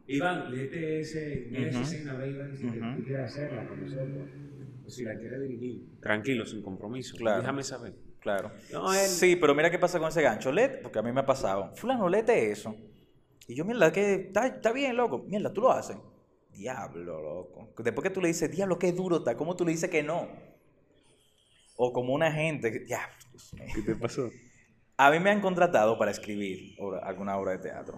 [0.07, 1.87] Iván, léete ese, mira esa Ujú.
[1.95, 2.65] escena, ve, Iván, si
[4.89, 7.39] Si la quieres dirigir, tranquilo, sin compromiso, Claro.
[7.41, 7.93] déjame saber.
[8.19, 8.51] Claro.
[8.73, 10.51] No, él- Sí, pero mira qué pasa con ese gancho.
[10.83, 11.73] Porque a mí me ha pasado.
[11.75, 12.75] Fulano, léete eso.
[13.47, 15.19] Y yo, mierda, que está, está bien, loco.
[15.27, 15.97] Mierda, tú lo haces.
[16.51, 17.73] diablo, loco.
[17.81, 20.27] Después que tú le dices, diablo, qué duro está, ¿cómo tú le dices que no?
[21.77, 23.15] O como una gente, que, diablo.
[23.73, 24.29] ¿Qué te pasó?
[24.97, 27.97] A mí me han contratado para escribir obra- alguna obra de teatro.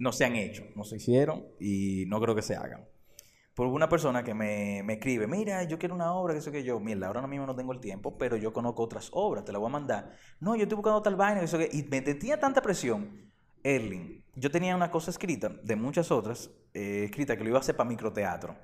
[0.00, 2.84] No se han hecho, no se hicieron y no creo que se hagan.
[3.54, 6.64] Por una persona que me, me escribe, mira, yo quiero una obra, que sé que
[6.64, 9.58] yo, mira, ahora mismo no tengo el tiempo, pero yo conozco otras obras, te la
[9.58, 10.16] voy a mandar.
[10.40, 13.30] No, yo estoy buscando tal vaina, sé que y me tenía tanta presión.
[13.62, 17.60] Erling, yo tenía una cosa escrita, de muchas otras, eh, escrita que lo iba a
[17.60, 18.56] hacer para microteatro.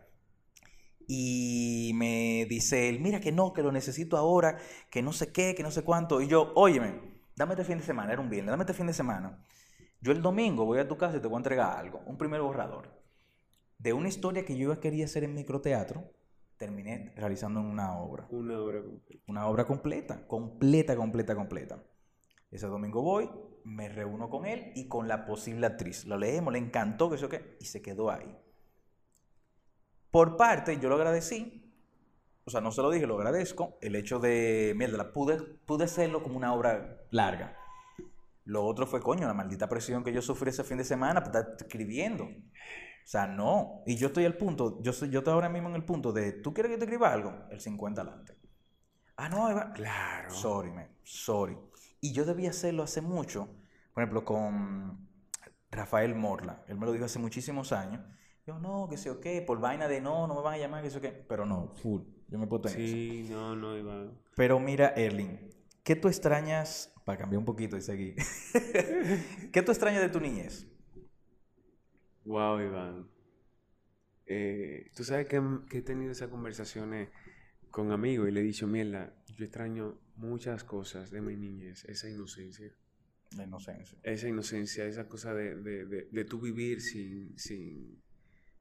[1.06, 4.58] Y me dice él, mira que no, que lo necesito ahora,
[4.90, 6.20] que no sé qué, que no sé cuánto.
[6.20, 8.92] Y yo, óyeme, dame este fin de semana, era un viernes, dame este fin de
[8.92, 9.42] semana.
[10.00, 12.40] Yo el domingo voy a tu casa y te voy a entregar algo, un primer
[12.40, 12.90] borrador.
[13.78, 16.12] De una historia que yo quería hacer en microteatro,
[16.56, 18.26] terminé realizando una obra.
[18.30, 19.22] Una hora completa.
[19.26, 21.84] Una obra completa, completa, completa, completa.
[22.50, 23.30] Ese domingo voy,
[23.64, 26.04] me reúno con él y con la posible actriz.
[26.06, 28.36] Lo leemos, le encantó, que yo qué, y se quedó ahí.
[30.10, 31.68] Por parte, yo lo agradecí,
[32.44, 36.22] o sea, no se lo dije, lo agradezco, el hecho de, mierda, pude, pude hacerlo
[36.22, 37.58] como una obra larga.
[38.44, 41.40] Lo otro fue, coño, la maldita presión que yo sufrí ese fin de semana para
[41.40, 42.26] estar escribiendo.
[43.08, 43.82] O sea, no.
[43.86, 46.32] Y yo estoy al punto, yo, soy, yo estoy ahora mismo en el punto de,
[46.32, 47.46] ¿tú quieres que te escriba algo?
[47.50, 48.36] El 50 adelante.
[49.16, 49.72] Ah, no, Eva.
[49.72, 50.30] Claro.
[50.30, 50.90] Sorry, man.
[51.04, 51.56] Sorry.
[52.02, 53.48] Y yo debía hacerlo hace mucho.
[53.94, 55.08] Por ejemplo, con
[55.70, 56.62] Rafael Morla.
[56.68, 58.04] Él me lo dijo hace muchísimos años.
[58.46, 60.82] Yo, no, que sé o qué, por vaina de no, no me van a llamar,
[60.82, 61.12] que sé o qué.
[61.12, 62.02] Pero no, full.
[62.28, 62.76] Yo me puedo eso.
[62.76, 64.20] Sí, no, no, Iván.
[64.36, 65.48] Pero mira, Erling,
[65.82, 66.92] ¿qué tú extrañas?
[67.06, 68.16] Para cambiar un poquito y seguir.
[69.50, 70.66] ¿Qué tú extrañas de tu niñez?
[72.28, 73.08] Wow, Iván.
[74.26, 75.40] Eh, Tú sabes que,
[75.70, 77.08] que he tenido esas conversaciones
[77.70, 82.10] con amigos y le he dicho, mierda, yo extraño muchas cosas de mi niñez, esa
[82.10, 82.70] inocencia.
[83.34, 83.98] La inocencia.
[84.02, 88.02] Esa inocencia, esa cosa de, de, de, de tú vivir sin, sin,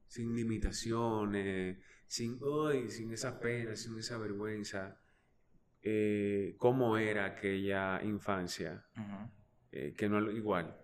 [0.06, 4.98] sin limitaciones, sin, uy, sin esa pena, sin esa vergüenza.
[5.82, 8.86] Eh, ¿Cómo era aquella infancia?
[9.72, 10.74] Eh, que no igual.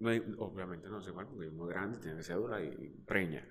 [0.00, 3.46] Obviamente no es igual porque es muy grande, tiene cédula y preña.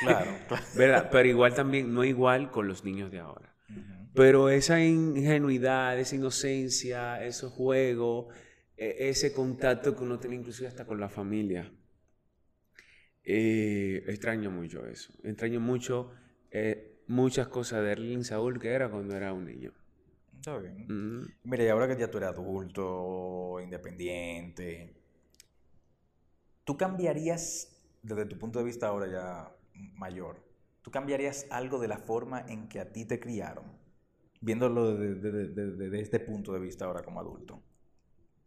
[0.00, 0.64] Claro, claro.
[0.76, 1.08] ¿Verdad?
[1.10, 3.54] Pero igual también, no igual con los niños de ahora.
[3.70, 4.08] Ujú.
[4.14, 8.34] Pero esa ingenuidad, esa inocencia, esos juegos,
[8.76, 11.72] e- ese contacto que uno tiene inclusive hasta con la familia.
[13.24, 15.12] Eh, extraño mucho eso.
[15.22, 16.10] Extraño mucho
[16.50, 19.72] eh, muchas cosas de Erling Saúl que era cuando era un niño.
[20.34, 20.86] Está bien.
[20.88, 21.26] Mm.
[21.44, 24.94] Mira, y ahora que ya tú eres adulto, independiente,
[26.64, 27.68] ¿tú cambiarías,
[28.02, 29.56] desde tu punto de vista ahora ya
[29.94, 30.42] mayor,
[30.82, 33.64] ¿tú cambiarías algo de la forma en que a ti te criaron?
[34.40, 37.62] Viéndolo desde, desde- desde- desde este punto de vista ahora como adulto.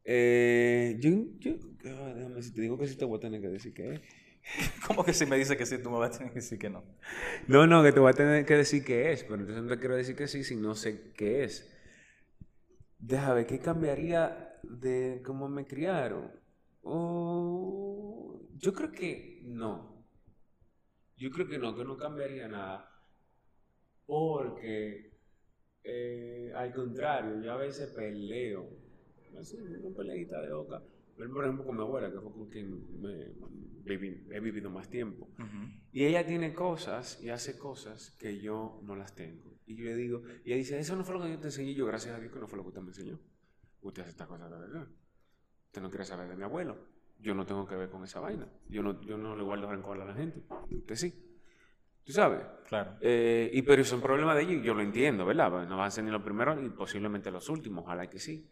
[0.06, 1.54] Eh, yo, yo,
[1.86, 4.02] ah, déjame, si te digo que sí te voy a tener que decir que es.
[4.88, 6.70] ¿Cómo que si me dice que sí, tú me vas a tener que decir que
[6.70, 6.84] no?
[7.48, 9.80] No, no, que te voy a tener que decir qué es, pero entonces no te
[9.80, 11.68] quiero decir que sí si no sé qué es.
[13.00, 16.32] Déjame ver, ¿qué cambiaría de cómo me criaron?
[16.90, 20.06] Oh, yo creo que no.
[21.18, 22.90] Yo creo que no, que no cambiaría nada.
[24.06, 25.12] Porque,
[25.84, 28.70] eh, al contrario, yo a veces peleo.
[29.40, 30.82] Así, una peleita de boca.
[31.18, 33.34] Pero, Por ejemplo, con mi abuela, que fue con quien me-
[33.84, 35.28] viví- he vivido más tiempo.
[35.92, 39.60] Y ella tiene cosas y hace cosas que yo no las tengo.
[39.66, 41.72] Y yo le digo, y ella dice, eso no fue lo que yo te enseñé.
[41.72, 43.20] Y yo, gracias a Dios que no fue lo que usted me enseñó.
[43.82, 44.88] Usted hace estas cosas de verdad.
[45.68, 46.78] Usted no quiere saber de mi abuelo.
[47.20, 48.48] Yo no tengo que ver con esa vaina.
[48.70, 50.44] Yo no, yo no le guardo rencor a la gente.
[50.70, 51.28] Usted sí.
[52.04, 52.42] ¿Tú sabes?
[52.70, 52.96] Claro.
[53.02, 55.68] Eh, y pero es un problema de ellos yo lo entiendo, ¿verdad?
[55.68, 58.50] No van a ser ni los primeros y posiblemente los últimos, ojalá que sí.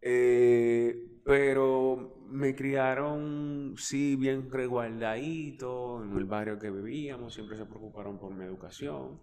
[0.00, 8.20] Eh, pero me criaron, sí, bien resguardadito en el barrio que vivíamos, siempre se preocuparon
[8.20, 9.20] por mi educación,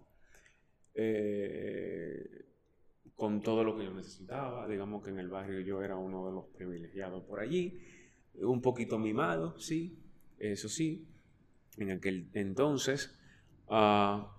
[0.94, 2.44] eh,
[3.16, 4.66] con todo lo que yo necesitaba.
[4.68, 7.80] Digamos que en el barrio yo era uno de los privilegiados por allí,
[8.40, 9.96] un poquito mimado, sí,
[10.38, 11.06] eso sí,
[11.78, 13.16] en aquel entonces.
[13.68, 14.30] Ah,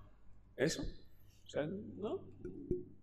[0.56, 2.20] eso, o sea, ¿no?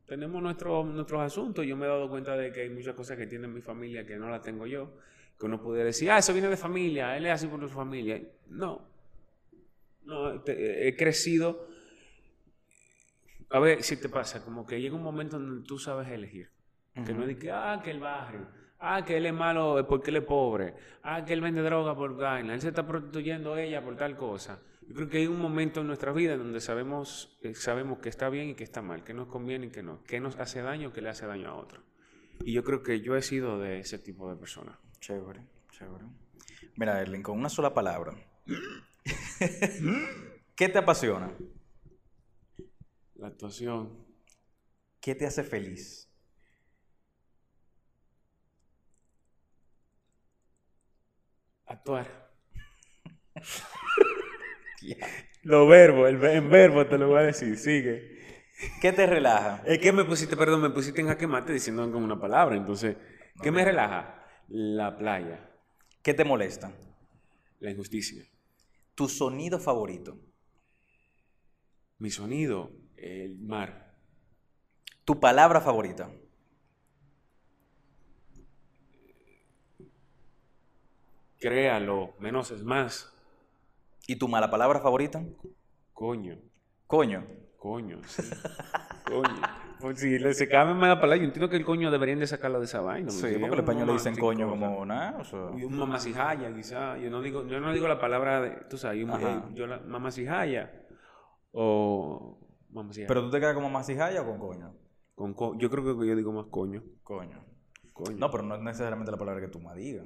[0.05, 1.65] Tenemos nuestro- nuestros asuntos.
[1.65, 4.17] Yo me he dado cuenta de que hay muchas cosas que tiene mi familia que
[4.17, 4.91] no las tengo yo.
[5.39, 8.21] Que uno puede decir, ah, eso viene de familia, él es así por su familia.
[8.49, 8.81] No.
[10.05, 11.67] No, he crecido.
[13.53, 16.49] A ver si te pasa, como que llega un momento donde tú sabes elegir.
[17.05, 18.47] Que no es de que, ah, que el barrio,
[18.79, 20.73] ah, que él es malo porque él es pobre,
[21.03, 24.59] ah, que él vende droga por vaina, él se está prostituyendo ella por tal cosa.
[24.87, 28.27] Yo creo que hay un momento en nuestra vida donde sabemos, eh, sabemos que está
[28.29, 30.91] bien y que está mal, que nos conviene y que no, que nos hace daño
[30.91, 31.83] que le hace daño a otro.
[32.43, 34.79] Y yo creo que yo he sido de ese tipo de persona.
[34.99, 36.05] Chévere, chévere.
[36.75, 38.13] Mira, Erling, con una sola palabra.
[40.55, 41.31] ¿Qué te apasiona?
[43.23, 44.05] La actuación.
[44.99, 46.09] ¿Qué te hace feliz?
[51.65, 52.33] Actuar.
[55.43, 58.49] Los verbos, el, en verbo te lo voy a decir, sigue.
[58.81, 59.63] ¿Qué te relaja?
[59.65, 62.97] Es que me pusiste, perdón, me pusiste en jaque mate diciendo como una palabra, entonces,
[63.41, 64.21] ¿qué me relaja?
[64.49, 65.49] La playa,
[66.01, 66.73] ¿Qué te molesta?
[67.61, 68.25] la injusticia,
[68.95, 70.19] Tu sonido favorito.
[71.99, 73.93] mi sonido, el mar,
[75.05, 76.09] Tu palabra favorita.
[81.39, 83.09] créalo, menos es más,
[84.07, 85.23] ¿Y tu mala palabra favorita?
[85.93, 86.37] coño,
[86.87, 87.25] Coño.
[87.57, 88.21] coño, sí,
[89.05, 89.41] coño.
[89.79, 92.27] Pues si le se cambia más la palabra, yo entiendo que el coño deberían de
[92.27, 93.09] sacarlo de esa vaina.
[93.09, 95.17] Sí, porque los españoles un dicen coño como nada.
[95.19, 96.97] O sea, Y un mamasijaya, quizá.
[96.97, 99.79] Yo no digo, yo no digo la palabra de, tú sabes, yo, eh, yo la
[99.79, 100.71] mamasijaya
[101.51, 102.42] o
[103.07, 104.73] Pero tú te quedas como masijaya o con coño.
[105.15, 106.83] Con co- yo creo que yo digo más coño.
[107.03, 107.43] Coño.
[107.93, 108.17] Coño.
[108.17, 110.05] No, pero no es necesariamente la palabra que tú me digas.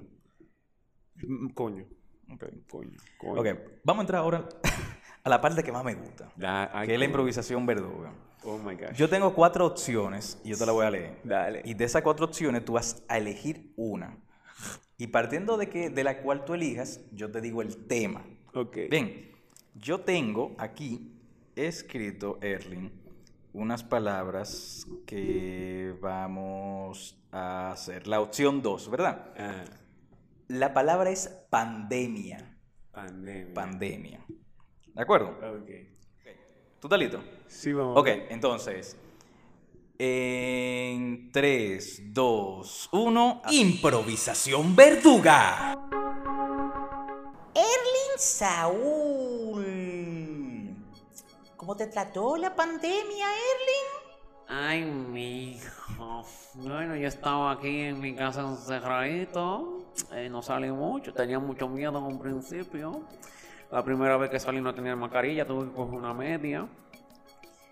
[1.15, 1.85] Mm, Coño.
[2.34, 2.44] Ok.
[2.69, 2.91] Coño.
[3.18, 3.41] Coño.
[3.41, 3.48] Ok,
[3.84, 4.48] vamos a entrar ahora
[5.23, 6.31] a la parte que más me gusta,
[6.73, 8.14] ay, que es la improvisación verduga.
[8.44, 8.94] Oh my gosh.
[8.95, 11.19] Yo tengo cuatro opciones y yo te la voy a leer.
[11.23, 11.61] Dale.
[11.65, 14.18] Y de esas cuatro opciones tú vas a elegir una.
[14.98, 18.26] Y partiendo de que de la cual tú elijas, yo te digo el tema.
[18.53, 18.77] Ok.
[18.89, 19.31] Bien,
[19.76, 21.16] yo tengo aquí
[21.57, 22.91] escrito, Erling,
[23.53, 28.07] unas palabras que vamos a hacer.
[28.07, 29.34] La opción 2, ¿verdad?
[29.38, 29.65] Ah,
[30.47, 32.57] La palabra es pandemia.
[32.91, 33.53] pandemia.
[33.53, 34.25] Pandemia.
[34.93, 35.29] ¿De acuerdo?
[35.29, 35.69] Ok.
[36.79, 37.23] ¿Tú estás listo?
[37.47, 37.97] Sí, vamos.
[37.97, 38.95] Ok, entonces.
[39.99, 43.41] En 3, 2, 1.
[43.51, 45.73] Improvisación verduga.
[47.55, 49.66] Erling Saúl.
[51.68, 54.48] ¿Cómo te trató la pandemia, Erling?
[54.48, 56.23] Ay, mi hijo.
[56.53, 59.80] Bueno, yo estaba aquí en mi casa encerradito.
[60.14, 61.14] eh, no salí mucho.
[61.14, 63.02] Tenía mucho miedo en un principio.
[63.69, 65.45] La primera vez que salí no tenía mascarilla.
[65.45, 66.69] Tuve que coger una media.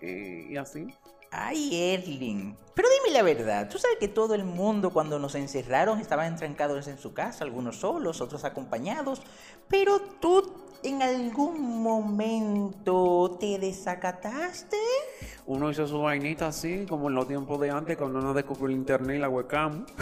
[0.02, 0.92] Y, y así.
[1.30, 2.54] Ay, Erling.
[2.74, 6.86] Pero dime la verdad, tú sabes que todo el mundo cuando nos encerraron estaban entrancados
[6.88, 9.22] en su casa, algunos solos, otros acompañados,
[9.66, 14.76] pero tú en algún momento te desacataste.
[15.46, 18.72] Uno hizo su vainita así, como en los tiempos de antes, cuando uno descubrió el
[18.72, 19.86] internet y la webcam.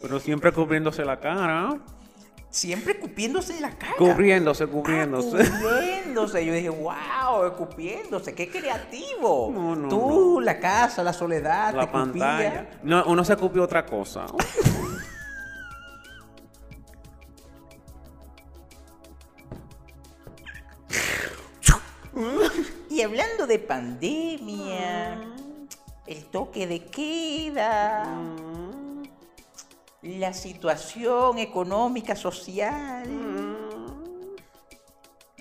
[0.00, 1.78] Pero siempre cubriéndose la cara.
[2.50, 3.94] Siempre escupiéndose en la cara.
[3.98, 5.36] Cubriéndose, Ah, cubriéndose.
[5.50, 6.46] cubriéndose.
[6.46, 9.50] Yo dije, wow, escupiéndose, qué creativo.
[9.52, 12.70] No, no, Tú, la casa, la soledad, La te pantalla.
[12.82, 14.26] No, uno se cupió otra cosa.
[22.90, 25.20] Y hablando de pandemia,
[26.06, 28.06] el toque de queda,
[30.02, 33.06] la situación económica, social,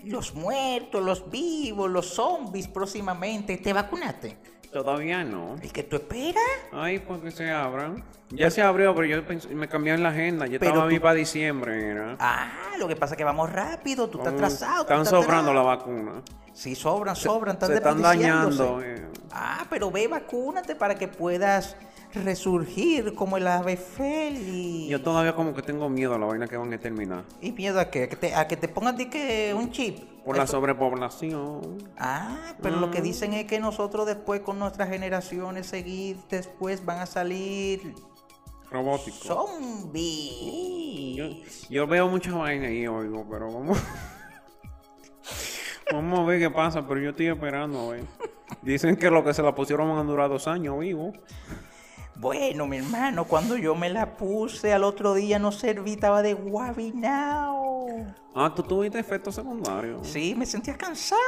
[0.04, 4.38] los muertos, los vivos, los zombies próximamente, ¿te vacunaste?
[4.74, 5.56] Todavía no.
[5.62, 6.44] ¿El que tú esperas?
[6.74, 8.04] Ay, pues que se abran.
[8.32, 10.48] Ya se abrió, pero yo pensé- me cambié en la agenda.
[10.48, 12.18] Yo Pero estaba tú- para diciembre, era.
[12.20, 14.76] Ah, lo que pasa es que vamos rápido, tú estás atrasado.
[14.86, 16.22] tú Están estás sobrando la vacuna.
[16.56, 18.82] Sí, sobran, sobran, están se están dañando.
[18.82, 19.06] eh.
[19.32, 21.76] Ah, pero ve, vacúnate para que puedas
[22.14, 24.88] resurgir como el ave feliz.
[24.90, 27.26] Yo todavía como que tengo miedo a la vaina que van a terminar.
[27.42, 28.04] ¿Y miedo a qué?
[28.04, 30.00] ¿A que te, a que te pongan di que un chip?
[30.24, 31.78] Por la sobrepoblación.
[31.98, 33.04] Ah, pero lo que Mm.
[33.04, 37.94] dicen es que nosotros después con nuestras generaciones seguir después van a salir
[38.72, 39.18] Robótico.
[39.18, 41.16] zombies.
[41.18, 41.26] Yo,
[41.70, 43.78] yo veo mucha vaina ahí, oigo, pero vamos.
[46.16, 48.02] vamos a ver qué pasa, pero yo estoy esperando, güey.
[48.62, 51.14] Dicen que lo que se la pusieron van a durar dos años vivo.
[52.16, 56.34] Bueno, mi hermano, cuando yo me la puse al otro día no serví, estaba de
[56.34, 57.88] guabinao.
[58.34, 60.08] Ah, tú tuviste efectos secundarios.
[60.08, 61.20] Sí, me sentía cansado.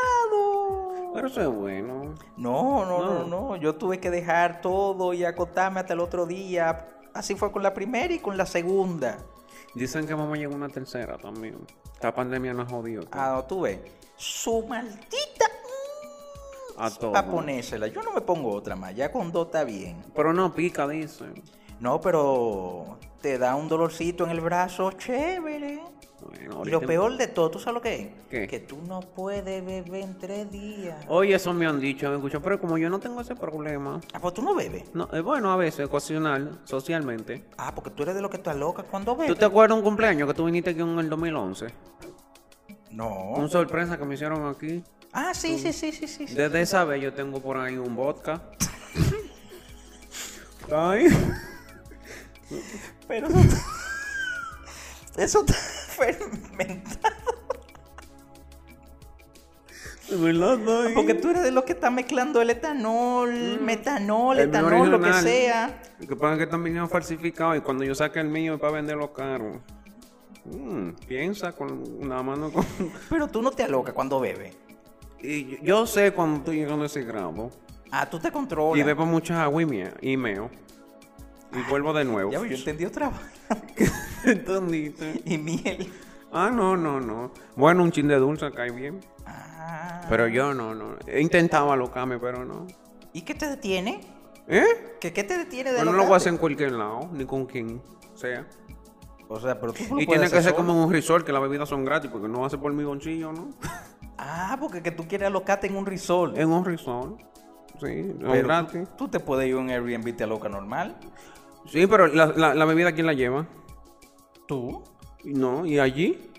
[1.14, 2.16] Pero eso es bueno.
[2.38, 3.50] No, no, no, No.
[3.50, 3.56] no.
[3.58, 6.88] Yo tuve que dejar todo y acotarme hasta el otro día.
[7.14, 9.18] Así fue con la primera y con la segunda.
[9.74, 11.58] Dicen que vamos a llegar a una tercera también.
[11.94, 13.02] Esta pandemia nos jodió.
[13.12, 13.80] Ah, no, tú ves.
[14.18, 15.46] Su maldita.
[16.78, 17.12] A todo.
[17.12, 17.88] Para ponérsela.
[17.88, 18.96] Yo no me pongo otra más.
[18.96, 20.04] Ya con dos está bien.
[20.16, 21.42] Pero no pica, dicen.
[21.80, 25.80] No, pero te da un dolorcito en el brazo chévere.
[26.20, 28.08] Bueno, Y lo peor de todo, ¿tú sabes lo que es?
[28.30, 28.48] ¿Qué?
[28.48, 30.98] Que tú no puedes beber en tres días.
[31.08, 34.02] Oye, eso me han dicho, me escuchan, pero como yo no tengo ese problema.
[34.14, 34.84] Ah, pues tú no bebes.
[34.96, 37.46] No, es bueno a veces, ocasional, socialmente.
[37.58, 39.32] Ah, porque tú eres de lo que estás loca cuando bebes.
[39.34, 41.68] ¿Tú te acuerdas un cumpleaños que tú viniste aquí en el 2011?
[42.92, 43.10] No.
[43.36, 44.84] Una sorpresa que me hicieron aquí.
[45.14, 46.26] Ah, sí, sí, sí, sí, sí.
[46.34, 48.42] Desde esa vez yo tengo por ahí un vodka.
[50.72, 51.08] Ay.
[53.08, 53.58] Pero eso está,
[55.24, 57.16] eso está fermentado.
[60.10, 60.94] De verdad, ay.
[60.96, 64.40] Porque tú eres de los que está mezclando el etanol, metanol, Mm.
[64.40, 65.82] El mío etanol, lo que sea.
[66.00, 68.60] Lo que pasa es que también es falsificado y cuando yo saque el mío es
[68.62, 69.62] para venderlo caro.
[70.52, 72.66] Mm, piensa con la mano con...
[73.10, 74.56] Pero tú no te alocas cuando bebes.
[75.20, 77.50] Y yo- yo sé cuando estoy llegando a ese grado.
[77.92, 78.86] Ah, tú te Y controlas.
[78.86, 80.50] bebo mucha agua y mie- y meo.
[81.54, 82.32] Y vuelvo de nuevo.
[82.32, 83.12] Ya, yo entendí otra.
[84.26, 85.22] ¿Entendiste?
[85.26, 85.92] Y miel.
[86.32, 87.32] Ah, no, no, no.
[87.56, 89.00] Bueno, un chin de dulce cae bien.
[89.26, 90.02] Ah.
[90.10, 90.98] Pero yo no, no.
[91.08, 92.68] He intentado alocarme, pero no.
[93.14, 94.02] ¿Y qué te detiene?
[94.48, 94.66] ¿Eh?
[95.00, 97.26] ¿Qué, qué te detiene de Pero no lo voy a hacer en cualquier lado, ni
[97.26, 97.82] con quien
[98.16, 98.46] sea.
[99.30, 101.42] O sea, pero tú no Y tiene que ser como en un resort, que las
[101.42, 103.50] bebidas son gratis, porque no ser por mi bolsillo, ¿no?
[104.20, 106.36] Ah, porque que tú quieres alocarte en un resort.
[106.38, 107.20] En un resort.
[107.80, 108.84] Sí, no Pero gratis.
[108.90, 110.96] tú, tú te puedes ir a un Airbnb te aloca normal.
[111.68, 113.46] Sí, pero la, la, la bebida, ¿quién la lleva?
[114.48, 114.84] ¿Tú?
[115.24, 116.32] No, y allí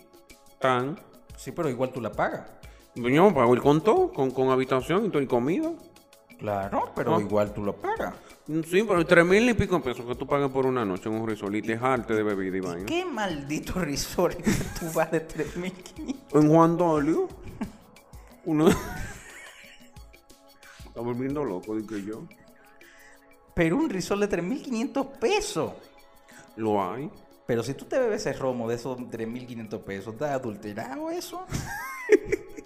[0.51, 0.99] están.
[1.37, 2.51] Sí, pero igual tú la pagas.
[2.97, 5.71] Yo pago el conto con, con habitación y todo y comida.
[6.39, 7.21] Claro, pero Ah.
[7.21, 8.15] igual tú lo pagas.
[8.49, 11.29] Sí, pero tres mil y pico pesos que tú pagas por una noche en un
[11.29, 12.87] resort y te jarte de bebida y vaina.
[12.87, 16.17] ¿Qué maldito resort que tú vas de 3.500?
[16.33, 17.29] En Juan Dolio.
[18.47, 18.69] Uno.
[20.87, 22.23] Está volviendo loco, dije yo.
[23.55, 25.73] Pero un resort de 3.500 pesos.
[26.57, 27.11] Lo hay.
[27.47, 31.45] Pero si tú te bebes ese romo de esos 3.500 pesos, ¿está adulterado eso?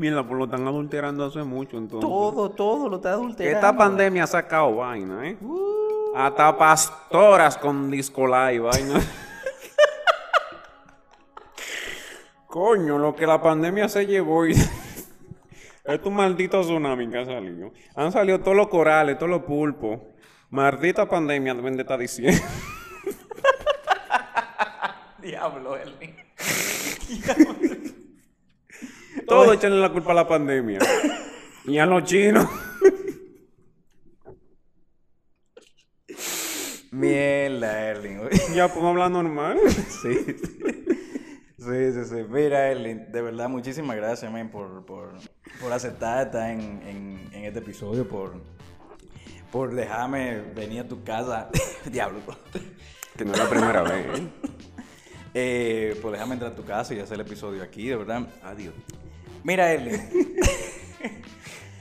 [0.00, 2.08] Mira, pues lo están adulterando hace mucho entonces.
[2.08, 3.54] Todo, todo lo está adulterando.
[3.54, 5.36] Esta pandemia ha sacado vaina, ¿eh?
[5.42, 8.98] Uh, Hasta pastoras con disco live, vaina.
[12.46, 14.54] Coño, lo que la pandemia se llevó y...
[15.84, 17.70] Es un maldito tsunami que ha salido.
[17.94, 20.00] Han salido todos los corales, todos los pulpos.
[20.48, 22.40] Maldita pandemia, deben de estar diciendo.
[25.20, 26.14] Diablo, Eli.
[29.30, 30.80] Todo echanle la culpa a la pandemia.
[31.64, 32.48] Y a los chinos.
[36.90, 38.28] Mierda, Erling.
[38.54, 39.60] Ya podemos hablar normal.
[39.68, 40.36] Sí, sí.
[41.58, 42.24] Sí, sí, sí.
[42.28, 45.12] Mira, Erling, de verdad, muchísimas gracias, man, por, por,
[45.60, 48.32] por aceptar estar en, en, en este episodio, por,
[49.52, 51.50] por dejarme venir a tu casa.
[51.84, 52.18] Diablo.
[53.16, 54.28] Que no es la primera vez, ¿eh?
[55.34, 58.26] Eh, por dejarme entrar a tu casa y hacer el episodio aquí, de verdad.
[58.42, 58.74] Adiós.
[59.44, 59.68] Mira.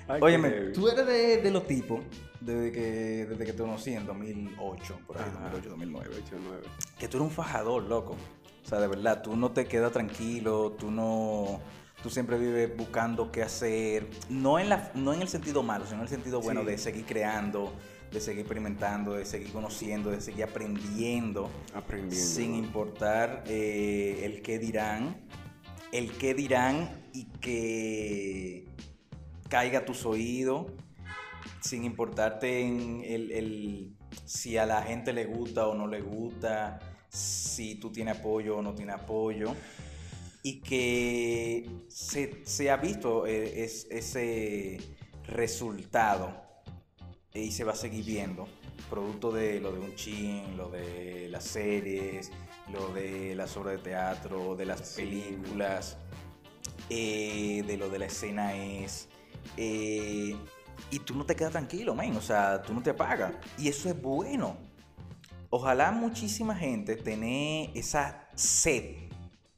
[0.07, 1.99] Ay, Óyeme, tú eres de, de los tipos,
[2.41, 2.81] desde que,
[3.29, 5.49] desde que te conocí en 2008, por ahí, Ajá.
[5.51, 6.09] 2008, 2009.
[6.25, 6.61] 8, 9.
[6.97, 8.15] que tú eres un fajador, loco.
[8.65, 11.59] O sea, de verdad, tú no te quedas tranquilo, tú no...
[12.01, 15.97] Tú siempre vives buscando qué hacer, no en, la, no en el sentido malo, sino
[15.97, 16.67] en el sentido bueno Sí.
[16.67, 17.73] de seguir creando,
[18.09, 22.15] de seguir experimentando, de seguir conociendo, de seguir aprendiendo, Aprendiendo.
[22.25, 25.17] sin importar eh, el qué dirán,
[25.91, 28.65] el qué dirán y que
[29.49, 30.67] caiga a tus oídos,
[31.61, 33.95] sin importarte en el, el-
[34.25, 36.79] si a la gente le gusta o no le gusta,
[37.09, 39.55] si tú tienes apoyo o no tienes apoyo,
[40.43, 44.79] y que se, se ha visto eh, es- ese
[45.25, 46.31] resultado
[47.33, 48.47] eh, y se va a seguir viendo,
[48.89, 52.31] producto de lo de un chin, lo de las series,
[52.71, 55.97] lo de las obras de teatro, de las películas,
[56.89, 59.07] eh, de lo de la escena es.
[59.57, 60.35] eh,
[60.91, 62.15] y tú no te quedas tranquilo, men.
[62.15, 63.33] O sea, tú no te apagas.
[63.57, 64.55] Y eso es bueno.
[65.49, 68.95] Ojalá muchísima gente tener esa sed.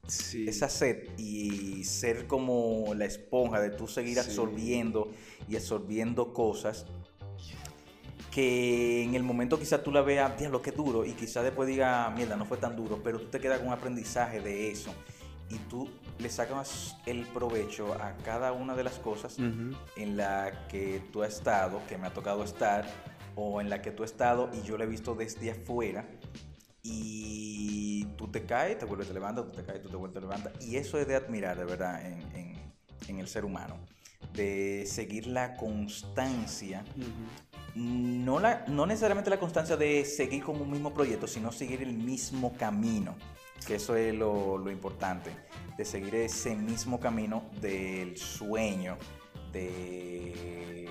[0.08, 0.46] Sí.
[0.48, 4.20] Esa sed y ser como la esponja de tú seguir Sí.
[4.20, 5.12] absorbiendo
[5.48, 6.86] y absorbiendo cosas
[8.32, 12.10] que en el momento quizás tú la veas, diablo, qué duro, y quizás después diga,
[12.12, 14.94] mierda, no fue tan duro, pero tú te quedas con un aprendizaje de eso
[15.52, 19.38] y tú le sacas el provecho a cada una de las cosas
[19.96, 22.86] en la que tú has estado, que me ha tocado estar,
[23.36, 26.06] o en la que tú has estado y yo la he visto desde afuera,
[26.84, 30.22] y tú te caes, te vuelves, te levantas, tú te caes, tú te vuelves, te
[30.22, 32.62] levantas, y eso es de admirar, de verdad, en, en-
[33.08, 33.76] en el ser humano,
[34.34, 36.84] de seguir la constancia
[37.74, 41.94] no, la, no necesariamente la constancia de seguir con un mismo proyecto, sino seguir el
[41.94, 43.16] mismo camino,
[43.66, 45.32] que eso es lo, lo importante,
[45.78, 48.98] de seguir ese mismo camino del sueño,
[49.52, 50.88] de,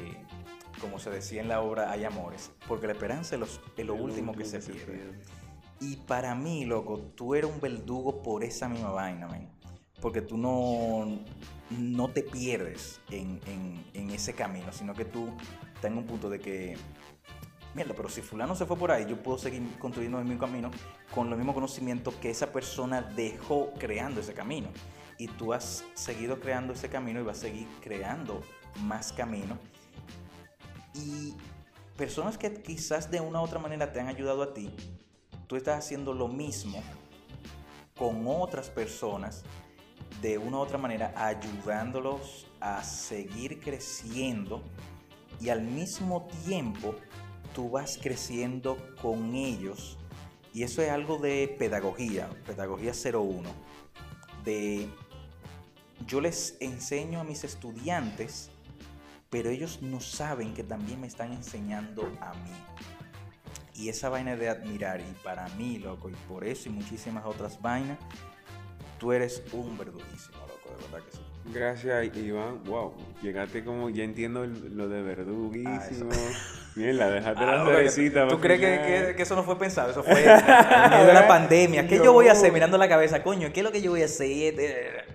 [0.81, 3.95] como se decía en la obra, hay amores, porque la esperanza es, los- es lo
[3.95, 5.21] último que se pierde.
[5.81, 9.49] Y para mí, loco, tú eres un verdugo por esa misma vaina, man.
[10.01, 11.19] Porque tú no,
[11.71, 15.29] no te pierdes en, en- en ese camino, sino que tú
[15.75, 16.77] estás en un punto de que,
[17.75, 20.71] mierda, pero si fulano se fue por ahí, yo puedo seguir construyendo mi camino
[21.15, 24.69] con los mismos conocimientos que esa persona dejó creando ese camino.
[25.19, 28.43] Y tú has seguido creando ese camino y vas a seguir creando
[28.83, 29.59] más caminos.
[30.95, 31.35] Y
[31.97, 34.75] personas que quizás de una u otra manera te han ayudado a ti,
[35.47, 36.83] tú estás haciendo lo mismo
[37.97, 39.45] con otras personas
[40.23, 44.63] de una u otra manera ayudándolos a seguir creciendo
[45.41, 46.95] y al mismo tiempo
[47.55, 49.99] tú vas creciendo con ellos
[50.53, 53.49] y eso es algo de pedagogía, pedagogía 01,
[54.45, 54.89] de
[56.07, 58.51] yo les enseño a mis estudiantes,
[59.29, 62.51] pero ellos no saben que también me están enseñando a mí.
[63.75, 67.63] Y esa vaina de admirar, y para mí, loco, y por eso y muchísimas otras
[67.63, 67.99] vainas,
[68.99, 71.30] tú eres un verduguísimo, loco, de verdad que sí.
[71.53, 72.63] Gracias, Iván.
[72.65, 76.11] Wow, llegaste como, ya entiendo lo de Ah, verduguísimo.
[76.77, 78.29] Mierda, dejaste la Ah, porque cerecita.
[78.29, 79.07] ¿Tú crees que, final.
[79.09, 79.91] que- que eso no fue pensado?
[79.91, 81.87] Eso fue en medio de la pandemia.
[81.89, 83.23] ¿Qué yo voy a hacer mirando la cabeza?
[83.23, 85.07] Coño, ¿qué es lo que yo voy a hacer?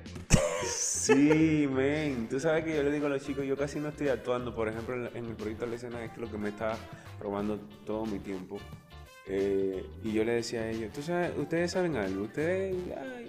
[0.67, 2.27] Sí, men.
[2.27, 4.53] Tú sabes que yo le digo a los chicos, yo casi no estoy actuando.
[4.55, 6.75] Por ejemplo, en en el proyecto de la escena es que lo que me está
[7.21, 8.57] robando todo mi tiempo.
[9.27, 13.27] Eh, y yo le decía a ellos, tú sabes, ustedes saben algo, ustedes, ay,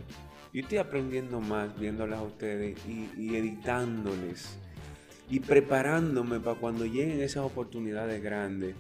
[0.56, 4.58] yo estoy aprendiendo más viéndolas a ustedes y, y editándoles
[5.28, 8.74] y preparándome para cuando lleguen esas oportunidades grandes.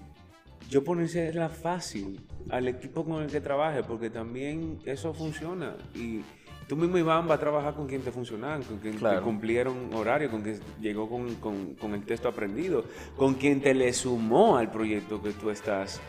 [0.70, 5.76] Yo ponerla fácil al equipo con el que trabaje, porque también eso funciona.
[5.94, 6.22] Y
[6.66, 9.18] tú mismo, Iván, va a trabajar con quien te funcionan, con quien Claro.
[9.18, 12.86] te cumplieron horario, con quien llegó con, con- con el texto aprendido,
[13.18, 16.00] con quien te le sumó al proyecto que tú estás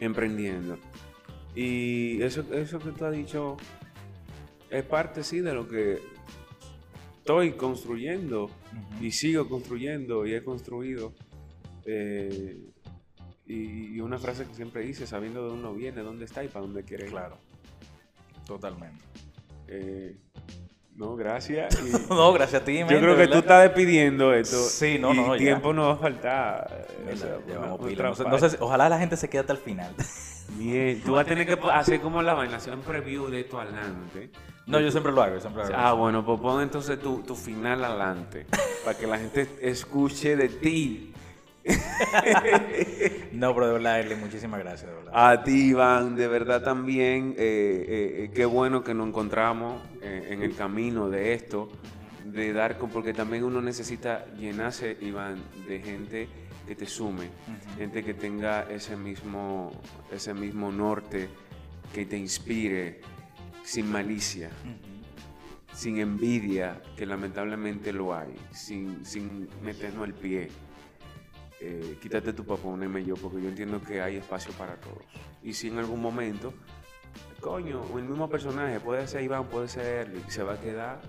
[0.00, 0.76] emprendiendo.
[1.54, 3.56] Y eso, eso que tú has dicho
[4.70, 5.98] es parte, sí, de lo que
[7.18, 8.50] estoy construyendo
[9.00, 11.12] y sigo construyendo y he construido.
[11.84, 12.56] Eh,
[13.46, 16.48] y, y una frase que siempre dice, sabiendo de dónde uno viene, dónde está y
[16.48, 17.10] para dónde quiere ir.
[17.10, 17.38] Claro,
[18.46, 19.04] totalmente.
[19.68, 20.16] Eh,
[20.96, 21.78] no, gracias.
[21.80, 23.38] y No, gracias a ti, yo creo que tú verdad.
[23.38, 24.56] estás despidiendo esto.
[24.56, 25.38] Sí, no, y no, ya.
[25.38, 26.86] tiempo no va a faltar.
[27.06, 27.38] eh, o sea,
[28.24, 29.94] No no sé ojalá la gente se quede hasta el final.
[30.58, 33.60] Bien, tú vas a tener que hacer como la vaina, hacer un preview de esto
[33.60, 34.30] adelante.
[34.66, 35.76] No, yo siempre lo hago, siempre lo hago.
[35.78, 38.46] Ah, bueno, pues pon entonces tu, tu final adelante,
[38.84, 41.12] para que la gente escuche de ti.
[43.32, 45.12] No, pero de verdad, muchísimas gracias, de verdad.
[45.14, 50.28] A ti, Iván, de verdad también, eh, eh, eh, qué bueno que nos encontramos eh,
[50.30, 51.68] en el camino de esto,
[52.24, 55.36] de dar, con- porque también uno necesita llenarse, Iván,
[55.68, 56.28] de gente
[56.66, 57.28] que te sume,
[57.76, 59.70] gente que tenga ese mismo,
[60.10, 61.28] ese mismo norte,
[61.92, 63.00] que te inspire,
[63.66, 64.48] sin malicia,
[65.74, 70.48] sin envidia, que lamentablemente lo hay, sin, sin meternos el pie.
[71.60, 75.02] Eh, quítate tu papá, poneme yo, porque yo entiendo que hay espacio para todos.
[75.42, 76.54] Y si en algún momento,
[77.40, 81.00] coño, el mismo personaje, puede ser Iván, puede ser Erly, se va a quedar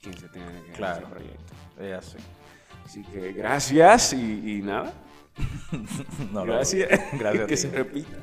[0.00, 0.96] quien se tenga que quedar Claro.
[0.98, 1.54] en ese proyecto.
[1.78, 2.18] Es así.
[2.84, 4.92] Así que gracias y, y nada.
[6.32, 6.88] No, gracias.
[7.18, 8.18] Gracias que se repita.